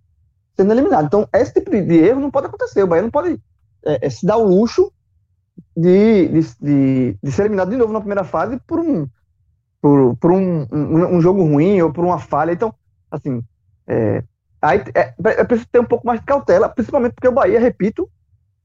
sendo 0.55 0.75
eliminado. 0.75 1.07
Então, 1.07 1.27
esse 1.33 1.55
tipo 1.55 1.71
de 1.71 1.97
erro 1.97 2.21
não 2.21 2.31
pode 2.31 2.49
acontecer. 2.49 2.83
O 2.83 2.87
Bahia 2.87 3.03
não 3.03 3.11
pode 3.11 3.41
é, 3.83 4.07
é, 4.07 4.11
se 4.11 4.27
dar 4.27 4.37
o 4.37 4.47
luxo 4.47 4.93
de, 5.75 6.29
de, 6.29 6.41
de, 6.61 7.19
de, 7.23 7.33
ser 7.33 7.45
eliminado 7.45 7.71
de 7.71 7.79
novo 7.79 7.95
na 7.95 8.01
primeira 8.01 8.25
fase 8.25 8.61
por 8.67 8.79
um, 8.79 9.09
por, 9.81 10.15
por 10.17 10.33
um, 10.33 10.67
um, 10.71 11.17
um 11.17 11.21
jogo 11.23 11.43
ruim 11.43 11.81
ou 11.81 11.91
por 11.95 12.05
uma 12.05 12.19
falha. 12.19 12.53
Então, 12.53 12.75
assim, 13.11 13.43
é, 13.87 14.23
aí 14.61 14.85
é, 14.95 15.15
é 15.17 15.45
preciso 15.45 15.71
ter 15.73 15.81
um 15.81 15.87
pouco 15.87 16.07
mais 16.07 16.21
de 16.21 16.27
cautela, 16.27 16.69
principalmente 16.69 17.15
porque 17.15 17.29
o 17.29 17.33
Bahia, 17.33 17.59
repito, 17.59 18.07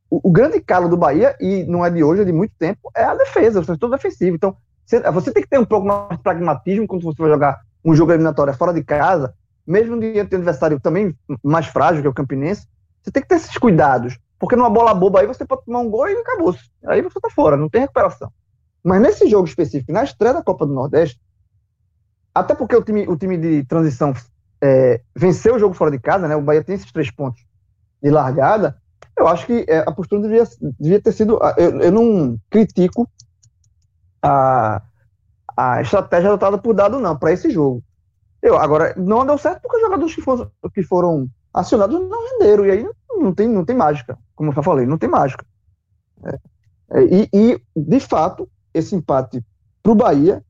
o, 0.10 0.20
o, 0.22 0.32
grande 0.34 0.60
calo 0.60 0.89
do 0.89 0.97
Bahia, 0.97 1.34
e 1.39 1.64
não 1.64 1.86
é 1.86 1.89
de 1.89 2.03
hoje, 2.03 2.24
é 2.24 2.26
de 2.26 2.34
muito 2.34 2.53
tempo, 2.60 2.91
é 2.93 3.05
a 3.05 3.16
defesa, 3.16 3.62
o 3.62 3.64
setor 3.64 3.89
defensivo. 3.89 4.36
Então, 4.36 4.58
você, 4.86 5.32
tem 5.32 5.44
que 5.44 5.50
ter 5.50 5.60
um 5.60 5.66
pouco 5.66 5.88
mais 5.88 6.10
de 6.10 6.24
pragmatismo 6.24 6.88
quando 6.88 7.04
você 7.04 7.22
vai 7.22 7.32
jogar 7.32 7.62
um 7.84 7.94
jogo 7.94 8.12
eliminatório 8.12 8.54
fora 8.54 8.74
de 8.74 8.84
casa, 8.84 9.34
mesmo 9.66 10.00
diante 10.00 10.30
de 10.30 10.36
um 10.36 10.40
adversário 10.40 10.80
também 10.80 11.16
mais 11.44 11.68
frágil, 11.68 12.02
que 12.02 12.08
é 12.08 12.10
o 12.10 12.14
Campinense, 12.14 12.68
você 13.02 13.12
tem 13.12 13.22
que 13.22 13.30
ter 13.30 13.36
esses 13.36 13.58
cuidados. 13.58 14.18
Porque 14.38 14.56
numa 14.56 14.70
bola 14.70 14.94
boba 14.94 15.22
aí 15.22 15.28
você 15.28 15.46
pode 15.46 15.64
tomar 15.66 15.80
um 15.80 15.90
gol 15.90 16.08
e 16.10 16.14
acabou. 16.14 16.54
Aí 16.86 17.02
você 17.02 17.20
tá 17.20 17.30
fora, 17.30 17.56
não 17.56 17.70
tem 17.70 17.82
recuperação. 17.82 18.32
Mas 18.84 19.02
nesse 19.02 19.30
jogo 19.30 19.48
específico, 19.48 19.92
na 19.94 20.04
estreia 20.04 20.34
da 20.34 20.44
Copa 20.44 20.66
do 20.66 20.74
Nordeste, 20.74 21.20
até 22.36 22.54
porque 22.54 22.76
o 22.76 22.84
time, 22.84 23.08
o 23.08 23.16
time 23.16 23.38
de 23.38 23.64
transição 23.64 24.14
é, 24.62 25.02
venceu 25.16 25.56
o 25.56 25.60
jogo 25.60 25.74
fora 25.74 25.92
de 25.92 26.00
casa, 26.00 26.28
né? 26.28 26.36
O 26.36 26.42
Bahia 26.42 26.64
tem 26.64 26.76
esses 26.76 26.92
três 26.92 27.10
pontos 27.10 27.42
de 28.02 28.10
largada, 28.10 28.78
eu 29.18 29.28
acho 29.28 29.46
que 29.46 29.66
é, 29.68 29.80
a 29.80 29.92
postura 29.92 30.22
devia, 30.22 30.44
devia 30.80 31.02
ter 31.02 31.12
sido. 31.12 31.40
Eu, 31.58 31.82
eu 31.82 31.92
não 31.92 32.38
critico 32.50 33.10
a, 34.24 34.82
a 35.55 35.82
estratégia 35.82 36.30
adotada 36.30 36.57
por 36.57 36.74
dado, 36.74 36.99
não, 36.99 37.17
para 37.17 37.34
esse 37.34 37.49
jogo. 37.49 37.84
Eu, 38.41 38.57
agora, 38.57 38.93
não 38.97 39.26
deu 39.26 39.38
certo 39.38 39.61
porque 39.61 39.78
os 39.78 39.84
jogadores 39.84 40.15
que 40.15 40.21
foram, 40.21 40.51
que 40.74 40.84
foram 40.84 41.30
acionados 41.53 41.99
não 41.99 42.30
renderam. 42.32 42.65
E 42.65 42.71
aí 42.71 42.89
não 43.09 43.34
tem, 43.34 43.47
não 43.47 43.65
tem 43.65 43.76
mágica, 43.76 44.17
como 44.36 44.49
eu 44.49 44.55
já 44.55 44.63
falei, 44.63 44.86
não 44.86 44.97
tem 44.97 45.09
mágica. 45.09 45.45
É, 46.26 46.39
é, 46.91 47.03
e, 47.03 47.30
e, 47.34 47.61
de 47.76 47.99
fato, 47.99 48.49
esse 48.74 48.95
empate 48.95 49.43
para 49.82 49.91
o 49.91 49.95
Bahia 49.95 50.43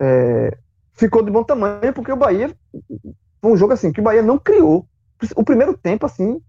é, 0.00 0.56
ficou 0.92 1.22
de 1.22 1.30
bom 1.30 1.44
tamanho, 1.44 1.92
porque 1.94 2.12
o 2.12 2.16
Bahia 2.16 2.54
foi 3.40 3.52
um 3.52 3.56
jogo 3.56 3.72
assim 3.72 3.92
que 3.92 4.00
o 4.00 4.04
Bahia 4.04 4.22
não 4.22 4.38
criou. 4.38 4.86
O 5.34 5.44
primeiro 5.44 5.76
tempo, 5.76 6.06
assim, 6.06 6.40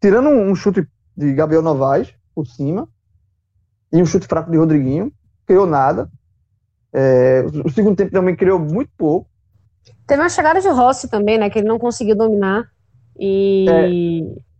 tirando 0.00 0.28
um 0.28 0.54
chute 0.54 0.86
de 1.16 1.32
Gabriel 1.32 1.62
Novaes 1.62 2.14
por 2.34 2.46
cima 2.46 2.88
e 3.92 4.00
um 4.00 4.06
chute 4.06 4.26
fraco 4.26 4.50
de 4.50 4.56
Rodriguinho, 4.56 5.12
criou 5.46 5.66
nada. 5.66 6.08
É, 6.92 7.44
o 7.64 7.68
segundo 7.70 7.96
tempo 7.96 8.12
também 8.12 8.36
criou 8.36 8.58
muito 8.58 8.90
pouco. 8.96 9.28
Teve 10.06 10.22
uma 10.22 10.28
chegada 10.28 10.60
de 10.60 10.68
Rossi 10.68 11.08
também, 11.08 11.38
né? 11.38 11.50
Que 11.50 11.58
ele 11.58 11.68
não 11.68 11.78
conseguiu 11.78 12.16
dominar. 12.16 12.68
E 13.18 13.66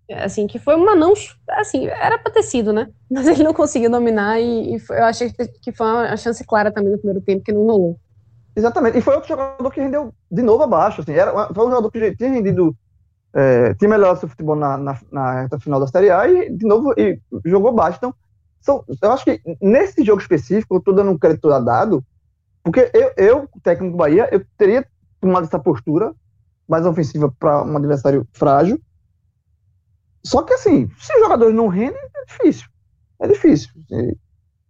é. 0.08 0.24
assim, 0.24 0.46
que 0.46 0.58
foi 0.58 0.74
uma 0.74 0.94
não. 0.94 1.12
Assim, 1.50 1.86
era 1.86 2.18
pra 2.18 2.32
ter 2.32 2.42
sido, 2.42 2.72
né? 2.72 2.88
Mas 3.10 3.26
ele 3.26 3.42
não 3.42 3.54
conseguiu 3.54 3.90
dominar 3.90 4.40
e, 4.40 4.74
e 4.74 4.78
foi, 4.78 4.98
eu 4.98 5.04
achei 5.04 5.32
que 5.62 5.72
foi 5.72 5.86
uma 5.86 6.16
chance 6.16 6.44
clara 6.44 6.72
também 6.72 6.92
no 6.92 6.98
primeiro 6.98 7.20
tempo 7.20 7.44
que 7.44 7.52
não 7.52 7.66
rolou. 7.66 7.98
Exatamente. 8.56 8.98
E 8.98 9.00
foi 9.00 9.14
outro 9.14 9.28
jogador 9.28 9.70
que 9.70 9.80
rendeu 9.80 10.12
de 10.30 10.42
novo 10.42 10.62
abaixo. 10.62 11.00
Assim, 11.00 11.12
era, 11.12 11.32
foi 11.52 11.66
um 11.66 11.70
jogador 11.70 11.90
que 11.90 12.16
tinha 12.16 12.30
rendido. 12.30 12.76
É, 13.36 13.74
tinha 13.74 13.88
melhorado 13.88 14.20
seu 14.20 14.28
futebol 14.28 14.54
na, 14.54 14.76
na, 14.76 14.98
na 15.10 15.42
reta 15.42 15.58
final 15.58 15.80
da 15.80 15.88
Série 15.88 16.08
A 16.08 16.28
e, 16.28 16.50
de 16.50 16.64
novo, 16.64 16.94
e 16.96 17.18
jogou 17.44 17.72
baixo. 17.72 17.98
Então, 17.98 18.14
são, 18.64 18.82
eu 19.02 19.12
acho 19.12 19.24
que 19.26 19.40
nesse 19.60 20.02
jogo 20.02 20.22
específico, 20.22 20.76
eu 20.76 20.80
tô 20.80 20.90
dando 20.90 21.10
um 21.10 21.18
crédito 21.18 21.52
a 21.52 21.60
dado, 21.60 22.02
porque 22.62 22.90
eu, 22.94 23.12
eu 23.16 23.48
técnico 23.62 23.92
do 23.92 23.98
Bahia, 23.98 24.26
eu 24.32 24.42
teria 24.56 24.86
tomado 25.20 25.44
essa 25.44 25.58
postura 25.58 26.14
mais 26.66 26.86
ofensiva 26.86 27.30
para 27.38 27.62
um 27.62 27.76
adversário 27.76 28.26
frágil. 28.32 28.80
Só 30.24 30.42
que 30.42 30.54
assim, 30.54 30.88
se 30.98 31.14
os 31.14 31.20
jogadores 31.20 31.54
não 31.54 31.68
rendem, 31.68 32.00
é 32.00 32.24
difícil. 32.24 32.66
É 33.20 33.28
difícil. 33.28 33.70
E, 33.90 34.16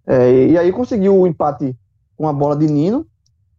é, 0.09 0.47
e 0.49 0.59
aí 0.59 0.73
conseguiu 0.73 1.17
o 1.17 1.27
empate 1.27 1.77
com 2.17 2.27
a 2.27 2.33
bola 2.33 2.57
de 2.57 2.67
Nino, 2.67 3.07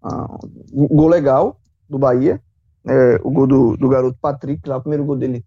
uh, 0.04 0.50
um 0.74 0.88
gol 0.88 1.08
legal 1.08 1.62
do 1.90 1.98
Bahia, 1.98 2.42
é, 2.86 3.22
o 3.24 3.32
gol 3.32 3.48
do, 3.48 3.78
do 3.78 3.88
garoto 3.88 4.18
Patrick, 4.22 4.68
lá 4.68 4.76
o 4.76 4.82
primeiro 4.82 5.06
gol 5.06 5.16
dele, 5.16 5.46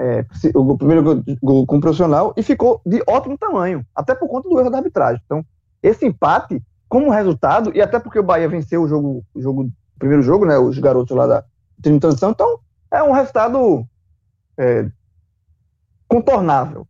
é, 0.00 0.24
o 0.54 0.78
primeiro 0.78 1.22
gol, 1.42 1.66
com 1.66 1.76
o 1.76 1.80
profissional, 1.80 2.32
e 2.34 2.42
ficou 2.42 2.80
de 2.86 3.02
ótimo 3.06 3.36
tamanho, 3.36 3.84
até 3.94 4.14
por 4.14 4.28
conta 4.28 4.48
do 4.48 4.58
erro 4.58 4.70
da 4.70 4.78
arbitragem. 4.78 5.20
Então, 5.26 5.44
esse 5.82 6.06
empate, 6.06 6.62
como 6.88 7.10
resultado, 7.10 7.70
e 7.74 7.82
até 7.82 8.00
porque 8.00 8.18
o 8.18 8.22
Bahia 8.22 8.48
venceu 8.48 8.82
o 8.82 8.88
jogo, 8.88 9.22
o 9.34 9.40
jogo 9.42 9.70
primeiro 9.98 10.22
jogo, 10.22 10.46
né, 10.46 10.56
os 10.56 10.78
garotos 10.78 11.14
lá 11.14 11.26
da 11.26 11.44
time 11.82 12.00
transição, 12.00 12.30
então 12.30 12.58
é 12.90 13.02
um 13.02 13.12
resultado 13.12 13.86
é, 14.56 14.90
contornável. 16.08 16.88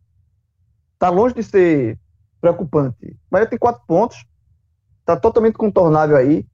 Está 0.93 1.09
longe 1.09 1.35
de 1.35 1.43
ser 1.43 1.99
preocupante. 2.39 3.17
Bahia 3.29 3.45
tem 3.45 3.59
quatro 3.59 3.81
pontos, 3.85 4.25
está 5.01 5.17
totalmente 5.17 5.55
contornável 5.55 6.15
aí, 6.15 6.45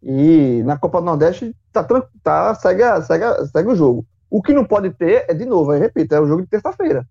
e 0.00 0.62
na 0.64 0.78
Copa 0.78 1.00
do 1.00 1.06
Nordeste 1.06 1.56
tá, 1.72 1.84
tá, 2.22 2.54
segue, 2.54 2.82
segue, 3.02 3.46
segue 3.48 3.68
o 3.68 3.74
jogo. 3.74 4.06
O 4.30 4.42
que 4.42 4.52
não 4.52 4.64
pode 4.64 4.90
ter 4.90 5.24
é, 5.28 5.34
de 5.34 5.44
novo, 5.44 5.72
repito, 5.72 6.14
é 6.14 6.20
o 6.20 6.26
jogo 6.26 6.42
de 6.42 6.48
terça-feira. 6.48 7.06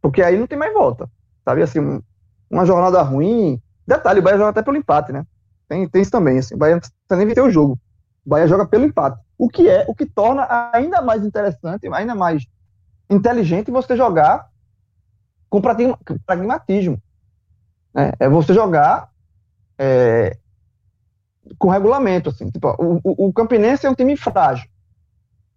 Porque 0.00 0.22
aí 0.22 0.38
não 0.38 0.46
tem 0.46 0.58
mais 0.58 0.72
volta. 0.72 1.08
Sabe 1.44 1.62
assim, 1.62 2.02
uma 2.50 2.66
jornada 2.66 3.00
ruim. 3.02 3.60
Detalhe, 3.86 4.20
o 4.20 4.22
Bahia 4.22 4.38
joga 4.38 4.50
até 4.50 4.62
pelo 4.62 4.76
empate, 4.76 5.12
né? 5.12 5.24
Tem, 5.68 5.88
tem 5.88 6.02
isso 6.02 6.10
também. 6.10 6.38
Assim, 6.38 6.54
o 6.54 6.58
Bahia 6.58 6.74
não 6.74 6.80
precisa 6.80 7.16
nem 7.16 7.34
ter 7.34 7.40
o 7.40 7.50
jogo. 7.50 7.78
O 8.24 8.30
Bahia 8.30 8.46
joga 8.46 8.66
pelo 8.66 8.84
empate. 8.84 9.20
O 9.38 9.48
que 9.48 9.68
é, 9.68 9.84
o 9.88 9.94
que 9.94 10.06
torna 10.06 10.46
ainda 10.72 11.00
mais 11.00 11.24
interessante, 11.24 11.88
ainda 11.92 12.14
mais 12.14 12.46
inteligente 13.08 13.70
você 13.70 13.96
jogar 13.96 14.48
com 15.48 15.60
pragmatismo. 15.60 17.02
Né? 17.92 18.12
É 18.20 18.28
você 18.28 18.54
jogar 18.54 19.10
é, 19.76 20.36
com 21.58 21.68
regulamento. 21.68 22.30
Assim. 22.30 22.48
Tipo, 22.50 22.68
o, 22.78 23.28
o, 23.28 23.32
Campinense 23.32 23.86
é 23.86 23.90
um 23.90 23.94
time 23.94 24.16
frágil. 24.16 24.68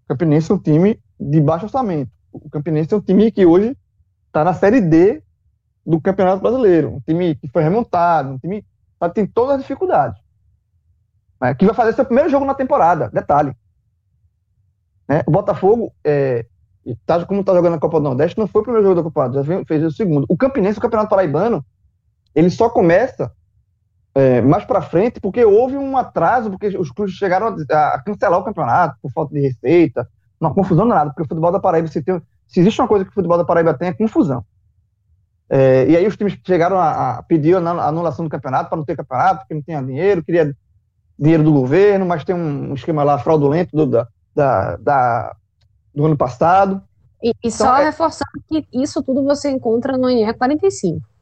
O 0.03 0.07
Campinense 0.09 0.51
é 0.51 0.55
um 0.55 0.59
time 0.59 0.99
de 1.19 1.39
baixo 1.39 1.65
orçamento. 1.65 2.11
O 2.31 2.49
Campinense 2.49 2.93
é 2.93 2.97
um 2.97 3.01
time 3.01 3.31
que 3.31 3.45
hoje 3.45 3.77
está 4.27 4.43
na 4.43 4.53
Série 4.53 4.81
D 4.81 5.23
do 5.85 6.01
Campeonato 6.01 6.41
Brasileiro. 6.41 6.95
Um 6.95 6.99
time 6.99 7.35
que 7.35 7.47
foi 7.47 7.63
remontado, 7.63 8.31
um 8.31 8.37
time 8.37 8.61
que 8.61 9.09
tem 9.13 9.25
todas 9.25 9.55
as 9.55 9.61
dificuldades. 9.61 10.21
Né? 11.41 11.53
Que 11.53 11.65
vai 11.65 11.75
fazer 11.75 11.93
seu 11.93 12.05
primeiro 12.05 12.29
jogo 12.29 12.45
na 12.45 12.53
temporada, 12.53 13.09
detalhe. 13.09 13.55
Né? 15.07 15.23
O 15.25 15.31
Botafogo, 15.31 15.93
é, 16.03 16.45
tá, 17.05 17.25
como 17.25 17.41
está 17.41 17.53
jogando 17.53 17.73
na 17.73 17.79
Copa 17.79 17.99
do 17.99 18.03
Nordeste, 18.03 18.37
não 18.37 18.47
foi 18.47 18.61
o 18.61 18.63
primeiro 18.63 18.87
jogo 18.87 19.01
da 19.01 19.03
Copa, 19.03 19.31
já 19.33 19.65
fez 19.65 19.83
o 19.83 19.91
segundo. 19.91 20.25
O 20.29 20.37
Campinense, 20.37 20.79
o 20.79 20.81
Campeonato 20.81 21.09
Paraibano, 21.09 21.65
ele 22.33 22.49
só 22.49 22.69
começa 22.69 23.31
é, 24.15 24.41
mais 24.41 24.63
para 24.65 24.81
frente 24.81 25.19
porque 25.19 25.43
houve 25.43 25.77
um 25.77 25.97
atraso, 25.97 26.49
porque 26.49 26.77
os 26.77 26.91
clubes 26.91 27.15
chegaram 27.15 27.47
a, 27.47 27.95
a, 27.95 28.01
cancelar 28.03 28.39
o 28.39 28.43
campeonato 28.43 28.97
por 29.01 29.11
falta 29.11 29.33
de 29.33 29.41
receita, 29.41 30.07
uma 30.39 30.53
confusão 30.53 30.85
nada, 30.85 31.09
porque 31.09 31.23
o 31.23 31.27
futebol 31.27 31.51
da 31.51 31.59
Paraíba, 31.59 31.87
se, 31.87 32.01
tem, 32.01 32.21
se 32.47 32.59
existe 32.59 32.79
uma 32.79 32.87
coisa 32.87 33.05
que 33.05 33.11
o 33.11 33.13
futebol 33.13 33.37
da 33.37 33.45
Paraíba 33.45 33.73
tem, 33.73 33.87
é 33.87 33.93
confusão. 33.93 34.45
É, 35.49 35.87
e 35.87 35.97
aí 35.97 36.07
os 36.07 36.15
times 36.15 36.37
chegaram 36.45 36.77
a, 36.77 37.17
a 37.17 37.23
pedir 37.23 37.55
a 37.55 37.87
anulação 37.87 38.25
do 38.25 38.29
campeonato 38.29 38.69
para 38.69 38.77
não 38.77 38.85
ter 38.85 38.95
campeonato, 38.95 39.39
porque 39.39 39.53
não 39.53 39.61
tinha 39.61 39.81
dinheiro, 39.81 40.23
queria 40.23 40.55
dinheiro 41.17 41.43
do 41.43 41.53
governo, 41.53 42.05
mas 42.05 42.23
tem 42.23 42.35
um 42.35 42.73
esquema 42.73 43.03
lá 43.03 43.19
fraudulento 43.19 43.75
do, 43.75 43.85
da, 43.85 44.07
da, 44.35 44.75
da, 44.77 45.35
do 45.93 46.05
ano 46.05 46.17
passado. 46.17 46.81
E, 47.21 47.29
e 47.29 47.33
então, 47.39 47.51
só 47.51 47.77
é... 47.77 47.85
reforçando 47.85 48.31
que 48.47 48.67
isso 48.73 49.01
tudo 49.03 49.23
você 49.23 49.49
encontra 49.49 49.97
no 49.97 50.09
IE 50.09 50.33
45. 50.33 51.12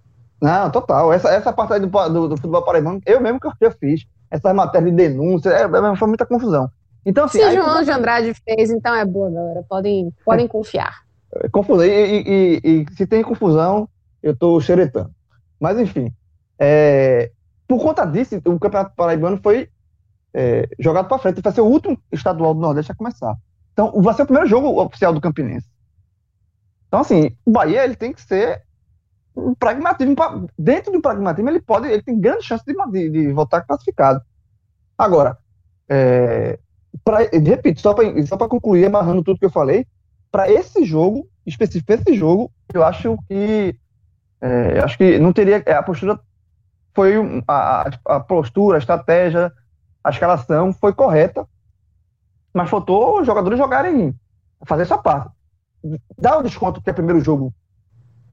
Não, 0.42 0.72
total. 0.72 1.14
Essa, 1.14 1.30
essa 1.30 1.54
parte 1.54 1.74
aí 1.74 1.80
do, 1.80 1.88
do, 1.88 2.30
do 2.30 2.36
futebol 2.36 2.64
paraibano, 2.64 3.00
eu 3.06 3.22
mesmo 3.22 3.39
que 3.39 3.48
eu 3.62 3.72
fiz. 3.72 4.06
Essas 4.30 4.56
matérias 4.56 4.89
de 4.89 4.98
denúncia, 4.98 5.50
é, 5.50 5.64
é, 5.64 5.96
foi 5.96 6.08
muita 6.08 6.26
confusão. 6.26 6.70
Então, 7.06 7.26
assim, 7.26 7.39
Se 7.39 7.52
João 7.52 7.84
de 7.84 7.92
Andrade 7.92 8.34
fez, 8.34 8.72
então 8.72 8.96
é 8.96 9.06
boa, 9.06 9.30
galera. 9.30 9.64
Podem, 9.68 10.12
podem 10.26 10.48
confiar. 10.48 11.02
É, 11.36 11.50
confusão. 11.50 11.86
E, 11.86 11.89
e, 11.89 12.60
e, 12.64 12.86
e, 12.89 12.96
se 12.96 13.06
tem 13.06 13.22
confusão, 13.22 13.88
eu 14.24 14.36
tô 14.36 14.60
xeretando. 14.60 15.12
Mas, 15.60 15.78
enfim. 15.80 16.12
É, 16.58 17.32
por 17.68 17.80
conta 17.80 18.06
disso, 18.06 18.42
o 18.46 18.60
Campeonato 18.60 18.96
Paraibano 18.96 19.39
foi 19.44 19.70
é, 20.34 20.68
jogado 20.80 21.08
para 21.08 21.20
frente. 21.20 21.42
Vai 21.42 21.54
ser 21.54 21.62
o 21.62 21.66
último 21.66 21.98
estadual 22.12 22.54
do 22.54 22.62
Nordeste 22.62 22.92
a 22.92 22.96
começar. 22.96 23.36
Então, 23.74 24.02
vai 24.02 24.14
ser 24.14 24.24
o 24.24 24.26
primeiro 24.26 24.48
jogo 24.48 24.82
oficial 24.82 25.14
do 25.14 25.22
Campinense. 25.22 25.68
Então, 26.88 27.02
assim, 27.02 27.36
o 27.46 27.52
Bahia 27.52 27.84
ele 27.84 27.96
tem 27.96 28.12
que 28.12 28.22
ser 28.22 28.64
um 29.36 29.54
pragmatismo. 29.56 30.16
Dentro 30.58 30.92
do 30.92 31.02
pragmatismo, 31.02 31.50
ele 31.50 31.62
pode, 31.62 31.88
ele 31.88 32.02
tem 32.02 32.20
grande 32.20 32.44
chance 32.44 32.64
de, 32.66 32.74
de, 32.92 33.10
de 33.10 33.32
voltar 33.32 33.62
classificado. 33.62 34.22
Agora, 34.98 35.38
é, 35.90 36.60
pra, 37.04 37.20
repito, 37.20 37.82
só 37.82 37.94
para 37.94 38.26
só 38.26 38.38
concluir, 38.38 38.86
amarrando 38.86 39.24
tudo 39.24 39.40
que 39.40 39.46
eu 39.46 39.52
falei, 39.52 39.86
para 40.32 40.50
esse 40.52 40.86
jogo, 40.86 41.28
específico 41.46 41.94
esse 41.94 42.14
jogo, 42.16 42.52
eu 42.74 42.84
acho 42.84 43.18
que 43.28 43.76
é, 44.40 44.80
acho 44.80 44.98
que 44.98 45.20
não 45.20 45.34
teria 45.34 45.58
a 45.58 45.84
postura 45.84 46.20
foi 46.94 47.14
a, 47.48 47.90
a 48.06 48.20
postura, 48.20 48.78
a 48.78 48.80
estratégia 48.80 49.52
a 50.04 50.10
escalação 50.10 50.74
foi 50.74 50.94
correta, 50.94 51.48
mas 52.54 52.70
faltou 52.70 53.20
os 53.20 53.26
jogadores 53.26 53.58
jogarem, 53.58 54.16
fazer 54.66 54.84
essa 54.84 54.98
parte. 54.98 55.32
Dá 56.18 56.38
o 56.38 56.44
desconto 56.44 56.82
que 56.82 56.90
é 56.90 56.94
o 56.94 56.96
primeiro 56.96 57.22
jogo, 57.22 57.54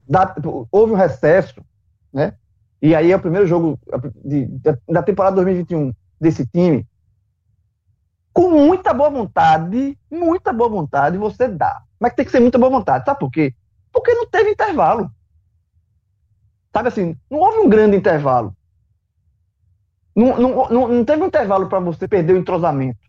dá, 0.09 0.35
houve 0.71 0.93
um 0.93 0.95
recesso, 0.95 1.63
né? 2.11 2.33
E 2.81 2.95
aí 2.95 3.11
é 3.11 3.15
o 3.15 3.21
primeiro 3.21 3.45
jogo 3.45 3.79
de, 4.25 4.45
de, 4.47 4.77
da 4.87 5.03
temporada 5.03 5.35
2021 5.35 5.93
desse 6.19 6.47
time. 6.47 6.87
Com 8.33 8.49
muita 8.49 8.93
boa 8.93 9.09
vontade, 9.09 9.97
muita 10.09 10.51
boa 10.51 10.69
vontade, 10.69 11.17
você 11.17 11.47
dá. 11.47 11.83
Mas 11.99 12.13
tem 12.13 12.25
que 12.25 12.31
ser 12.31 12.39
muita 12.39 12.57
boa 12.57 12.71
vontade. 12.71 13.05
Sabe 13.05 13.19
por 13.19 13.29
quê? 13.29 13.53
Porque 13.91 14.13
não 14.13 14.25
teve 14.27 14.51
intervalo. 14.51 15.11
Sabe 16.73 16.87
assim, 16.87 17.17
não 17.29 17.39
houve 17.39 17.59
um 17.59 17.69
grande 17.69 17.97
intervalo. 17.97 18.55
Não, 20.15 20.39
não, 20.39 20.69
não, 20.69 20.87
não 20.87 21.05
teve 21.05 21.21
um 21.21 21.27
intervalo 21.27 21.67
para 21.67 21.79
você 21.79 22.07
perder 22.07 22.33
o 22.33 22.37
entrosamento. 22.37 22.99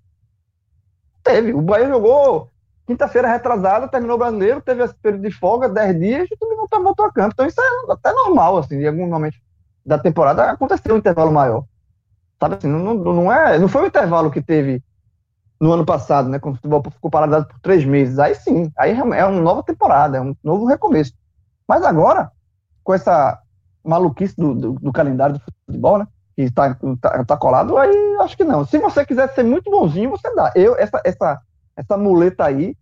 Teve. 1.23 1.53
O 1.53 1.63
Bahia 1.63 1.89
jogou 1.89 2.51
quinta-feira 2.91 3.29
retrasada, 3.29 3.87
terminou 3.87 4.17
o 4.17 4.19
brasileiro, 4.19 4.61
teve 4.61 4.83
esse 4.83 4.95
período 4.95 5.23
de 5.23 5.31
folga, 5.31 5.69
10 5.69 6.01
dias, 6.01 6.29
e 6.29 6.37
tudo 6.37 6.57
voltou, 6.57 6.83
voltou 6.83 7.07
a 7.07 7.13
campo. 7.13 7.31
Então 7.33 7.47
isso 7.47 7.61
é 7.61 7.93
até 7.93 8.13
normal, 8.13 8.59
assim, 8.59 8.79
em 8.79 8.89
algum 8.89 9.09
momento 9.09 9.37
da 9.87 9.97
temporada 9.97 10.51
aconteceu 10.51 10.97
um 10.97 10.99
intervalo 10.99 11.31
maior. 11.31 11.65
Sabe 12.41 12.57
assim, 12.57 12.67
não, 12.67 12.95
não, 12.95 13.33
é, 13.33 13.61
não 13.61 13.69
foi 13.69 13.83
um 13.83 13.87
intervalo 13.87 14.29
que 14.29 14.43
teve 14.43 14.83
no 15.61 15.73
ano 15.73 15.87
passado, 15.87 16.29
né? 16.29 16.41
Quando 16.41 16.55
o 16.55 16.57
futebol 16.57 16.83
ficou 16.91 17.09
parado 17.09 17.47
por 17.47 17.61
três 17.61 17.85
meses. 17.85 18.19
Aí 18.19 18.35
sim, 18.35 18.73
aí 18.77 18.91
é 18.91 19.25
uma 19.25 19.41
nova 19.41 19.63
temporada, 19.63 20.17
é 20.17 20.21
um 20.21 20.35
novo 20.43 20.65
recomeço. 20.65 21.13
Mas 21.69 21.85
agora, 21.85 22.33
com 22.83 22.93
essa 22.93 23.39
maluquice 23.85 24.35
do, 24.37 24.53
do, 24.53 24.73
do 24.73 24.93
calendário 24.93 25.37
do 25.37 25.43
futebol, 25.69 25.99
né? 25.99 26.09
Que 26.35 26.43
está 26.43 26.75
tá, 27.01 27.25
tá, 27.25 27.37
colado, 27.37 27.77
aí 27.77 28.17
acho 28.21 28.37
que 28.37 28.43
não. 28.43 28.65
Se 28.65 28.79
você 28.79 29.07
quiser 29.07 29.33
ser 29.33 29.45
muito 29.45 29.71
bonzinho, 29.71 30.11
você 30.11 30.35
dá. 30.35 30.53
Eu, 30.57 30.77
essa, 30.77 31.01
essa, 31.05 31.41
essa 31.77 31.97
muleta 31.97 32.45
aí, 32.45 32.77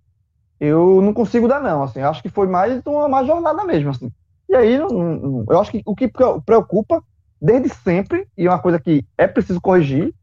eu 0.60 1.00
não 1.00 1.12
consigo 1.12 1.46
dar, 1.46 1.60
não. 1.60 1.82
Assim, 1.82 2.00
acho 2.00 2.22
que 2.22 2.28
foi 2.28 2.46
mais 2.46 2.82
uma, 2.84 3.24
jornada 3.24 3.64
mesmo. 3.64 3.90
Assim. 3.90 4.10
E 4.48 4.54
aí, 4.54 4.78
não, 4.78 4.88
não, 4.88 5.44
eu 5.48 5.60
acho 5.60 5.70
que 5.70 5.82
o 5.84 5.94
que 5.94 6.10
preocupa 6.44 7.02
desde 7.40 7.68
sempre, 7.68 8.26
e 8.36 8.46
é 8.46 8.50
uma 8.50 8.58
coisa 8.58 8.78
que 8.78 9.06
é 9.16 9.26
preciso 9.26 9.60
corrigir, 9.60 10.14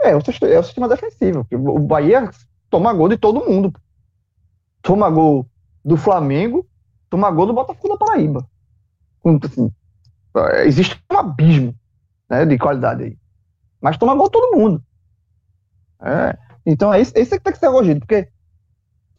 é 0.00 0.14
o, 0.14 0.20
é 0.46 0.58
o 0.58 0.62
sistema 0.62 0.88
defensivo. 0.88 1.46
O 1.50 1.78
Bahia 1.78 2.30
toma 2.70 2.92
gol 2.92 3.08
de 3.08 3.16
todo 3.16 3.44
mundo. 3.44 3.72
Toma 4.82 5.10
gol 5.10 5.46
do 5.84 5.96
Flamengo, 5.96 6.66
toma 7.10 7.30
gol 7.30 7.46
do 7.46 7.54
Botafogo 7.54 7.88
da 7.88 7.96
Paraíba. 7.96 8.46
Assim, 9.44 9.72
existe 10.64 11.02
um 11.10 11.18
abismo 11.18 11.74
né, 12.28 12.44
de 12.44 12.58
qualidade 12.58 13.04
aí. 13.04 13.18
Mas 13.80 13.96
toma 13.96 14.14
gol 14.14 14.30
todo 14.30 14.56
mundo. 14.56 14.82
É. 16.00 16.36
Então, 16.64 16.92
é 16.92 17.00
isso, 17.00 17.12
esse 17.16 17.34
é 17.34 17.38
que 17.38 17.44
tem 17.44 17.52
que 17.52 17.58
ser 17.58 17.70
corrigido, 17.70 18.00
porque 18.00 18.28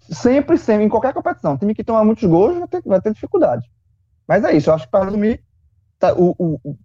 sempre, 0.09 0.57
sempre, 0.57 0.85
em 0.85 0.89
qualquer 0.89 1.13
competição, 1.13 1.57
time 1.57 1.75
que 1.75 1.83
toma 1.83 2.03
muitos 2.03 2.23
gols 2.23 2.57
vai 2.57 2.67
ter, 2.67 2.81
vai 2.85 3.01
ter 3.01 3.13
dificuldade. 3.13 3.69
Mas 4.27 4.43
é 4.43 4.55
isso, 4.55 4.69
eu 4.69 4.73
acho 4.73 4.85
que 4.85 4.91
para 4.91 5.05
resumir, 5.05 5.43
tá, 5.97 6.13
o, 6.13 6.35
o, 6.37 6.77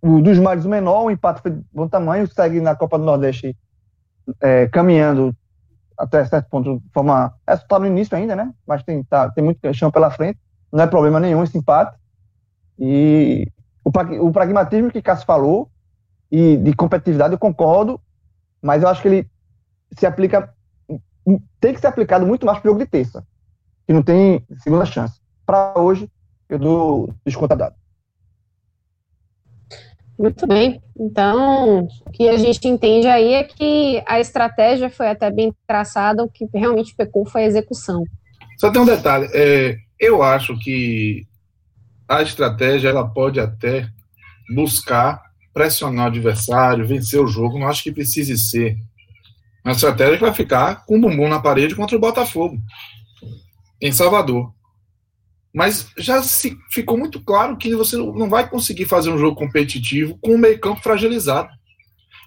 o, 0.00 0.20
dos 0.20 0.38
males 0.38 0.64
o 0.64 0.68
menor, 0.68 1.04
o 1.04 1.10
empate 1.10 1.42
foi 1.42 1.52
de 1.52 1.64
bom 1.72 1.88
tamanho, 1.88 2.26
segue 2.26 2.60
na 2.60 2.74
Copa 2.74 2.98
do 2.98 3.04
Nordeste 3.04 3.56
é, 4.40 4.66
caminhando 4.68 5.34
até 5.96 6.24
certo 6.24 6.48
ponto 6.48 6.78
de 6.78 6.90
forma. 6.92 7.34
É, 7.46 7.54
está 7.54 7.78
no 7.78 7.86
início 7.86 8.16
ainda, 8.16 8.36
né? 8.36 8.52
Mas 8.66 8.82
tem, 8.82 9.02
tá, 9.02 9.30
tem 9.30 9.42
muito 9.42 9.74
chão 9.74 9.90
pela 9.90 10.10
frente, 10.10 10.38
não 10.72 10.84
é 10.84 10.86
problema 10.86 11.18
nenhum 11.18 11.42
esse 11.42 11.58
empate. 11.58 11.96
E 12.78 13.50
o, 13.84 13.90
o 14.26 14.32
pragmatismo 14.32 14.90
que 14.90 15.02
Cássio 15.02 15.26
falou, 15.26 15.70
e 16.30 16.56
de 16.56 16.74
competitividade, 16.74 17.32
eu 17.32 17.38
concordo, 17.38 18.00
mas 18.62 18.82
eu 18.82 18.88
acho 18.88 19.02
que 19.02 19.08
ele 19.08 19.30
se 19.96 20.06
aplica, 20.06 20.54
tem 21.60 21.74
que 21.74 21.80
ser 21.80 21.86
aplicado 21.88 22.26
muito 22.26 22.46
mais 22.46 22.58
para 22.58 22.68
o 22.68 22.72
jogo 22.72 22.84
de 22.84 22.90
terça, 22.90 23.26
que 23.86 23.92
não 23.92 24.02
tem 24.02 24.44
segunda 24.62 24.84
chance. 24.84 25.20
Para 25.44 25.74
hoje, 25.76 26.08
eu 26.48 26.58
dou 26.58 27.14
descontadado. 27.24 27.74
Muito 30.18 30.46
bem. 30.48 30.82
Então, 30.98 31.88
o 32.04 32.10
que 32.10 32.28
a 32.28 32.36
gente 32.36 32.66
entende 32.66 33.06
aí 33.06 33.34
é 33.34 33.44
que 33.44 34.02
a 34.06 34.18
estratégia 34.18 34.90
foi 34.90 35.08
até 35.08 35.30
bem 35.30 35.54
traçada, 35.66 36.24
o 36.24 36.28
que 36.28 36.48
realmente 36.52 36.94
pecou 36.96 37.24
foi 37.24 37.42
a 37.44 37.46
execução. 37.46 38.02
Só 38.58 38.70
tem 38.70 38.82
um 38.82 38.86
detalhe. 38.86 39.28
É, 39.32 39.76
eu 40.00 40.20
acho 40.22 40.58
que 40.58 41.24
a 42.08 42.20
estratégia 42.22 42.88
ela 42.88 43.06
pode 43.08 43.38
até 43.38 43.88
buscar 44.52 45.22
pressionar 45.54 46.06
o 46.06 46.08
adversário, 46.08 46.86
vencer 46.86 47.20
o 47.20 47.26
jogo. 47.26 47.58
Não 47.58 47.68
acho 47.68 47.84
que 47.84 47.92
precise 47.92 48.36
ser 48.36 48.76
uma 49.64 49.72
estratégia 49.72 50.16
que 50.16 50.24
vai 50.24 50.34
ficar 50.34 50.86
com 50.86 50.96
o 50.96 51.00
bumbum 51.00 51.28
na 51.28 51.40
parede 51.40 51.74
contra 51.74 51.96
o 51.96 52.00
Botafogo 52.00 52.58
em 53.80 53.92
Salvador. 53.92 54.52
Mas 55.54 55.88
já 55.96 56.22
se, 56.22 56.56
ficou 56.70 56.96
muito 56.96 57.20
claro 57.20 57.56
que 57.56 57.74
você 57.74 57.96
não 57.96 58.28
vai 58.28 58.48
conseguir 58.48 58.84
fazer 58.84 59.10
um 59.10 59.18
jogo 59.18 59.36
competitivo 59.36 60.18
com 60.20 60.34
o 60.34 60.38
meio-campo 60.38 60.82
fragilizado. 60.82 61.48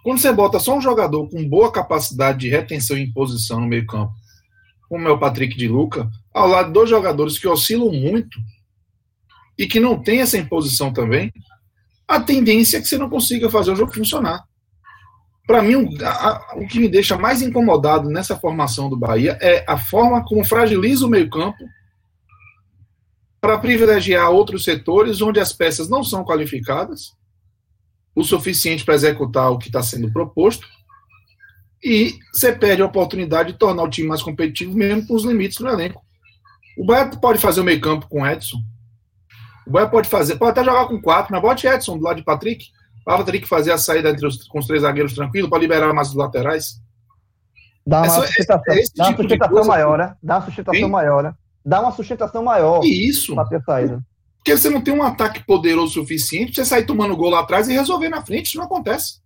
Quando 0.03 0.19
você 0.19 0.34
bota 0.34 0.59
só 0.59 0.75
um 0.75 0.82
jogador 0.82 1.29
com 1.29 1.47
boa 1.47 1.71
capacidade 1.71 2.39
de 2.39 2.49
retenção 2.49 2.97
e 2.97 3.03
imposição 3.03 3.59
no 3.59 3.67
meio-campo, 3.67 4.11
como 4.89 5.07
é 5.07 5.11
o 5.11 5.19
Patrick 5.19 5.55
de 5.55 5.67
Luca, 5.67 6.09
ao 6.34 6.47
lado 6.47 6.67
de 6.67 6.73
dois 6.73 6.89
jogadores 6.89 7.38
que 7.38 7.47
oscilam 7.47 7.91
muito 7.91 8.39
e 9.57 9.67
que 9.67 9.79
não 9.79 10.01
tem 10.01 10.19
essa 10.19 10.38
imposição 10.38 10.91
também, 10.91 11.32
a 12.07 12.19
tendência 12.19 12.77
é 12.77 12.82
que 12.82 12.88
você 12.88 12.97
não 12.97 13.09
consiga 13.09 13.49
fazer 13.49 13.71
o 13.71 13.75
jogo 13.75 13.93
funcionar. 13.93 14.43
Para 15.45 15.61
mim, 15.61 15.75
o, 15.75 16.05
a, 16.05 16.53
o 16.55 16.67
que 16.67 16.79
me 16.79 16.87
deixa 16.87 17.17
mais 17.17 17.41
incomodado 17.41 18.09
nessa 18.09 18.37
formação 18.37 18.89
do 18.89 18.97
Bahia 18.97 19.37
é 19.41 19.63
a 19.67 19.77
forma 19.77 20.23
como 20.23 20.45
fragiliza 20.45 21.05
o 21.05 21.09
meio-campo 21.09 21.63
para 23.39 23.57
privilegiar 23.57 24.29
outros 24.29 24.63
setores 24.63 25.21
onde 25.21 25.39
as 25.39 25.51
peças 25.51 25.89
não 25.89 26.03
são 26.03 26.23
qualificadas 26.23 27.15
o 28.15 28.23
suficiente 28.23 28.83
para 28.83 28.93
executar 28.93 29.49
o 29.49 29.57
que 29.57 29.67
está 29.67 29.81
sendo 29.81 30.11
proposto 30.11 30.67
e 31.83 32.19
você 32.31 32.51
perde 32.51 32.81
a 32.81 32.85
oportunidade 32.85 33.53
de 33.53 33.57
tornar 33.57 33.83
o 33.83 33.89
time 33.89 34.07
mais 34.07 34.21
competitivo 34.21 34.77
mesmo 34.77 35.07
com 35.07 35.15
os 35.15 35.23
limites 35.23 35.57
do 35.57 35.67
elenco. 35.67 36.03
O 36.77 36.85
Bahia 36.85 37.09
pode 37.09 37.39
fazer 37.39 37.61
o 37.61 37.63
meio 37.63 37.81
campo 37.81 38.07
com 38.07 38.25
Edson, 38.25 38.61
o 39.65 39.71
Bahia 39.71 39.89
pode 39.89 40.07
fazer, 40.07 40.35
pode 40.35 40.51
até 40.51 40.63
jogar 40.63 40.87
com 40.87 41.01
quatro, 41.01 41.31
mas 41.31 41.41
bote 41.41 41.67
Edson 41.67 41.97
do 41.97 42.03
lado 42.03 42.17
de 42.17 42.23
Patrick. 42.23 42.65
Para 43.03 43.17
Patrick 43.17 43.47
fazer 43.47 43.71
a 43.71 43.77
saída 43.77 44.09
entre 44.09 44.25
os, 44.25 44.47
com 44.47 44.59
os 44.59 44.67
três 44.67 44.83
zagueiros 44.83 45.13
tranquilo, 45.13 45.49
para 45.49 45.59
liberar 45.59 45.93
mais 45.93 46.09
os 46.09 46.15
laterais. 46.15 46.79
Dá 47.85 48.01
uma 48.01 48.07
é 48.07 48.09
sustentação, 48.09 48.73
é, 48.73 48.79
é 48.79 48.83
dá 48.95 49.03
uma 49.03 49.09
tipo 49.09 49.21
sustentação 49.23 49.65
maior, 49.65 49.97
né? 49.97 50.15
Dá 50.21 50.35
uma 50.37 50.45
sustentação 50.45 50.89
maior, 50.89 51.23
né? 51.23 51.33
Dá 51.65 51.81
uma 51.81 51.91
sustentação 51.91 52.43
maior. 52.43 52.81
Isso. 52.83 53.35
Para 53.35 53.47
ter 53.47 53.61
saída. 53.63 54.01
Porque 54.37 54.57
você 54.57 54.69
não 54.69 54.81
tem 54.81 54.93
um 54.93 55.03
ataque 55.03 55.45
poderoso 55.45 55.99
o 55.99 56.01
suficiente 56.01 56.53
para 56.53 56.63
você 56.63 56.69
sair 56.69 56.85
tomando 56.85 57.15
gol 57.15 57.29
lá 57.29 57.41
atrás 57.41 57.69
e 57.69 57.73
resolver 57.73 58.09
na 58.09 58.23
frente. 58.23 58.47
Isso 58.47 58.57
não 58.57 58.65
acontece. 58.65 59.19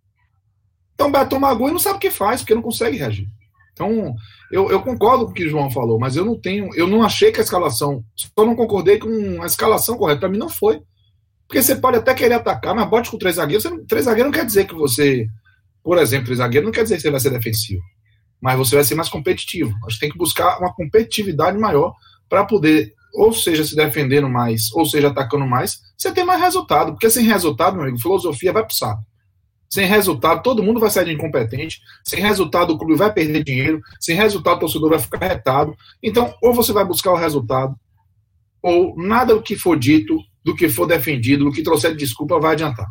Então 0.94 1.12
vai 1.12 1.28
tomar 1.28 1.54
gol 1.54 1.70
e 1.70 1.72
não 1.72 1.80
sabe 1.80 1.98
o 1.98 2.00
que 2.00 2.12
faz, 2.12 2.42
porque 2.42 2.56
não 2.56 2.62
consegue 2.62 2.98
reagir. 2.98 3.28
Então, 3.74 4.16
eu, 4.50 4.72
eu, 4.72 4.82
concordo 4.82 5.26
com 5.26 5.32
o 5.32 5.34
que 5.34 5.46
o 5.46 5.50
João 5.50 5.70
falou, 5.70 6.00
mas 6.00 6.16
eu 6.16 6.24
não 6.24 6.40
tenho, 6.40 6.74
eu 6.76 6.88
não 6.88 7.04
achei 7.04 7.30
que 7.30 7.42
a 7.42 7.44
escalação, 7.44 8.04
só 8.16 8.46
não 8.46 8.56
concordei 8.56 8.98
com 8.98 9.42
a 9.42 9.46
escalação 9.46 9.98
correta. 9.98 10.22
Para 10.22 10.30
mim 10.30 10.38
não 10.38 10.48
foi. 10.48 10.82
Porque 11.48 11.62
você 11.62 11.76
pode 11.76 11.98
até 11.98 12.14
querer 12.14 12.36
atacar, 12.36 12.76
mas 12.76 12.90
bote 12.90 13.12
com 13.12 13.18
três 13.18 13.36
zagueiros. 13.36 13.64
Você, 13.64 13.86
três 13.86 14.06
zagueiros 14.06 14.32
não 14.32 14.40
quer 14.40 14.46
dizer 14.46 14.66
que 14.66 14.74
você, 14.74 15.28
por 15.84 15.98
exemplo, 15.98 16.26
três 16.26 16.40
zagueiros 16.40 16.66
não 16.66 16.74
quer 16.74 16.84
dizer 16.84 16.96
que 16.96 17.02
você 17.02 17.12
vai 17.12 17.20
ser 17.20 17.30
defensivo. 17.30 17.82
Mas 18.42 18.58
você 18.58 18.76
vai 18.76 18.84
ser 18.84 18.96
mais 18.96 19.10
competitivo. 19.10 19.74
Acho 19.86 19.96
que 19.96 20.02
tem 20.02 20.12
que 20.12 20.18
buscar 20.18 20.60
uma 20.60 20.74
competitividade 20.74 21.58
maior 21.58 21.94
para 22.28 22.44
poder, 22.44 22.94
ou 23.14 23.32
seja, 23.32 23.64
se 23.64 23.76
defendendo 23.76 24.28
mais, 24.28 24.72
ou 24.74 24.86
seja, 24.86 25.08
atacando 25.08 25.46
mais, 25.46 25.80
você 25.98 26.12
tem 26.12 26.26
mais 26.26 26.42
resultado. 26.42 26.92
Porque 26.92 27.10
sem 27.10 27.26
resultado, 27.26 27.76
meu 27.76 27.84
amigo, 27.84 28.00
filosofia 28.00 28.52
vai 28.52 28.66
pro 28.66 28.76
saco. 28.76 29.04
Sem 29.70 29.88
resultado, 29.88 30.42
todo 30.42 30.64
mundo 30.64 30.80
vai 30.80 30.90
sair 30.90 31.06
de 31.06 31.14
incompetente. 31.14 31.82
Sem 32.04 32.22
resultado, 32.22 32.74
o 32.74 32.78
clube 32.78 32.96
vai 32.96 33.12
perder 33.12 33.44
dinheiro. 33.44 33.82
Sem 34.00 34.16
resultado, 34.16 34.58
o 34.58 34.60
torcedor 34.62 34.90
vai 34.90 35.00
ficar 35.00 35.26
retado. 35.26 35.76
Então, 36.02 36.34
ou 36.42 36.54
você 36.54 36.72
vai 36.72 36.86
buscar 36.86 37.12
o 37.12 37.18
resultado, 37.18 37.76
ou 38.62 38.96
nada 38.98 39.36
do 39.36 39.42
que 39.42 39.56
for 39.56 39.78
dito, 39.78 40.18
do 40.46 40.56
que 40.56 40.70
for 40.70 40.86
defendido, 40.86 41.44
do 41.46 41.52
que 41.52 41.64
trouxer 41.64 41.92
de 41.92 41.98
desculpa, 41.98 42.40
vai 42.40 42.54
adiantar. 42.54 42.86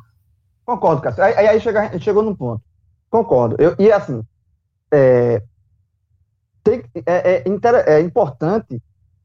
Concordo, 0.64 1.00
Cássio. 1.00 1.22
Aí, 1.22 1.46
aí 1.46 1.60
chega, 1.60 1.96
chegou 2.00 2.22
num 2.22 2.34
ponto. 2.34 2.60
Concordo. 3.08 3.54
Eu, 3.60 3.76
e 3.78 3.92
assim, 3.92 4.22
é, 4.90 5.40
tem, 6.64 6.82
é, 7.06 7.44
é, 7.44 7.94
é 7.94 8.00
importante 8.00 8.82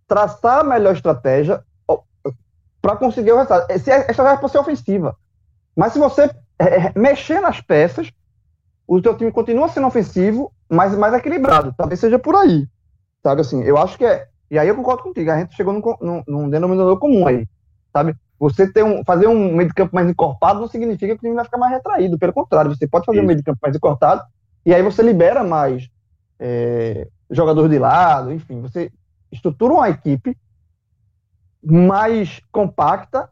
traçar 0.08 0.60
a 0.60 0.64
melhor 0.64 0.94
estratégia 0.94 1.64
para 2.80 2.96
conseguir 2.98 3.32
o 3.32 3.36
resultado. 3.36 3.66
Se 3.80 3.92
a 3.92 4.00
estratégia 4.00 4.38
pode 4.38 4.52
ser 4.52 4.60
ofensiva. 4.60 5.16
Mas 5.76 5.94
se 5.94 6.00
você 6.00 6.30
é, 6.60 6.66
é, 6.66 6.94
mexer 6.96 7.40
nas 7.42 7.62
peças, 7.62 8.12
o 8.88 9.02
teu 9.02 9.18
time 9.18 9.32
continua 9.32 9.70
sendo 9.70 9.88
ofensivo, 9.88 10.54
mas 10.70 10.96
mais 10.96 11.14
equilibrado. 11.16 11.74
Talvez 11.76 12.00
seja 12.00 12.20
por 12.20 12.36
aí. 12.36 12.68
Sabe 13.24 13.42
assim, 13.42 13.64
eu 13.64 13.78
acho 13.78 13.98
que 13.98 14.06
é. 14.06 14.28
E 14.52 14.60
aí 14.60 14.68
eu 14.68 14.76
concordo 14.76 15.04
contigo, 15.04 15.32
a 15.32 15.40
gente 15.40 15.56
chegou 15.56 15.74
num, 15.74 15.82
num, 16.02 16.24
num 16.28 16.50
denominador 16.50 16.98
comum 17.00 17.28
aí. 17.28 17.48
Sabe? 17.92 18.16
Você 18.40 18.72
ter 18.72 18.84
um, 18.84 19.04
fazer 19.04 19.28
um 19.28 19.56
meio 19.56 19.68
de 19.68 19.76
campo 19.76 19.94
mais 19.94 20.10
encorpado 20.10 20.60
não 20.60 20.68
significa 20.68 21.14
que 21.14 21.20
o 21.20 21.24
time 21.24 21.36
vai 21.36 21.46
ficar 21.46 21.58
mais 21.58 21.74
retraído. 21.74 22.18
Pelo 22.18 22.34
contrário, 22.34 22.74
você 22.74 22.88
pode 22.88 23.06
fazer 23.06 23.20
Sim. 23.20 23.24
um 23.24 23.28
meio 23.28 23.38
de 23.38 23.44
campo 23.44 23.60
mais 23.62 23.76
encorpado 23.76 24.24
e 24.66 24.74
aí 24.74 24.82
você 24.82 25.02
libera 25.02 25.44
mais 25.44 25.90
é, 26.40 27.08
jogadores 27.30 27.70
de 27.70 27.80
lado, 27.80 28.32
enfim, 28.32 28.62
você 28.62 28.92
estrutura 29.32 29.74
uma 29.74 29.90
equipe 29.90 30.38
mais 31.64 32.40
compacta 32.52 33.30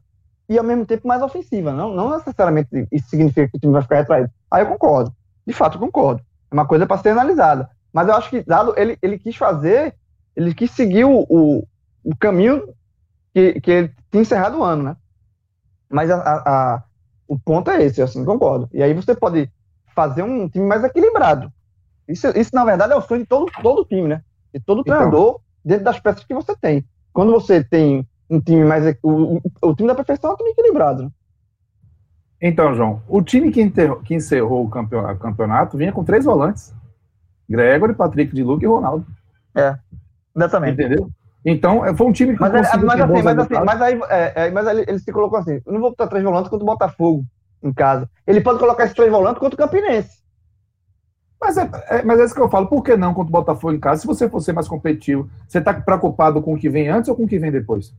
e 0.50 0.58
ao 0.58 0.64
mesmo 0.64 0.86
tempo 0.86 1.08
mais 1.08 1.22
ofensiva. 1.22 1.72
Não, 1.72 1.94
não 1.94 2.10
necessariamente 2.12 2.88
isso 2.92 3.10
significa 3.10 3.48
que 3.48 3.58
o 3.58 3.60
time 3.60 3.74
vai 3.74 3.82
ficar 3.82 3.98
retraído. 3.98 4.30
Aí 4.52 4.64
eu 4.64 4.68
concordo. 4.68 5.14
De 5.46 5.54
fato, 5.54 5.76
eu 5.76 5.80
concordo. 5.80 6.22
É 6.52 6.54
uma 6.54 6.68
coisa 6.68 6.86
para 6.86 6.98
ser 6.98 7.10
analisada. 7.10 7.70
Mas 7.92 8.08
eu 8.08 8.16
acho 8.16 8.30
que 8.30 8.44
Dado, 8.44 8.74
ele, 8.78 8.98
ele 9.02 9.18
quis 9.18 9.36
fazer, 9.36 9.96
ele 10.36 10.54
quis 10.54 10.72
seguir 10.72 11.06
o, 11.06 11.26
o, 11.30 11.68
o 12.04 12.16
caminho 12.18 12.74
que, 13.34 13.60
que 13.62 13.72
ele 13.72 13.94
tinha 14.12 14.22
encerrado 14.22 14.58
o 14.58 14.64
ano, 14.64 14.84
né? 14.84 14.98
Mas 15.90 16.10
a, 16.10 16.18
a, 16.18 16.76
a, 16.76 16.84
o 17.28 17.38
ponto 17.38 17.72
é 17.72 17.84
esse, 17.84 18.02
assim, 18.02 18.24
concordo. 18.26 18.70
E 18.74 18.82
aí 18.84 18.94
você 18.94 19.16
pode 19.16 19.50
fazer 19.96 20.24
um 20.24 20.48
time 20.48 20.66
mais 20.66 20.84
equilibrado. 20.84 21.52
Isso, 22.08 22.28
isso 22.38 22.52
na 22.54 22.64
verdade, 22.64 22.94
é 22.94 22.96
o 22.96 23.02
sonho 23.02 23.22
de 23.22 23.28
todo, 23.28 23.52
todo 23.62 23.86
time, 23.86 24.08
né? 24.08 24.24
De 24.54 24.60
todo 24.60 24.82
então, 24.82 24.96
treinador, 24.96 25.42
dentro 25.64 25.86
das 25.86 26.00
peças 26.00 26.24
que 26.24 26.34
você 26.34 26.56
tem. 26.56 26.86
Quando 27.12 27.32
você 27.32 27.64
tem 27.64 28.08
um 28.30 28.40
time 28.40 28.64
mais. 28.64 28.84
O, 29.02 29.42
o 29.62 29.76
time 29.76 29.88
da 29.88 29.96
perfeição 29.96 30.32
é 30.32 30.34
um 30.34 30.38
time 30.38 30.52
equilibrado. 30.52 31.04
Né? 31.04 31.12
Então, 32.42 32.76
João, 32.76 33.02
o 33.08 33.22
time 33.22 33.52
que, 33.52 33.62
enterrou, 33.62 34.00
que 34.02 34.14
encerrou 34.14 34.66
o 34.66 34.70
campeonato 34.70 35.78
vinha 35.78 35.92
com 35.92 36.04
três 36.04 36.26
volantes. 36.26 36.74
Gregory, 37.50 37.94
Patrick 37.94 38.36
de 38.36 38.44
Luca 38.44 38.64
e 38.64 38.68
Ronaldo. 38.68 39.06
É, 39.56 39.78
exatamente. 40.36 40.74
Entendeu? 40.74 41.10
Então, 41.50 41.86
é, 41.86 41.96
foi 41.96 42.06
um 42.06 42.12
time 42.12 42.34
que 42.34 42.42
mas, 42.42 42.54
é, 42.54 42.58
mas, 42.58 42.68
assim, 42.68 43.24
mas, 43.24 43.40
assim, 43.40 43.54
mas 43.66 43.82
aí, 43.82 44.00
é, 44.10 44.48
é, 44.48 44.52
mas 44.52 44.68
ele, 44.68 44.84
ele 44.86 45.00
se 45.00 45.10
colocou 45.14 45.40
assim: 45.40 45.62
eu 45.66 45.72
não 45.72 45.80
vou 45.80 45.92
botar 45.92 46.08
três 46.08 46.22
volantes 46.22 46.50
contra 46.50 46.64
o 46.66 46.68
Botafogo 46.68 47.24
em 47.64 47.72
casa. 47.72 48.10
Ele 48.28 48.42
pode 48.42 48.60
colocar 48.60 48.84
esses 48.84 48.96
três 48.96 49.10
volantes 49.10 49.40
contra 49.40 49.56
o 49.56 49.58
Campinense. 49.58 50.18
Mas 51.40 51.58
é, 51.58 51.70
é, 51.88 52.04
mas 52.04 52.20
é 52.20 52.26
isso 52.26 52.36
que 52.36 52.42
eu 52.42 52.50
falo. 52.50 52.68
Por 52.68 52.84
que 52.84 52.98
não 52.98 53.14
contra 53.14 53.30
o 53.30 53.32
Botafogo 53.32 53.72
em 53.72 53.80
casa? 53.80 54.02
Se 54.02 54.08
você 54.08 54.28
for 54.28 54.42
ser 54.42 54.52
mais 54.52 54.68
competitivo, 54.68 55.30
você 55.48 55.60
está 55.60 55.74
preocupado 55.74 56.42
com 56.42 56.54
o 56.54 56.58
que 56.58 56.70
vem 56.70 56.90
antes 56.90 57.08
ou 57.08 57.16
com 57.16 57.24
o 57.24 57.28
que 57.28 57.40
vem 57.40 57.50
depois? 57.50 57.94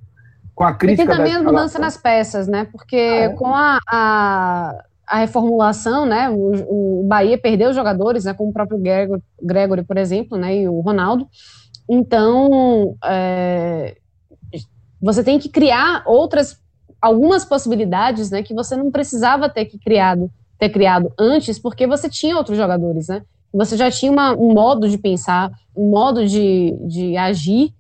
Com 0.54 0.64
a 0.64 0.74
crítica. 0.74 1.04
E 1.04 1.06
tem 1.06 1.16
também 1.16 1.34
a 1.34 1.42
mudança 1.42 1.78
nas 1.78 1.96
peças, 1.96 2.46
né? 2.46 2.68
Porque 2.70 2.96
ah, 2.96 3.24
é. 3.24 3.28
com 3.30 3.54
a, 3.54 3.78
a, 3.88 4.84
a, 5.06 5.16
reformulação, 5.20 6.04
né? 6.04 6.28
O, 6.28 7.00
o 7.00 7.08
Bahia 7.08 7.38
perdeu 7.38 7.72
jogadores, 7.72 8.26
né? 8.26 8.34
Como 8.34 8.50
o 8.50 8.52
próprio 8.52 8.76
Gregory, 8.78 9.22
Gregory, 9.42 9.84
por 9.84 9.96
exemplo, 9.96 10.36
né? 10.36 10.54
E 10.54 10.68
o 10.68 10.80
Ronaldo. 10.80 11.26
Então, 11.88 12.96
é, 13.04 13.96
você 15.00 15.24
tem 15.24 15.38
que 15.38 15.48
criar 15.48 16.02
outras, 16.06 16.60
algumas 17.00 17.44
possibilidades, 17.44 18.30
né? 18.30 18.42
Que 18.42 18.54
você 18.54 18.76
não 18.76 18.90
precisava 18.90 19.48
ter 19.48 19.64
que 19.64 19.78
criado 19.78 20.30
ter 20.58 20.68
criado 20.70 21.12
antes, 21.18 21.58
porque 21.58 21.86
você 21.86 22.10
tinha 22.10 22.36
outros 22.36 22.56
jogadores, 22.56 23.08
né? 23.08 23.22
Você 23.52 23.76
já 23.76 23.90
tinha 23.90 24.10
uma, 24.10 24.34
um 24.34 24.52
modo 24.52 24.88
de 24.88 24.98
pensar, 24.98 25.50
um 25.74 25.88
modo 25.88 26.26
de, 26.26 26.76
de 26.86 27.16
agir 27.16 27.72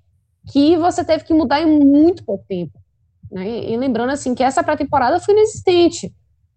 que 0.50 0.76
você 0.78 1.04
teve 1.04 1.24
que 1.24 1.34
mudar 1.34 1.60
em 1.60 1.66
muito 1.66 2.24
pouco 2.24 2.44
tempo. 2.48 2.78
Né? 3.30 3.46
E, 3.46 3.72
e 3.72 3.76
lembrando 3.76 4.10
assim 4.10 4.34
que 4.34 4.42
essa 4.42 4.62
pré-temporada 4.62 5.20
foi 5.20 5.34
inexistente. 5.34 6.14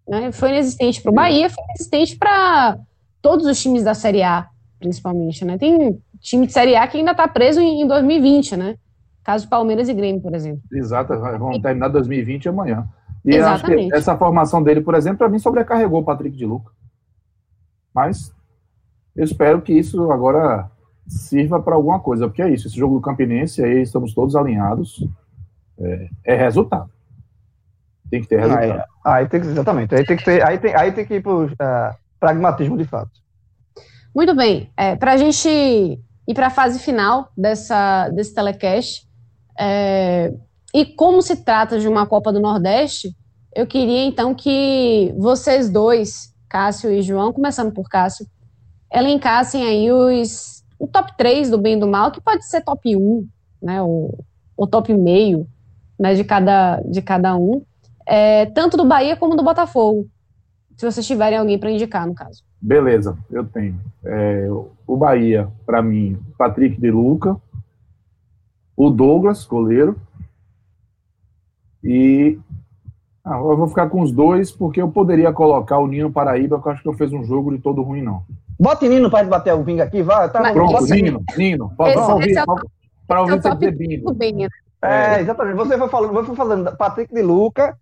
Né? 0.08 0.32
Foi 0.32 0.48
inexistente 0.48 1.02
para 1.02 1.10
o 1.10 1.14
Bahia, 1.14 1.50
foi 1.50 1.62
inexistente 1.64 2.16
para 2.16 2.78
todos 3.20 3.46
os 3.46 3.60
times 3.60 3.84
da 3.84 3.92
Série 3.92 4.22
A, 4.22 4.48
principalmente. 4.78 5.44
Né? 5.44 5.58
Tem 5.58 6.00
time 6.22 6.46
de 6.46 6.52
Série 6.52 6.76
A 6.76 6.86
que 6.86 6.96
ainda 6.96 7.10
está 7.10 7.28
preso 7.28 7.60
em, 7.60 7.82
em 7.82 7.86
2020, 7.86 8.56
né? 8.56 8.76
Caso 9.24 9.48
Palmeiras 9.48 9.88
e 9.88 9.94
Grêmio, 9.94 10.22
por 10.22 10.34
exemplo. 10.34 10.62
Exato, 10.72 11.18
vamos 11.18 11.60
terminar 11.60 11.88
2020 11.88 12.48
amanhã. 12.48 12.88
E 13.24 13.36
acho 13.36 13.64
que 13.64 13.94
essa 13.94 14.16
formação 14.16 14.62
dele, 14.62 14.80
por 14.80 14.94
exemplo, 14.94 15.18
para 15.18 15.28
mim 15.28 15.38
sobrecarregou 15.38 16.00
o 16.00 16.04
Patrick 16.04 16.36
de 16.36 16.44
Luca. 16.44 16.72
Mas 17.94 18.34
eu 19.14 19.24
espero 19.24 19.62
que 19.62 19.72
isso 19.72 20.10
agora 20.10 20.68
sirva 21.06 21.62
para 21.62 21.74
alguma 21.74 22.00
coisa, 22.00 22.26
porque 22.26 22.42
é 22.42 22.50
isso, 22.50 22.66
esse 22.66 22.76
jogo 22.76 22.96
do 22.96 23.00
Campinense, 23.00 23.62
aí 23.62 23.82
estamos 23.82 24.14
todos 24.14 24.34
alinhados, 24.34 25.06
é, 25.78 26.08
é 26.24 26.34
resultado. 26.34 26.90
Tem 28.10 28.20
que 28.20 28.28
ter 28.28 28.40
resultado. 28.40 28.84
Aí, 29.04 29.20
aí, 29.22 29.28
tem 29.28 29.40
que, 29.40 29.46
exatamente, 29.46 29.94
aí 29.94 30.04
tem 30.04 30.16
que, 30.16 30.24
ter, 30.24 30.46
aí 30.46 30.58
tem, 30.58 30.74
aí 30.74 30.92
tem 30.92 31.06
que 31.06 31.14
ir 31.14 31.22
para 31.22 31.32
o 31.32 31.44
uh, 31.44 31.50
é, 31.60 31.90
pragmatismo 32.18 32.76
de 32.76 32.84
fato. 32.84 33.10
Muito 34.14 34.34
bem, 34.34 34.70
é, 34.76 34.96
para 34.96 35.12
a 35.12 35.16
gente 35.16 35.98
ir 36.26 36.34
para 36.34 36.48
a 36.48 36.50
fase 36.50 36.78
final 36.78 37.30
dessa, 37.36 38.08
desse 38.10 38.34
telecast, 38.34 39.06
é, 39.58 40.32
e 40.74 40.86
como 40.86 41.20
se 41.20 41.44
trata 41.44 41.78
de 41.78 41.86
uma 41.86 42.06
Copa 42.06 42.32
do 42.32 42.40
Nordeste, 42.40 43.14
eu 43.54 43.66
queria 43.66 44.04
então 44.04 44.34
que 44.34 45.14
vocês 45.18 45.68
dois, 45.68 46.34
Cássio 46.48 46.90
e 46.90 47.02
João, 47.02 47.32
começando 47.32 47.72
por 47.72 47.88
Cássio, 47.88 48.26
elencassem 48.90 49.64
aí 49.64 49.92
os, 49.92 50.64
o 50.78 50.86
top 50.86 51.16
3 51.16 51.50
do 51.50 51.58
bem 51.58 51.76
e 51.76 51.80
do 51.80 51.86
mal, 51.86 52.10
que 52.10 52.20
pode 52.20 52.46
ser 52.46 52.62
top 52.62 52.96
1, 52.96 53.28
né, 53.60 53.82
o, 53.82 54.18
o 54.56 54.66
top 54.66 54.92
meio 54.94 55.46
né, 55.98 56.14
de, 56.14 56.24
cada, 56.24 56.80
de 56.80 57.02
cada 57.02 57.36
um, 57.36 57.62
é, 58.06 58.46
tanto 58.46 58.76
do 58.76 58.84
Bahia 58.84 59.16
como 59.16 59.36
do 59.36 59.42
Botafogo, 59.42 60.08
se 60.76 60.84
vocês 60.84 61.06
tiverem 61.06 61.38
alguém 61.38 61.58
para 61.58 61.70
indicar, 61.70 62.06
no 62.06 62.14
caso. 62.14 62.42
Beleza, 62.62 63.18
eu 63.28 63.44
tenho. 63.44 63.80
É, 64.04 64.46
o 64.86 64.96
Bahia, 64.96 65.48
para 65.66 65.82
mim, 65.82 66.16
Patrick 66.38 66.80
de 66.80 66.92
Luca, 66.92 67.36
o 68.76 68.88
Douglas, 68.88 69.44
goleiro, 69.44 69.96
e 71.82 72.38
ah, 73.24 73.36
eu 73.36 73.56
vou 73.56 73.66
ficar 73.66 73.88
com 73.88 74.00
os 74.00 74.12
dois, 74.12 74.52
porque 74.52 74.80
eu 74.80 74.88
poderia 74.88 75.32
colocar 75.32 75.78
o 75.78 75.88
Nino 75.88 76.12
Paraíba, 76.12 76.60
que 76.60 76.68
eu 76.68 76.72
acho 76.72 76.82
que 76.82 76.88
eu 76.88 76.92
fez 76.92 77.12
um 77.12 77.24
jogo 77.24 77.50
de 77.50 77.58
todo 77.58 77.82
ruim, 77.82 78.00
não. 78.00 78.22
Bota 78.60 78.88
Nino 78.88 79.10
para 79.10 79.26
bater 79.26 79.54
o 79.54 79.64
pinga 79.64 79.82
aqui, 79.82 80.00
vai. 80.00 80.30
Tá, 80.30 80.52
Pronto, 80.52 80.84
Nino, 80.84 81.20
Nino. 81.36 81.72
Para 81.76 82.14
ouvir, 82.14 82.38
é 82.38 82.44
para 83.08 83.20
ouvir 83.22 83.42
você 83.42 83.54
dizer 83.56 83.76
bingo. 83.76 84.16
É, 84.80 85.20
exatamente. 85.20 85.56
Você 85.56 85.76
foi 85.76 85.88
falando, 85.88 86.12
você 86.12 86.26
foi 86.26 86.36
fazendo 86.36 86.76
Patrick 86.76 87.12
de 87.12 87.22
Luca, 87.22 87.76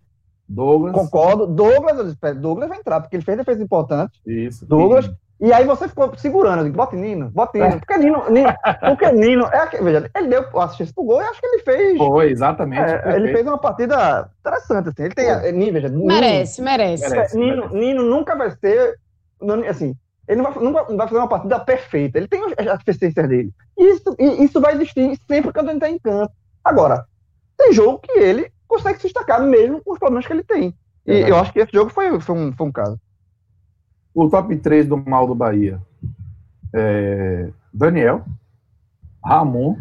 Douglas. 0.51 0.93
Concordo. 0.93 1.47
Douglas, 1.47 2.15
Douglas 2.37 2.69
vai 2.69 2.77
entrar, 2.77 2.99
porque 2.99 3.15
ele 3.15 3.23
fez 3.23 3.37
defesa 3.37 3.63
importante. 3.63 4.19
Isso. 4.25 4.65
Douglas. 4.65 5.05
Sim. 5.05 5.15
E 5.41 5.51
aí 5.51 5.65
você 5.65 5.87
ficou 5.87 6.15
segurando, 6.17 6.71
bota 6.71 6.95
Nino, 6.95 7.31
bota 7.31 7.57
Nino. 7.57 7.79
Porque 7.79 7.97
Nino, 7.97 8.29
Nino, 8.29 8.53
porque 8.87 9.11
Nino 9.11 9.45
é 9.45 9.57
aquele, 9.57 9.83
veja, 9.83 10.11
ele 10.15 10.27
deu 10.27 10.61
assistência 10.61 10.93
pro 10.93 11.03
gol 11.03 11.19
e 11.19 11.25
acho 11.25 11.39
que 11.39 11.47
ele 11.47 11.63
fez. 11.63 11.97
Foi, 11.97 12.29
exatamente. 12.29 12.79
É, 12.79 13.15
ele 13.15 13.33
fez 13.33 13.47
uma 13.47 13.57
partida 13.57 14.29
interessante, 14.39 14.89
assim. 14.89 15.03
Ele 15.03 15.15
tem. 15.15 15.25
É, 15.25 15.51
veja, 15.51 15.89
Nino, 15.89 16.05
merece, 16.05 16.61
merece. 16.61 17.09
merece 17.09 17.35
Nino, 17.35 17.55
merece. 17.55 17.75
Nino 17.75 18.03
nunca 18.03 18.35
vai 18.35 18.51
ser. 18.51 18.99
Assim, 19.67 19.95
ele 20.27 20.43
não 20.43 20.51
vai, 20.51 20.63
não 20.63 20.97
vai 20.97 21.07
fazer 21.07 21.19
uma 21.19 21.27
partida 21.27 21.59
perfeita. 21.59 22.19
Ele 22.19 22.27
tem 22.27 22.43
as 22.43 22.67
assistências 22.67 23.27
dele. 23.27 23.51
Isso, 23.75 24.15
isso 24.19 24.61
vai 24.61 24.75
existir 24.75 25.17
sempre 25.27 25.51
quando 25.51 25.69
ele 25.69 25.77
está 25.77 25.89
em 25.89 25.97
campo. 25.97 26.31
Agora, 26.63 27.03
tem 27.57 27.73
jogo 27.73 27.97
que 27.97 28.11
ele 28.11 28.51
consegue 28.71 28.97
se 28.97 29.03
destacar 29.03 29.41
mesmo 29.41 29.81
com 29.83 29.91
os 29.91 29.99
problemas 29.99 30.25
que 30.25 30.33
ele 30.33 30.43
tem. 30.43 30.73
E 31.05 31.11
é 31.11 31.29
eu 31.29 31.35
acho 31.35 31.51
que 31.51 31.59
esse 31.59 31.73
jogo 31.73 31.91
foi, 31.91 32.19
foi, 32.21 32.35
um, 32.35 32.53
foi 32.53 32.67
um 32.67 32.71
caso. 32.71 32.99
O 34.13 34.29
top 34.29 34.55
3 34.55 34.87
do 34.87 34.97
mal 34.97 35.27
do 35.27 35.35
Bahia. 35.35 35.81
É 36.73 37.49
Daniel, 37.73 38.25
Ramon 39.23 39.77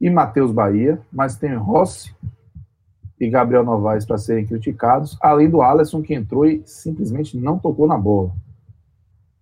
e 0.00 0.10
Matheus 0.10 0.52
Bahia, 0.52 1.00
mas 1.12 1.36
tem 1.36 1.54
Rossi 1.54 2.14
e 3.20 3.28
Gabriel 3.28 3.64
Novaes 3.64 4.04
para 4.04 4.18
serem 4.18 4.46
criticados, 4.46 5.16
além 5.20 5.48
do 5.48 5.62
Alisson 5.62 6.02
que 6.02 6.14
entrou 6.14 6.44
e 6.44 6.62
simplesmente 6.66 7.36
não 7.36 7.58
tocou 7.58 7.86
na 7.86 7.96
bola. 7.96 8.32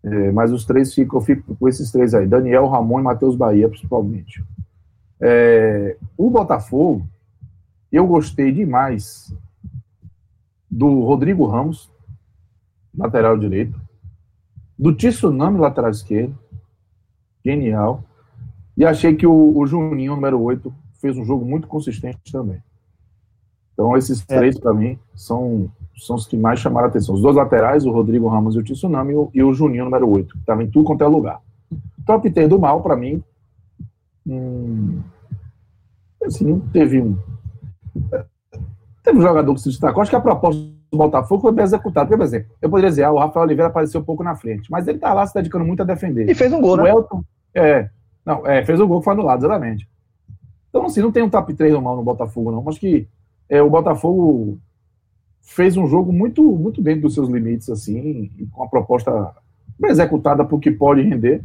É, 0.03 0.33
mas 0.33 0.53
os 0.53 0.65
três 0.65 0.95
ficam, 0.95 1.19
eu 1.19 1.25
fico 1.25 1.55
com 1.57 1.69
esses 1.69 1.91
três 1.91 2.15
aí, 2.15 2.27
Daniel, 2.27 2.67
Ramon 2.67 3.01
e 3.01 3.03
Matheus 3.03 3.37
Bahia, 3.37 3.69
principalmente. 3.69 4.45
É, 5.21 5.97
o 6.17 6.31
Botafogo, 6.31 7.07
eu 7.91 8.07
gostei 8.07 8.53
demais 8.53 9.35
do 10.71 11.01
Rodrigo 11.01 11.47
Ramos, 11.47 11.91
lateral 12.97 13.37
direito. 13.37 13.81
Do 14.79 14.95
Tsunami, 14.95 15.59
lateral 15.59 15.91
esquerdo. 15.91 16.39
Genial. 17.45 18.05
E 18.77 18.85
achei 18.85 19.15
que 19.15 19.27
o, 19.27 19.59
o 19.59 19.67
Juninho, 19.67 20.15
número 20.15 20.41
8, 20.41 20.73
fez 21.01 21.17
um 21.17 21.25
jogo 21.25 21.45
muito 21.45 21.67
consistente 21.67 22.19
também. 22.31 22.63
Então, 23.73 23.97
esses 23.97 24.23
é. 24.29 24.37
três, 24.39 24.59
para 24.59 24.75
mim, 24.75 24.99
são, 25.15 25.71
são 25.97 26.17
os 26.17 26.27
que 26.27 26.37
mais 26.37 26.61
chamaram 26.61 26.87
a 26.87 26.91
atenção. 26.91 27.15
Os 27.15 27.23
dois 27.23 27.37
laterais, 27.37 27.85
o 27.85 27.91
Rodrigo 27.91 28.29
Ramos 28.29 28.55
e 28.55 28.59
o 28.59 28.63
Tsunami, 28.63 29.13
e 29.13 29.17
o, 29.17 29.31
e 29.35 29.43
o 29.43 29.55
Juninho, 29.55 29.85
número 29.85 30.09
8, 30.09 30.35
que 30.35 30.41
estava 30.41 30.63
em 30.63 30.71
tudo 30.71 30.85
quanto 30.85 31.03
é 31.03 31.07
lugar. 31.07 31.41
Top 32.07 32.31
3 32.31 32.49
do 32.49 32.59
mal, 32.59 32.83
para 32.83 32.97
mim, 32.97 33.23
hum, 34.27 35.01
assim, 36.25 36.61
teve 36.73 37.01
um. 37.01 37.17
Teve 39.11 39.19
um 39.19 39.23
jogador 39.23 39.55
que 39.55 39.61
se 39.61 39.69
destacou. 39.71 40.03
Acho 40.03 40.11
que 40.11 40.17
a 40.17 40.21
proposta 40.21 40.61
do 40.61 40.97
Botafogo 40.97 41.43
foi 41.43 41.53
bem 41.53 41.65
executado. 41.65 42.09
Por 42.09 42.23
exemplo, 42.23 42.49
eu 42.63 42.71
poderia 42.71 42.91
dizer, 42.91 43.03
ah, 43.03 43.11
o 43.11 43.19
Rafael 43.19 43.45
Oliveira 43.45 43.69
apareceu 43.69 44.01
um 44.01 44.05
pouco 44.05 44.23
na 44.23 44.37
frente, 44.37 44.71
mas 44.71 44.87
ele 44.87 44.99
tá 44.99 45.13
lá 45.13 45.27
se 45.27 45.35
dedicando 45.35 45.65
muito 45.65 45.83
a 45.83 45.85
defender. 45.85 46.31
E 46.31 46.35
fez 46.35 46.53
um 46.53 46.61
gol, 46.61 46.75
o 46.75 46.77
né? 46.77 46.91
Elton, 46.91 47.25
é, 47.53 47.91
não, 48.25 48.47
é, 48.47 48.65
fez 48.65 48.79
o 48.79 48.85
um 48.85 48.87
gol 48.87 49.01
que 49.01 49.05
foi 49.07 49.15
anulado, 49.15 49.41
exatamente. 49.41 49.89
Então, 50.69 50.85
assim, 50.87 51.01
não 51.01 51.11
tem 51.11 51.25
um 51.25 51.29
top 51.29 51.53
3 51.53 51.73
normal 51.73 51.97
no 51.97 52.05
Botafogo, 52.05 52.53
não. 52.53 52.69
Acho 52.69 52.79
que 52.79 53.09
é, 53.49 53.61
o 53.61 53.69
Botafogo 53.69 54.61
fez 55.43 55.77
um 55.77 55.89
jogo 55.89 56.13
muito, 56.13 56.45
muito 56.45 56.81
dentro 56.81 57.03
dos 57.03 57.15
seus 57.15 57.29
limites, 57.29 57.69
assim, 57.69 58.31
com 58.53 58.63
a 58.63 58.69
proposta 58.69 59.35
bem 59.77 59.91
executada 59.91 60.47
o 60.49 60.61
que 60.61 60.71
pode 60.71 61.03
render. 61.03 61.43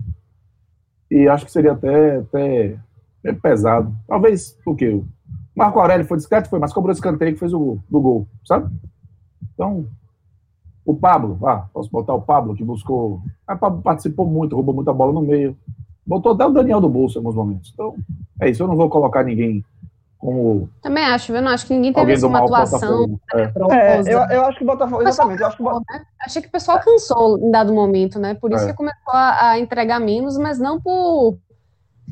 E 1.09 1.27
acho 1.27 1.45
que 1.45 1.51
seria 1.51 1.71
até, 1.71 2.17
até 2.17 2.77
pesado. 3.41 3.91
Talvez, 4.07 4.55
porque 4.63 4.87
o 4.89 5.03
Marco 5.55 5.79
Aurélio 5.79 6.05
foi 6.05 6.17
discreto, 6.17 6.49
foi, 6.49 6.59
mas 6.59 6.73
cobrou 6.73 6.91
esse 6.91 7.01
canteio 7.01 7.33
que 7.33 7.39
fez 7.39 7.53
o 7.53 7.77
do 7.89 8.01
gol, 8.01 8.27
sabe? 8.43 8.69
Então, 9.53 9.85
o 10.85 10.93
Pablo, 10.93 11.39
ah, 11.47 11.65
posso 11.73 11.89
botar 11.89 12.13
o 12.13 12.21
Pablo 12.21 12.55
que 12.55 12.63
buscou. 12.63 13.21
Ah, 13.47 13.55
Pablo 13.55 13.81
participou 13.81 14.27
muito, 14.27 14.55
roubou 14.55 14.75
muita 14.75 14.93
bola 14.93 15.13
no 15.13 15.21
meio. 15.21 15.57
Botou 16.05 16.33
até 16.33 16.45
o 16.45 16.51
Daniel 16.51 16.79
do 16.79 16.89
bolso 16.89 17.17
em 17.17 17.19
alguns 17.19 17.35
momentos. 17.35 17.71
Então, 17.73 17.95
é 18.39 18.49
isso. 18.49 18.61
Eu 18.61 18.67
não 18.67 18.75
vou 18.75 18.89
colocar 18.89 19.23
ninguém 19.23 19.63
como. 20.25 20.69
Também 20.81 21.03
acho, 21.03 21.33
eu 21.33 21.41
não 21.41 21.51
acho 21.51 21.67
que 21.67 21.73
ninguém 21.73 21.93
teve 21.93 22.13
assim, 22.13 22.25
uma 22.25 22.39
atuação. 22.39 23.19
É. 23.33 23.41
é, 23.71 24.01
eu, 24.01 24.19
eu 24.19 24.45
acho 24.45 24.57
que 24.57 24.63
o 24.63 24.67
Botafogo. 24.67 25.07
Exatamente. 25.07 25.41
Eu 25.41 25.47
acho 25.47 25.57
que 25.57 25.63
o 25.63 25.65
Botafogo, 25.65 25.85
né? 25.91 26.05
Achei 26.21 26.41
que 26.41 26.47
o 26.47 26.51
pessoal 26.51 26.79
cansou 26.79 27.37
em 27.39 27.51
dado 27.51 27.73
momento, 27.73 28.19
né? 28.19 28.33
Por 28.33 28.51
isso 28.51 28.63
é. 28.63 28.67
que 28.67 28.73
começou 28.73 29.13
a, 29.13 29.49
a, 29.49 29.59
entregar 29.59 29.99
menos, 29.99 30.37
mas 30.37 30.59
não 30.59 30.81
por. 30.81 31.37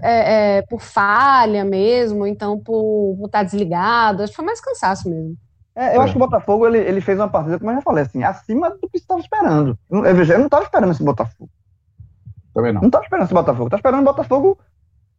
É, 0.01 0.57
é, 0.57 0.61
por 0.63 0.81
falha 0.81 1.63
mesmo, 1.63 2.25
então 2.25 2.59
por, 2.59 3.15
por 3.17 3.25
estar 3.27 3.43
desligado. 3.43 4.23
Acho 4.23 4.31
que 4.31 4.35
foi 4.35 4.45
mais 4.45 4.59
cansaço 4.59 5.09
mesmo. 5.09 5.37
É, 5.75 5.95
eu 5.95 6.01
é. 6.01 6.03
acho 6.03 6.13
que 6.13 6.17
o 6.17 6.19
Botafogo 6.19 6.67
ele, 6.67 6.77
ele 6.77 7.01
fez 7.01 7.17
uma 7.17 7.29
partida, 7.29 7.57
como 7.57 7.71
eu 7.71 7.75
já 7.75 7.81
falei, 7.81 8.03
assim, 8.03 8.23
acima 8.23 8.69
do 8.69 8.89
que 8.89 8.97
estava 8.97 9.19
esperando. 9.19 9.77
Eu, 9.89 10.05
eu, 10.05 10.39
não 10.39 10.45
estava 10.45 10.63
esperando 10.63 10.91
esse 10.91 11.03
Botafogo. 11.03 11.49
Também 12.53 12.71
não. 12.71 12.81
Não 12.81 12.89
tá 12.89 13.01
esperando 13.01 13.25
esse 13.25 13.33
Botafogo, 13.33 13.69
tá 13.69 13.77
esperando 13.77 14.01
o 14.01 14.05
Botafogo 14.05 14.59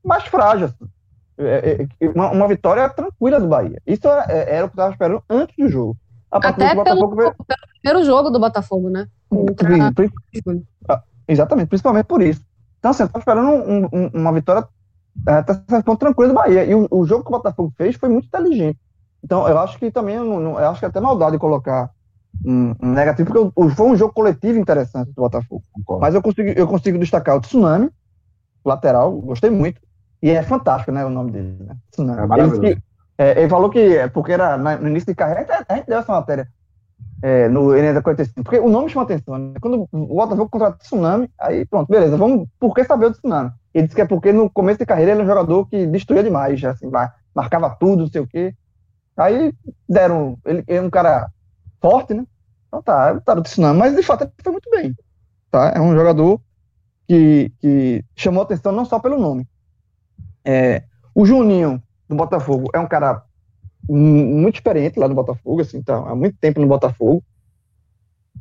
mais 0.04 0.24
frágil. 0.24 0.66
Assim. 0.66 0.88
É, 1.36 1.88
é, 2.00 2.08
uma, 2.08 2.30
uma, 2.30 2.46
vitória 2.46 2.88
tranquila 2.88 3.40
do 3.40 3.48
Bahia. 3.48 3.80
Isso 3.84 4.06
era, 4.06 4.32
era 4.32 4.66
o 4.66 4.68
que 4.68 4.78
eu 4.78 4.82
estava 4.82 4.92
esperando 4.92 5.22
antes 5.28 5.56
do 5.56 5.68
jogo. 5.68 5.96
Até 6.30 6.52
pelo, 6.52 6.84
Botafogo... 6.84 7.16
pelo, 7.16 7.34
primeiro 7.82 8.04
jogo 8.04 8.30
do 8.30 8.38
Botafogo, 8.38 8.88
né? 8.88 9.08
Contra... 9.28 9.68
Ah, 10.88 11.02
exatamente, 11.26 11.68
principalmente 11.68 12.06
por 12.06 12.22
isso. 12.22 12.44
Então, 12.84 12.90
assim, 12.90 13.04
eu 13.04 13.06
estava 13.06 13.22
esperando 13.22 13.48
um, 13.48 13.88
um, 13.90 14.10
uma 14.12 14.30
vitória 14.30 14.68
até 15.26 15.54
certo 15.54 15.86
ponto 15.86 15.98
tranquila 15.98 16.28
do 16.28 16.34
Bahia. 16.34 16.64
E 16.64 16.74
o, 16.74 16.86
o, 16.90 17.06
jogo 17.06 17.24
que 17.24 17.30
o 17.30 17.32
Botafogo 17.32 17.72
fez 17.78 17.96
foi 17.96 18.10
muito 18.10 18.26
inteligente. 18.26 18.78
Então, 19.24 19.48
eu 19.48 19.58
acho 19.58 19.78
que 19.78 19.90
também, 19.90 20.16
eu, 20.16 20.24
não, 20.24 20.60
eu 20.60 20.68
acho 20.68 20.80
que 20.80 20.84
é 20.84 20.88
até 20.88 21.00
maldade 21.00 21.32
de 21.32 21.38
colocar 21.38 21.90
um, 22.44 22.74
um 22.82 22.92
negativo, 22.92 23.32
porque 23.32 23.52
o, 23.56 23.70
foi 23.70 23.86
um 23.86 23.96
jogo 23.96 24.12
coletivo 24.12 24.58
interessante 24.58 25.06
do 25.14 25.22
Botafogo. 25.22 25.62
Concordo. 25.72 26.02
Mas 26.02 26.14
eu 26.14 26.20
consigo, 26.20 26.50
eu 26.50 26.68
consigo 26.68 26.98
destacar 26.98 27.38
o 27.38 27.40
Tsunami, 27.40 27.88
lateral, 28.62 29.12
gostei 29.12 29.48
muito. 29.48 29.80
E 30.22 30.28
é 30.28 30.42
fantástico, 30.42 30.92
né, 30.92 31.06
o 31.06 31.10
nome 31.10 31.30
dele, 31.30 31.56
né? 31.60 31.76
Tsunami. 31.90 32.20
É 32.20 32.26
maravilhoso. 32.26 32.64
Ele, 32.66 32.82
é, 33.16 33.40
ele 33.40 33.48
falou 33.48 33.70
que, 33.70 33.96
é 33.96 34.08
porque 34.08 34.32
era 34.32 34.58
no 34.58 34.88
início 34.88 35.06
de 35.06 35.14
carreira, 35.14 35.64
a 35.66 35.74
gente 35.74 35.86
deu 35.86 36.00
essa 36.00 36.12
matéria 36.12 36.46
é, 37.24 37.48
no 37.48 37.74
Enem 37.74 38.02
45, 38.02 38.44
porque 38.44 38.58
o 38.58 38.68
nome 38.68 38.90
chama 38.90 39.04
atenção, 39.04 39.38
né? 39.38 39.54
Quando 39.58 39.88
o 39.90 40.14
Botafogo 40.14 40.50
contrata 40.50 40.76
Tsunami, 40.76 41.30
aí 41.40 41.64
pronto, 41.64 41.90
beleza, 41.90 42.18
vamos, 42.18 42.46
por 42.60 42.74
que 42.74 42.84
saber 42.84 43.06
o 43.06 43.12
Tsunami? 43.12 43.50
Ele 43.72 43.84
disse 43.84 43.96
que 43.96 44.02
é 44.02 44.04
porque 44.04 44.30
no 44.30 44.50
começo 44.50 44.78
de 44.78 44.84
carreira 44.84 45.12
ele 45.12 45.22
é 45.22 45.24
um 45.24 45.26
jogador 45.26 45.66
que 45.66 45.86
destruía 45.86 46.22
demais, 46.22 46.60
já, 46.60 46.72
assim, 46.72 46.86
marcava 47.34 47.74
tudo, 47.80 48.02
não 48.02 48.10
sei 48.10 48.20
o 48.20 48.26
quê. 48.26 48.54
Aí 49.16 49.54
deram, 49.88 50.36
ele 50.44 50.64
é 50.66 50.78
um 50.82 50.90
cara 50.90 51.30
forte, 51.80 52.12
né? 52.12 52.26
Então 52.68 52.82
tá, 52.82 53.18
tá 53.20 53.32
do 53.32 53.42
Tsunami, 53.42 53.78
mas 53.78 53.96
de 53.96 54.02
fato 54.02 54.24
ele 54.24 54.32
foi 54.42 54.52
muito 54.52 54.70
bem, 54.70 54.94
tá? 55.50 55.72
É 55.74 55.80
um 55.80 55.94
jogador 55.94 56.38
que, 57.08 57.50
que 57.58 58.04
chamou 58.14 58.42
atenção 58.42 58.70
não 58.70 58.84
só 58.84 58.98
pelo 58.98 59.18
nome. 59.18 59.48
É, 60.44 60.82
o 61.14 61.24
Juninho 61.24 61.82
do 62.06 62.16
Botafogo 62.16 62.68
é 62.74 62.78
um 62.78 62.86
cara 62.86 63.22
muito 63.88 64.56
experiente 64.56 64.98
lá 64.98 65.08
no 65.08 65.14
Botafogo, 65.14 65.60
assim, 65.60 65.82
tá 65.82 65.96
há 65.96 66.14
muito 66.14 66.36
tempo 66.38 66.60
no 66.60 66.66
Botafogo. 66.66 67.22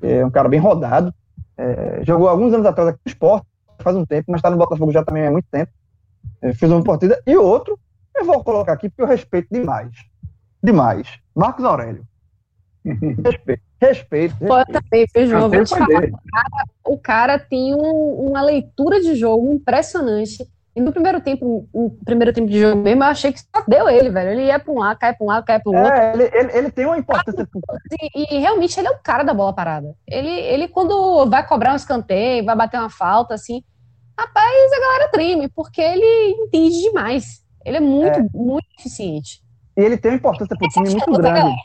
É 0.01 0.25
um 0.25 0.31
cara 0.31 0.49
bem 0.49 0.59
rodado. 0.59 1.13
É, 1.57 2.03
jogou 2.03 2.27
alguns 2.27 2.53
anos 2.53 2.65
atrás 2.65 2.89
aqui 2.89 2.99
no 3.05 3.09
esporte, 3.09 3.47
faz 3.79 3.95
um 3.95 4.05
tempo, 4.05 4.31
mas 4.31 4.39
está 4.39 4.49
no 4.49 4.57
Botafogo 4.57 4.91
já 4.91 5.03
também 5.03 5.25
há 5.25 5.31
muito 5.31 5.47
tempo. 5.51 5.71
É, 6.41 6.53
fez 6.53 6.71
uma 6.71 6.83
partida. 6.83 7.21
E 7.25 7.35
outro, 7.37 7.79
eu 8.15 8.25
vou 8.25 8.43
colocar 8.43 8.73
aqui 8.73 8.89
porque 8.89 9.01
eu 9.01 9.07
respeito 9.07 9.47
demais. 9.51 9.91
Demais. 10.61 11.19
Marcos 11.35 11.65
Aurélio. 11.65 12.05
respeito. 13.23 13.63
Respeito. 13.79 14.35
Pô, 14.37 14.65
também, 14.65 15.05
Feijão, 15.11 15.49
vou 15.49 15.63
te 15.63 15.69
falar. 15.69 15.85
O 15.85 15.87
cara, 15.87 16.65
o 16.85 16.97
cara 16.97 17.39
tem 17.39 17.75
um, 17.75 18.29
uma 18.29 18.41
leitura 18.41 19.01
de 19.01 19.15
jogo 19.15 19.53
impressionante. 19.53 20.47
E 20.75 20.81
no 20.81 20.91
primeiro 20.91 21.21
tempo, 21.21 21.69
no 21.71 21.91
primeiro 22.03 22.33
tempo 22.33 22.49
de 22.49 22.59
jogo 22.59 22.81
mesmo, 22.81 23.03
eu 23.03 23.07
achei 23.07 23.31
que 23.31 23.39
só 23.39 23.63
deu 23.67 23.87
ele, 23.87 24.09
velho. 24.09 24.31
Ele 24.31 24.45
ia 24.45 24.57
para 24.57 24.73
um 24.73 24.79
lado, 24.79 24.97
cai 24.97 25.13
para 25.13 25.23
um 25.23 25.27
lado, 25.27 25.45
cai 25.45 25.61
o 25.63 25.69
outro. 25.69 25.93
É, 25.93 26.13
ele, 26.13 26.23
ele, 26.33 26.57
ele, 26.57 26.71
tem 26.71 26.85
uma 26.87 26.97
importância. 26.97 27.47
E, 28.15 28.35
e, 28.35 28.39
realmente 28.39 28.79
ele 28.79 28.87
é 28.87 28.91
o 28.91 28.97
cara 28.97 29.23
da 29.23 29.35
bola 29.35 29.53
parada. 29.53 29.95
Ele, 30.07 30.29
ele, 30.29 30.67
quando 30.67 31.29
vai 31.29 31.45
cobrar 31.45 31.73
um 31.73 31.75
escanteio, 31.75 32.43
vai 32.43 32.55
bater 32.55 32.79
uma 32.79 32.89
falta, 32.89 33.35
assim, 33.35 33.63
rapaz, 34.17 34.73
a 34.73 34.79
galera 34.79 35.11
treme, 35.11 35.47
porque 35.47 35.79
ele 35.79 36.31
entende 36.39 36.81
demais. 36.81 37.43
Ele 37.63 37.77
é 37.77 37.81
muito, 37.81 38.19
é. 38.19 38.25
muito 38.33 38.67
eficiente. 38.79 39.43
E 39.77 39.81
ele 39.81 39.97
tem 39.97 40.11
uma 40.11 40.17
importância 40.17 40.55
para 40.57 40.65
o 40.65 40.69
time 40.69 40.89
muito 40.89 41.11
grande. 41.11 41.55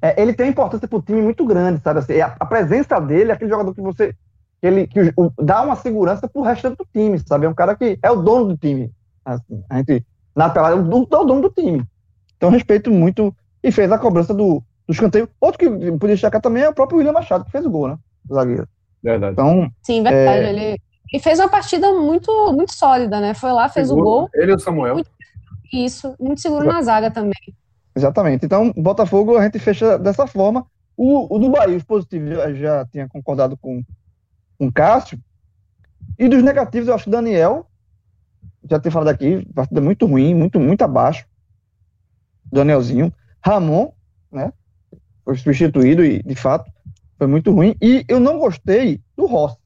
É, 0.00 0.22
ele 0.22 0.32
tem 0.32 0.46
uma 0.46 0.52
importância 0.52 0.88
para 0.88 0.98
o 0.98 1.02
time 1.02 1.20
muito 1.20 1.44
grande, 1.44 1.82
sabe? 1.82 1.98
Assim, 1.98 2.20
a, 2.20 2.34
a 2.38 2.46
presença 2.46 2.98
dele 2.98 3.30
é 3.30 3.34
aquele 3.34 3.50
jogador 3.50 3.74
que 3.74 3.80
você 3.80 4.14
que 4.60 4.66
ele 4.66 4.86
que 4.86 5.12
o, 5.16 5.32
dá 5.42 5.62
uma 5.62 5.76
segurança 5.76 6.28
pro 6.28 6.42
resto 6.42 6.70
do 6.70 6.86
time, 6.92 7.18
sabe? 7.18 7.46
É 7.46 7.48
um 7.48 7.54
cara 7.54 7.74
que 7.74 7.98
é 8.02 8.10
o 8.10 8.22
dono 8.22 8.48
do 8.48 8.56
time. 8.56 8.92
Assim, 9.24 9.62
a 9.68 9.78
gente, 9.78 10.04
na 10.34 10.48
pelada, 10.48 10.76
é 10.76 10.78
o, 10.78 11.08
é 11.10 11.16
o 11.16 11.24
dono 11.24 11.42
do 11.42 11.50
time. 11.50 11.84
Então, 12.36 12.50
respeito 12.50 12.90
muito. 12.90 13.34
E 13.62 13.72
fez 13.72 13.90
a 13.90 13.98
cobrança 13.98 14.32
do, 14.32 14.62
do 14.86 14.92
escanteio. 14.92 15.28
Outro 15.40 15.58
que 15.58 15.68
podia 15.68 16.14
destacar 16.14 16.40
também 16.40 16.62
é 16.62 16.68
o 16.68 16.74
próprio 16.74 16.98
William 16.98 17.12
Machado, 17.12 17.44
que 17.44 17.50
fez 17.50 17.66
o 17.66 17.70
gol, 17.70 17.88
né? 17.88 17.98
O 18.28 18.34
zagueiro. 18.34 18.68
Verdade. 19.02 19.32
Então, 19.32 19.70
Sim, 19.82 20.02
verdade. 20.02 20.44
É... 20.44 20.48
Ele, 20.50 20.80
ele 21.12 21.22
fez 21.22 21.38
uma 21.38 21.48
partida 21.48 21.92
muito, 21.92 22.52
muito 22.52 22.72
sólida, 22.72 23.20
né? 23.20 23.34
Foi 23.34 23.52
lá, 23.52 23.68
fez 23.68 23.88
seguro. 23.88 24.06
o 24.06 24.10
gol. 24.10 24.30
Ele 24.34 24.52
e 24.52 24.54
o 24.54 24.58
Samuel. 24.58 24.94
Muito, 24.94 25.10
isso, 25.72 26.14
muito 26.20 26.40
seguro 26.40 26.64
na 26.66 26.82
zaga 26.82 27.10
também. 27.10 27.54
Exatamente. 27.94 28.44
Então, 28.44 28.72
Botafogo 28.76 29.36
a 29.36 29.42
gente 29.42 29.58
fecha 29.58 29.98
dessa 29.98 30.26
forma. 30.26 30.66
O, 30.96 31.34
o 31.34 31.38
do 31.38 31.50
Bahia, 31.50 31.76
os 31.76 31.84
positivos, 31.84 32.30
já, 32.30 32.52
já 32.52 32.86
tinha 32.86 33.08
concordado 33.08 33.56
com 33.56 33.82
com 34.58 34.70
Cássio. 34.70 35.18
E 36.18 36.28
dos 36.28 36.42
negativos, 36.42 36.88
eu 36.88 36.94
acho 36.94 37.04
que 37.04 37.10
Daniel, 37.10 37.68
já 38.68 38.80
tem 38.80 38.90
falado 38.90 39.08
aqui, 39.08 39.44
partida 39.54 39.80
muito 39.80 40.06
ruim, 40.06 40.34
muito, 40.34 40.58
muito 40.58 40.82
abaixo. 40.82 41.26
Danielzinho. 42.50 43.12
Ramon, 43.44 43.92
né? 44.30 44.52
Foi 45.24 45.36
substituído 45.36 46.04
e, 46.04 46.22
de 46.22 46.34
fato, 46.34 46.70
foi 47.18 47.26
muito 47.26 47.52
ruim. 47.52 47.76
E 47.80 48.04
eu 48.08 48.18
não 48.18 48.38
gostei 48.38 49.00
do 49.16 49.26
Rossi. 49.26 49.58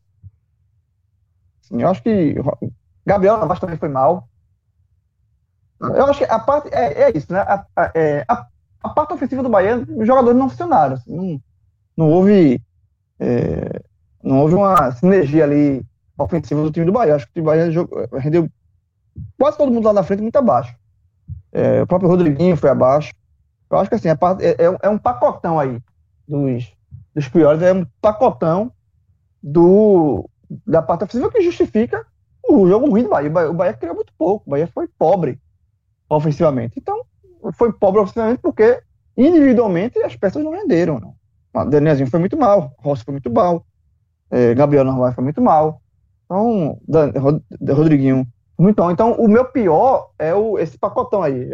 Assim, 1.64 1.82
eu 1.82 1.88
acho 1.88 2.03
que 2.03 2.34
Gabriel 3.07 3.38
Navas 3.38 3.61
também 3.61 3.76
foi 3.76 3.88
mal. 3.88 4.28
Eu 5.80 6.07
acho 6.07 6.18
que 6.18 6.24
a 6.24 6.38
parte 6.38 6.68
é, 6.72 7.05
é 7.05 7.16
isso, 7.16 7.32
né? 7.32 7.41
A, 7.41 7.66
a, 7.74 7.93
é, 7.95 8.24
a, 8.28 8.47
a, 8.82 8.88
parte 8.91 9.14
ofensiva 9.14 9.43
do 9.43 9.49
Bahia, 9.49 9.78
os 9.78 10.07
jogadores 10.07 10.38
não 10.38 10.51
funcionaram. 10.51 10.95
Assim, 10.95 11.14
não, 11.14 11.43
não 11.97 12.11
houve 12.11 12.62
é, 13.18 13.82
não 14.23 14.41
houve 14.41 14.55
uma 14.55 14.93
sinergia 14.93 15.45
ali 15.45 15.85
ofensiva 16.18 16.62
do 16.62 16.71
time 16.71 16.87
do 16.87 16.93
Bahia. 16.93 17.14
Acho 17.14 17.27
que 17.27 17.33
o 17.33 17.35
time 17.35 17.45
do 17.45 17.47
Bahia 17.47 17.71
jogou, 17.71 18.07
rendeu 18.12 18.49
quase 19.39 19.57
todo 19.57 19.73
mundo 19.73 19.85
lá 19.85 19.93
na 19.93 20.03
frente 20.03 20.23
muito 20.23 20.37
abaixo. 20.37 20.75
É, 21.53 21.83
o 21.83 21.87
próprio 21.87 22.11
Rodriguinho 22.11 22.57
foi 22.57 22.71
abaixo. 22.71 23.12
Eu 23.71 23.79
acho 23.79 23.89
que 23.89 23.97
assim, 23.97 24.09
é, 24.09 24.12
é, 24.12 24.79
é 24.83 24.89
um 24.89 24.99
pacotão 24.99 25.59
aí 25.59 25.81
dos, 26.27 26.73
dos 27.14 27.29
piores, 27.29 27.62
é 27.62 27.73
um 27.73 27.87
pacotão 28.01 28.73
do, 29.43 30.29
da 30.66 30.83
parte 30.83 31.05
ofensiva 31.05 31.31
que 31.31 31.41
justifica 31.41 32.05
o 32.49 32.68
jogo 32.68 32.91
ruim 32.91 33.05
do 33.05 33.09
Bahia. 33.09 33.31
O 33.51 33.55
Bahia, 33.55 33.75
criou 33.75 33.95
muito 33.95 34.12
pouco, 34.18 34.45
o 34.47 34.51
Bahia 34.51 34.66
foi 34.66 34.89
pobre 34.89 35.41
ofensivamente. 36.09 36.79
Então, 36.79 37.05
foi 37.55 37.73
pobre 37.73 38.01
ofensivamente 38.01 38.41
porque 38.43 38.83
individualmente 39.16 39.99
as 40.01 40.16
peças 40.16 40.43
não 40.43 40.53
renderam. 40.53 40.99
Né? 40.99 41.12
O 41.55 41.64
Danielzinho 41.64 42.11
foi 42.11 42.21
muito 42.21 42.37
mal, 42.37 42.75
Rossi 42.79 43.05
foi 43.05 43.12
muito 43.12 43.31
mal, 43.31 43.64
é, 44.31 44.55
Gabriel 44.55 44.85
Narvaez 44.85 45.14
foi 45.14 45.24
muito 45.24 45.41
mal. 45.41 45.81
Então, 46.24 46.78
Dan, 46.87 47.12
Rodriguinho 47.74 48.26
muito 48.59 48.81
mal. 48.81 48.91
Então, 48.91 49.12
o 49.14 49.26
meu 49.26 49.45
pior 49.47 50.11
é 50.18 50.35
o, 50.35 50.59
esse 50.59 50.78
pacotão 50.78 51.22
aí. 51.22 51.51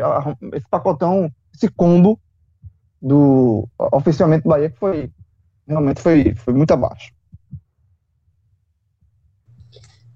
Esse 0.53 0.69
pacotão, 0.69 1.31
esse 1.55 1.69
combo 1.69 2.19
do 3.01 3.69
oficialmente 3.79 4.43
do 4.43 4.49
Bahia 4.49 4.71
que 4.71 4.79
foi 4.79 5.11
realmente 5.67 6.01
foi, 6.01 6.35
foi 6.35 6.55
muito 6.55 6.73
abaixo. 6.73 7.13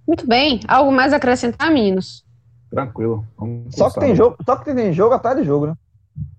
Muito 0.06 0.26
bem. 0.26 0.60
Algo 0.66 0.90
mais 0.90 1.12
a 1.12 1.16
acrescentar, 1.16 1.70
meninos? 1.70 2.24
Tranquilo. 2.70 3.24
só 3.70 3.90
que 3.90 4.00
tem 4.00 4.14
jogo, 4.14 4.36
só 4.44 4.56
que 4.56 4.74
tem 4.74 4.92
jogo 4.92 5.14
atrás 5.14 5.36
de 5.36 5.44
jogo, 5.44 5.66
né? 5.68 5.74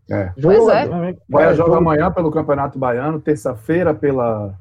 É. 0.09 0.33
Jogo, 0.37 0.65
pois 0.65 0.75
é. 0.75 1.15
Bahia 1.29 1.55
joga 1.55 1.77
amanhã 1.77 2.11
pelo 2.11 2.31
Campeonato 2.31 2.77
Baiano, 2.77 3.19
terça-feira 3.19 3.93
pela 3.93 4.57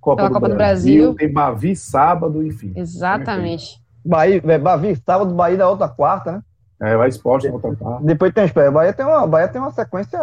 Copa, 0.00 0.16
Pela 0.16 0.28
do, 0.28 0.32
Copa 0.32 0.48
Brasil, 0.48 1.10
do 1.10 1.14
Brasil. 1.14 1.14
Tem 1.14 1.32
Bavi 1.32 1.76
sábado, 1.76 2.42
enfim. 2.42 2.72
Exatamente. 2.74 3.80
Bahia, 4.04 4.42
é, 4.44 4.58
Bavi 4.58 4.96
sábado, 4.96 5.34
Bahia 5.34 5.58
da 5.58 5.68
outra 5.68 5.88
quarta, 5.88 6.32
né? 6.32 6.42
É, 6.82 6.96
vai 6.96 7.08
esporte 7.08 7.46
na 7.46 7.54
outra 7.54 7.76
quarta. 7.76 8.04
Depois 8.04 8.32
tem 8.32 8.44
o 8.44 8.72
Bahia 8.72 8.92
tem 8.92 9.04
uma, 9.04 9.26
Bahia 9.26 9.48
tem 9.48 9.60
uma 9.60 9.70
sequência 9.70 10.18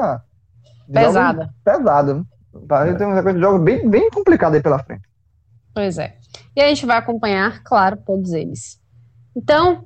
pesada. 0.91 1.53
Pesada, 1.63 2.13
né? 2.15 2.23
Bahia 2.65 2.91
é. 2.91 2.95
tem 2.95 3.05
uma 3.05 3.15
sequência 3.15 3.39
de 3.39 3.45
jogos 3.45 3.61
bem, 3.61 3.87
bem 3.87 4.09
complicada 4.09 4.57
aí 4.57 4.63
pela 4.63 4.79
frente. 4.79 5.03
Pois 5.73 5.99
é. 5.99 6.15
E 6.55 6.61
a 6.61 6.67
gente 6.67 6.87
vai 6.87 6.97
acompanhar, 6.97 7.61
claro, 7.63 7.97
todos 8.03 8.33
eles. 8.33 8.81
Então, 9.35 9.85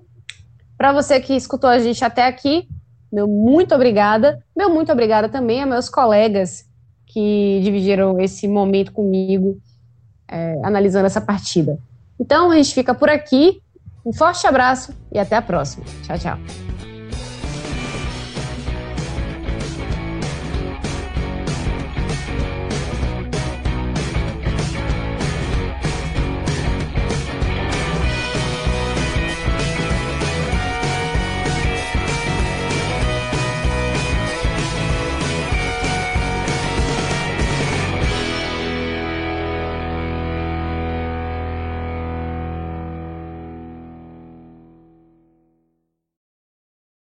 para 0.77 0.93
você 0.93 1.19
que 1.19 1.35
escutou 1.35 1.69
a 1.69 1.79
gente 1.79 2.03
até 2.05 2.25
aqui, 2.25 2.69
meu 3.11 3.27
muito 3.27 3.75
obrigada. 3.75 4.41
Meu 4.55 4.69
muito 4.69 4.89
obrigada 4.89 5.27
também 5.27 5.61
a 5.61 5.65
meus 5.65 5.89
colegas 5.89 6.63
que 7.05 7.59
dividiram 7.61 8.21
esse 8.21 8.47
momento 8.47 8.93
comigo 8.93 9.59
é, 10.31 10.59
analisando 10.63 11.05
essa 11.05 11.21
partida. 11.21 11.77
Então, 12.19 12.51
a 12.51 12.55
gente 12.55 12.73
fica 12.73 12.93
por 12.93 13.09
aqui. 13.09 13.61
Um 14.05 14.13
forte 14.13 14.47
abraço 14.47 14.93
e 15.11 15.19
até 15.19 15.35
a 15.35 15.41
próxima. 15.41 15.85
Tchau, 16.03 16.17
tchau. 16.17 16.70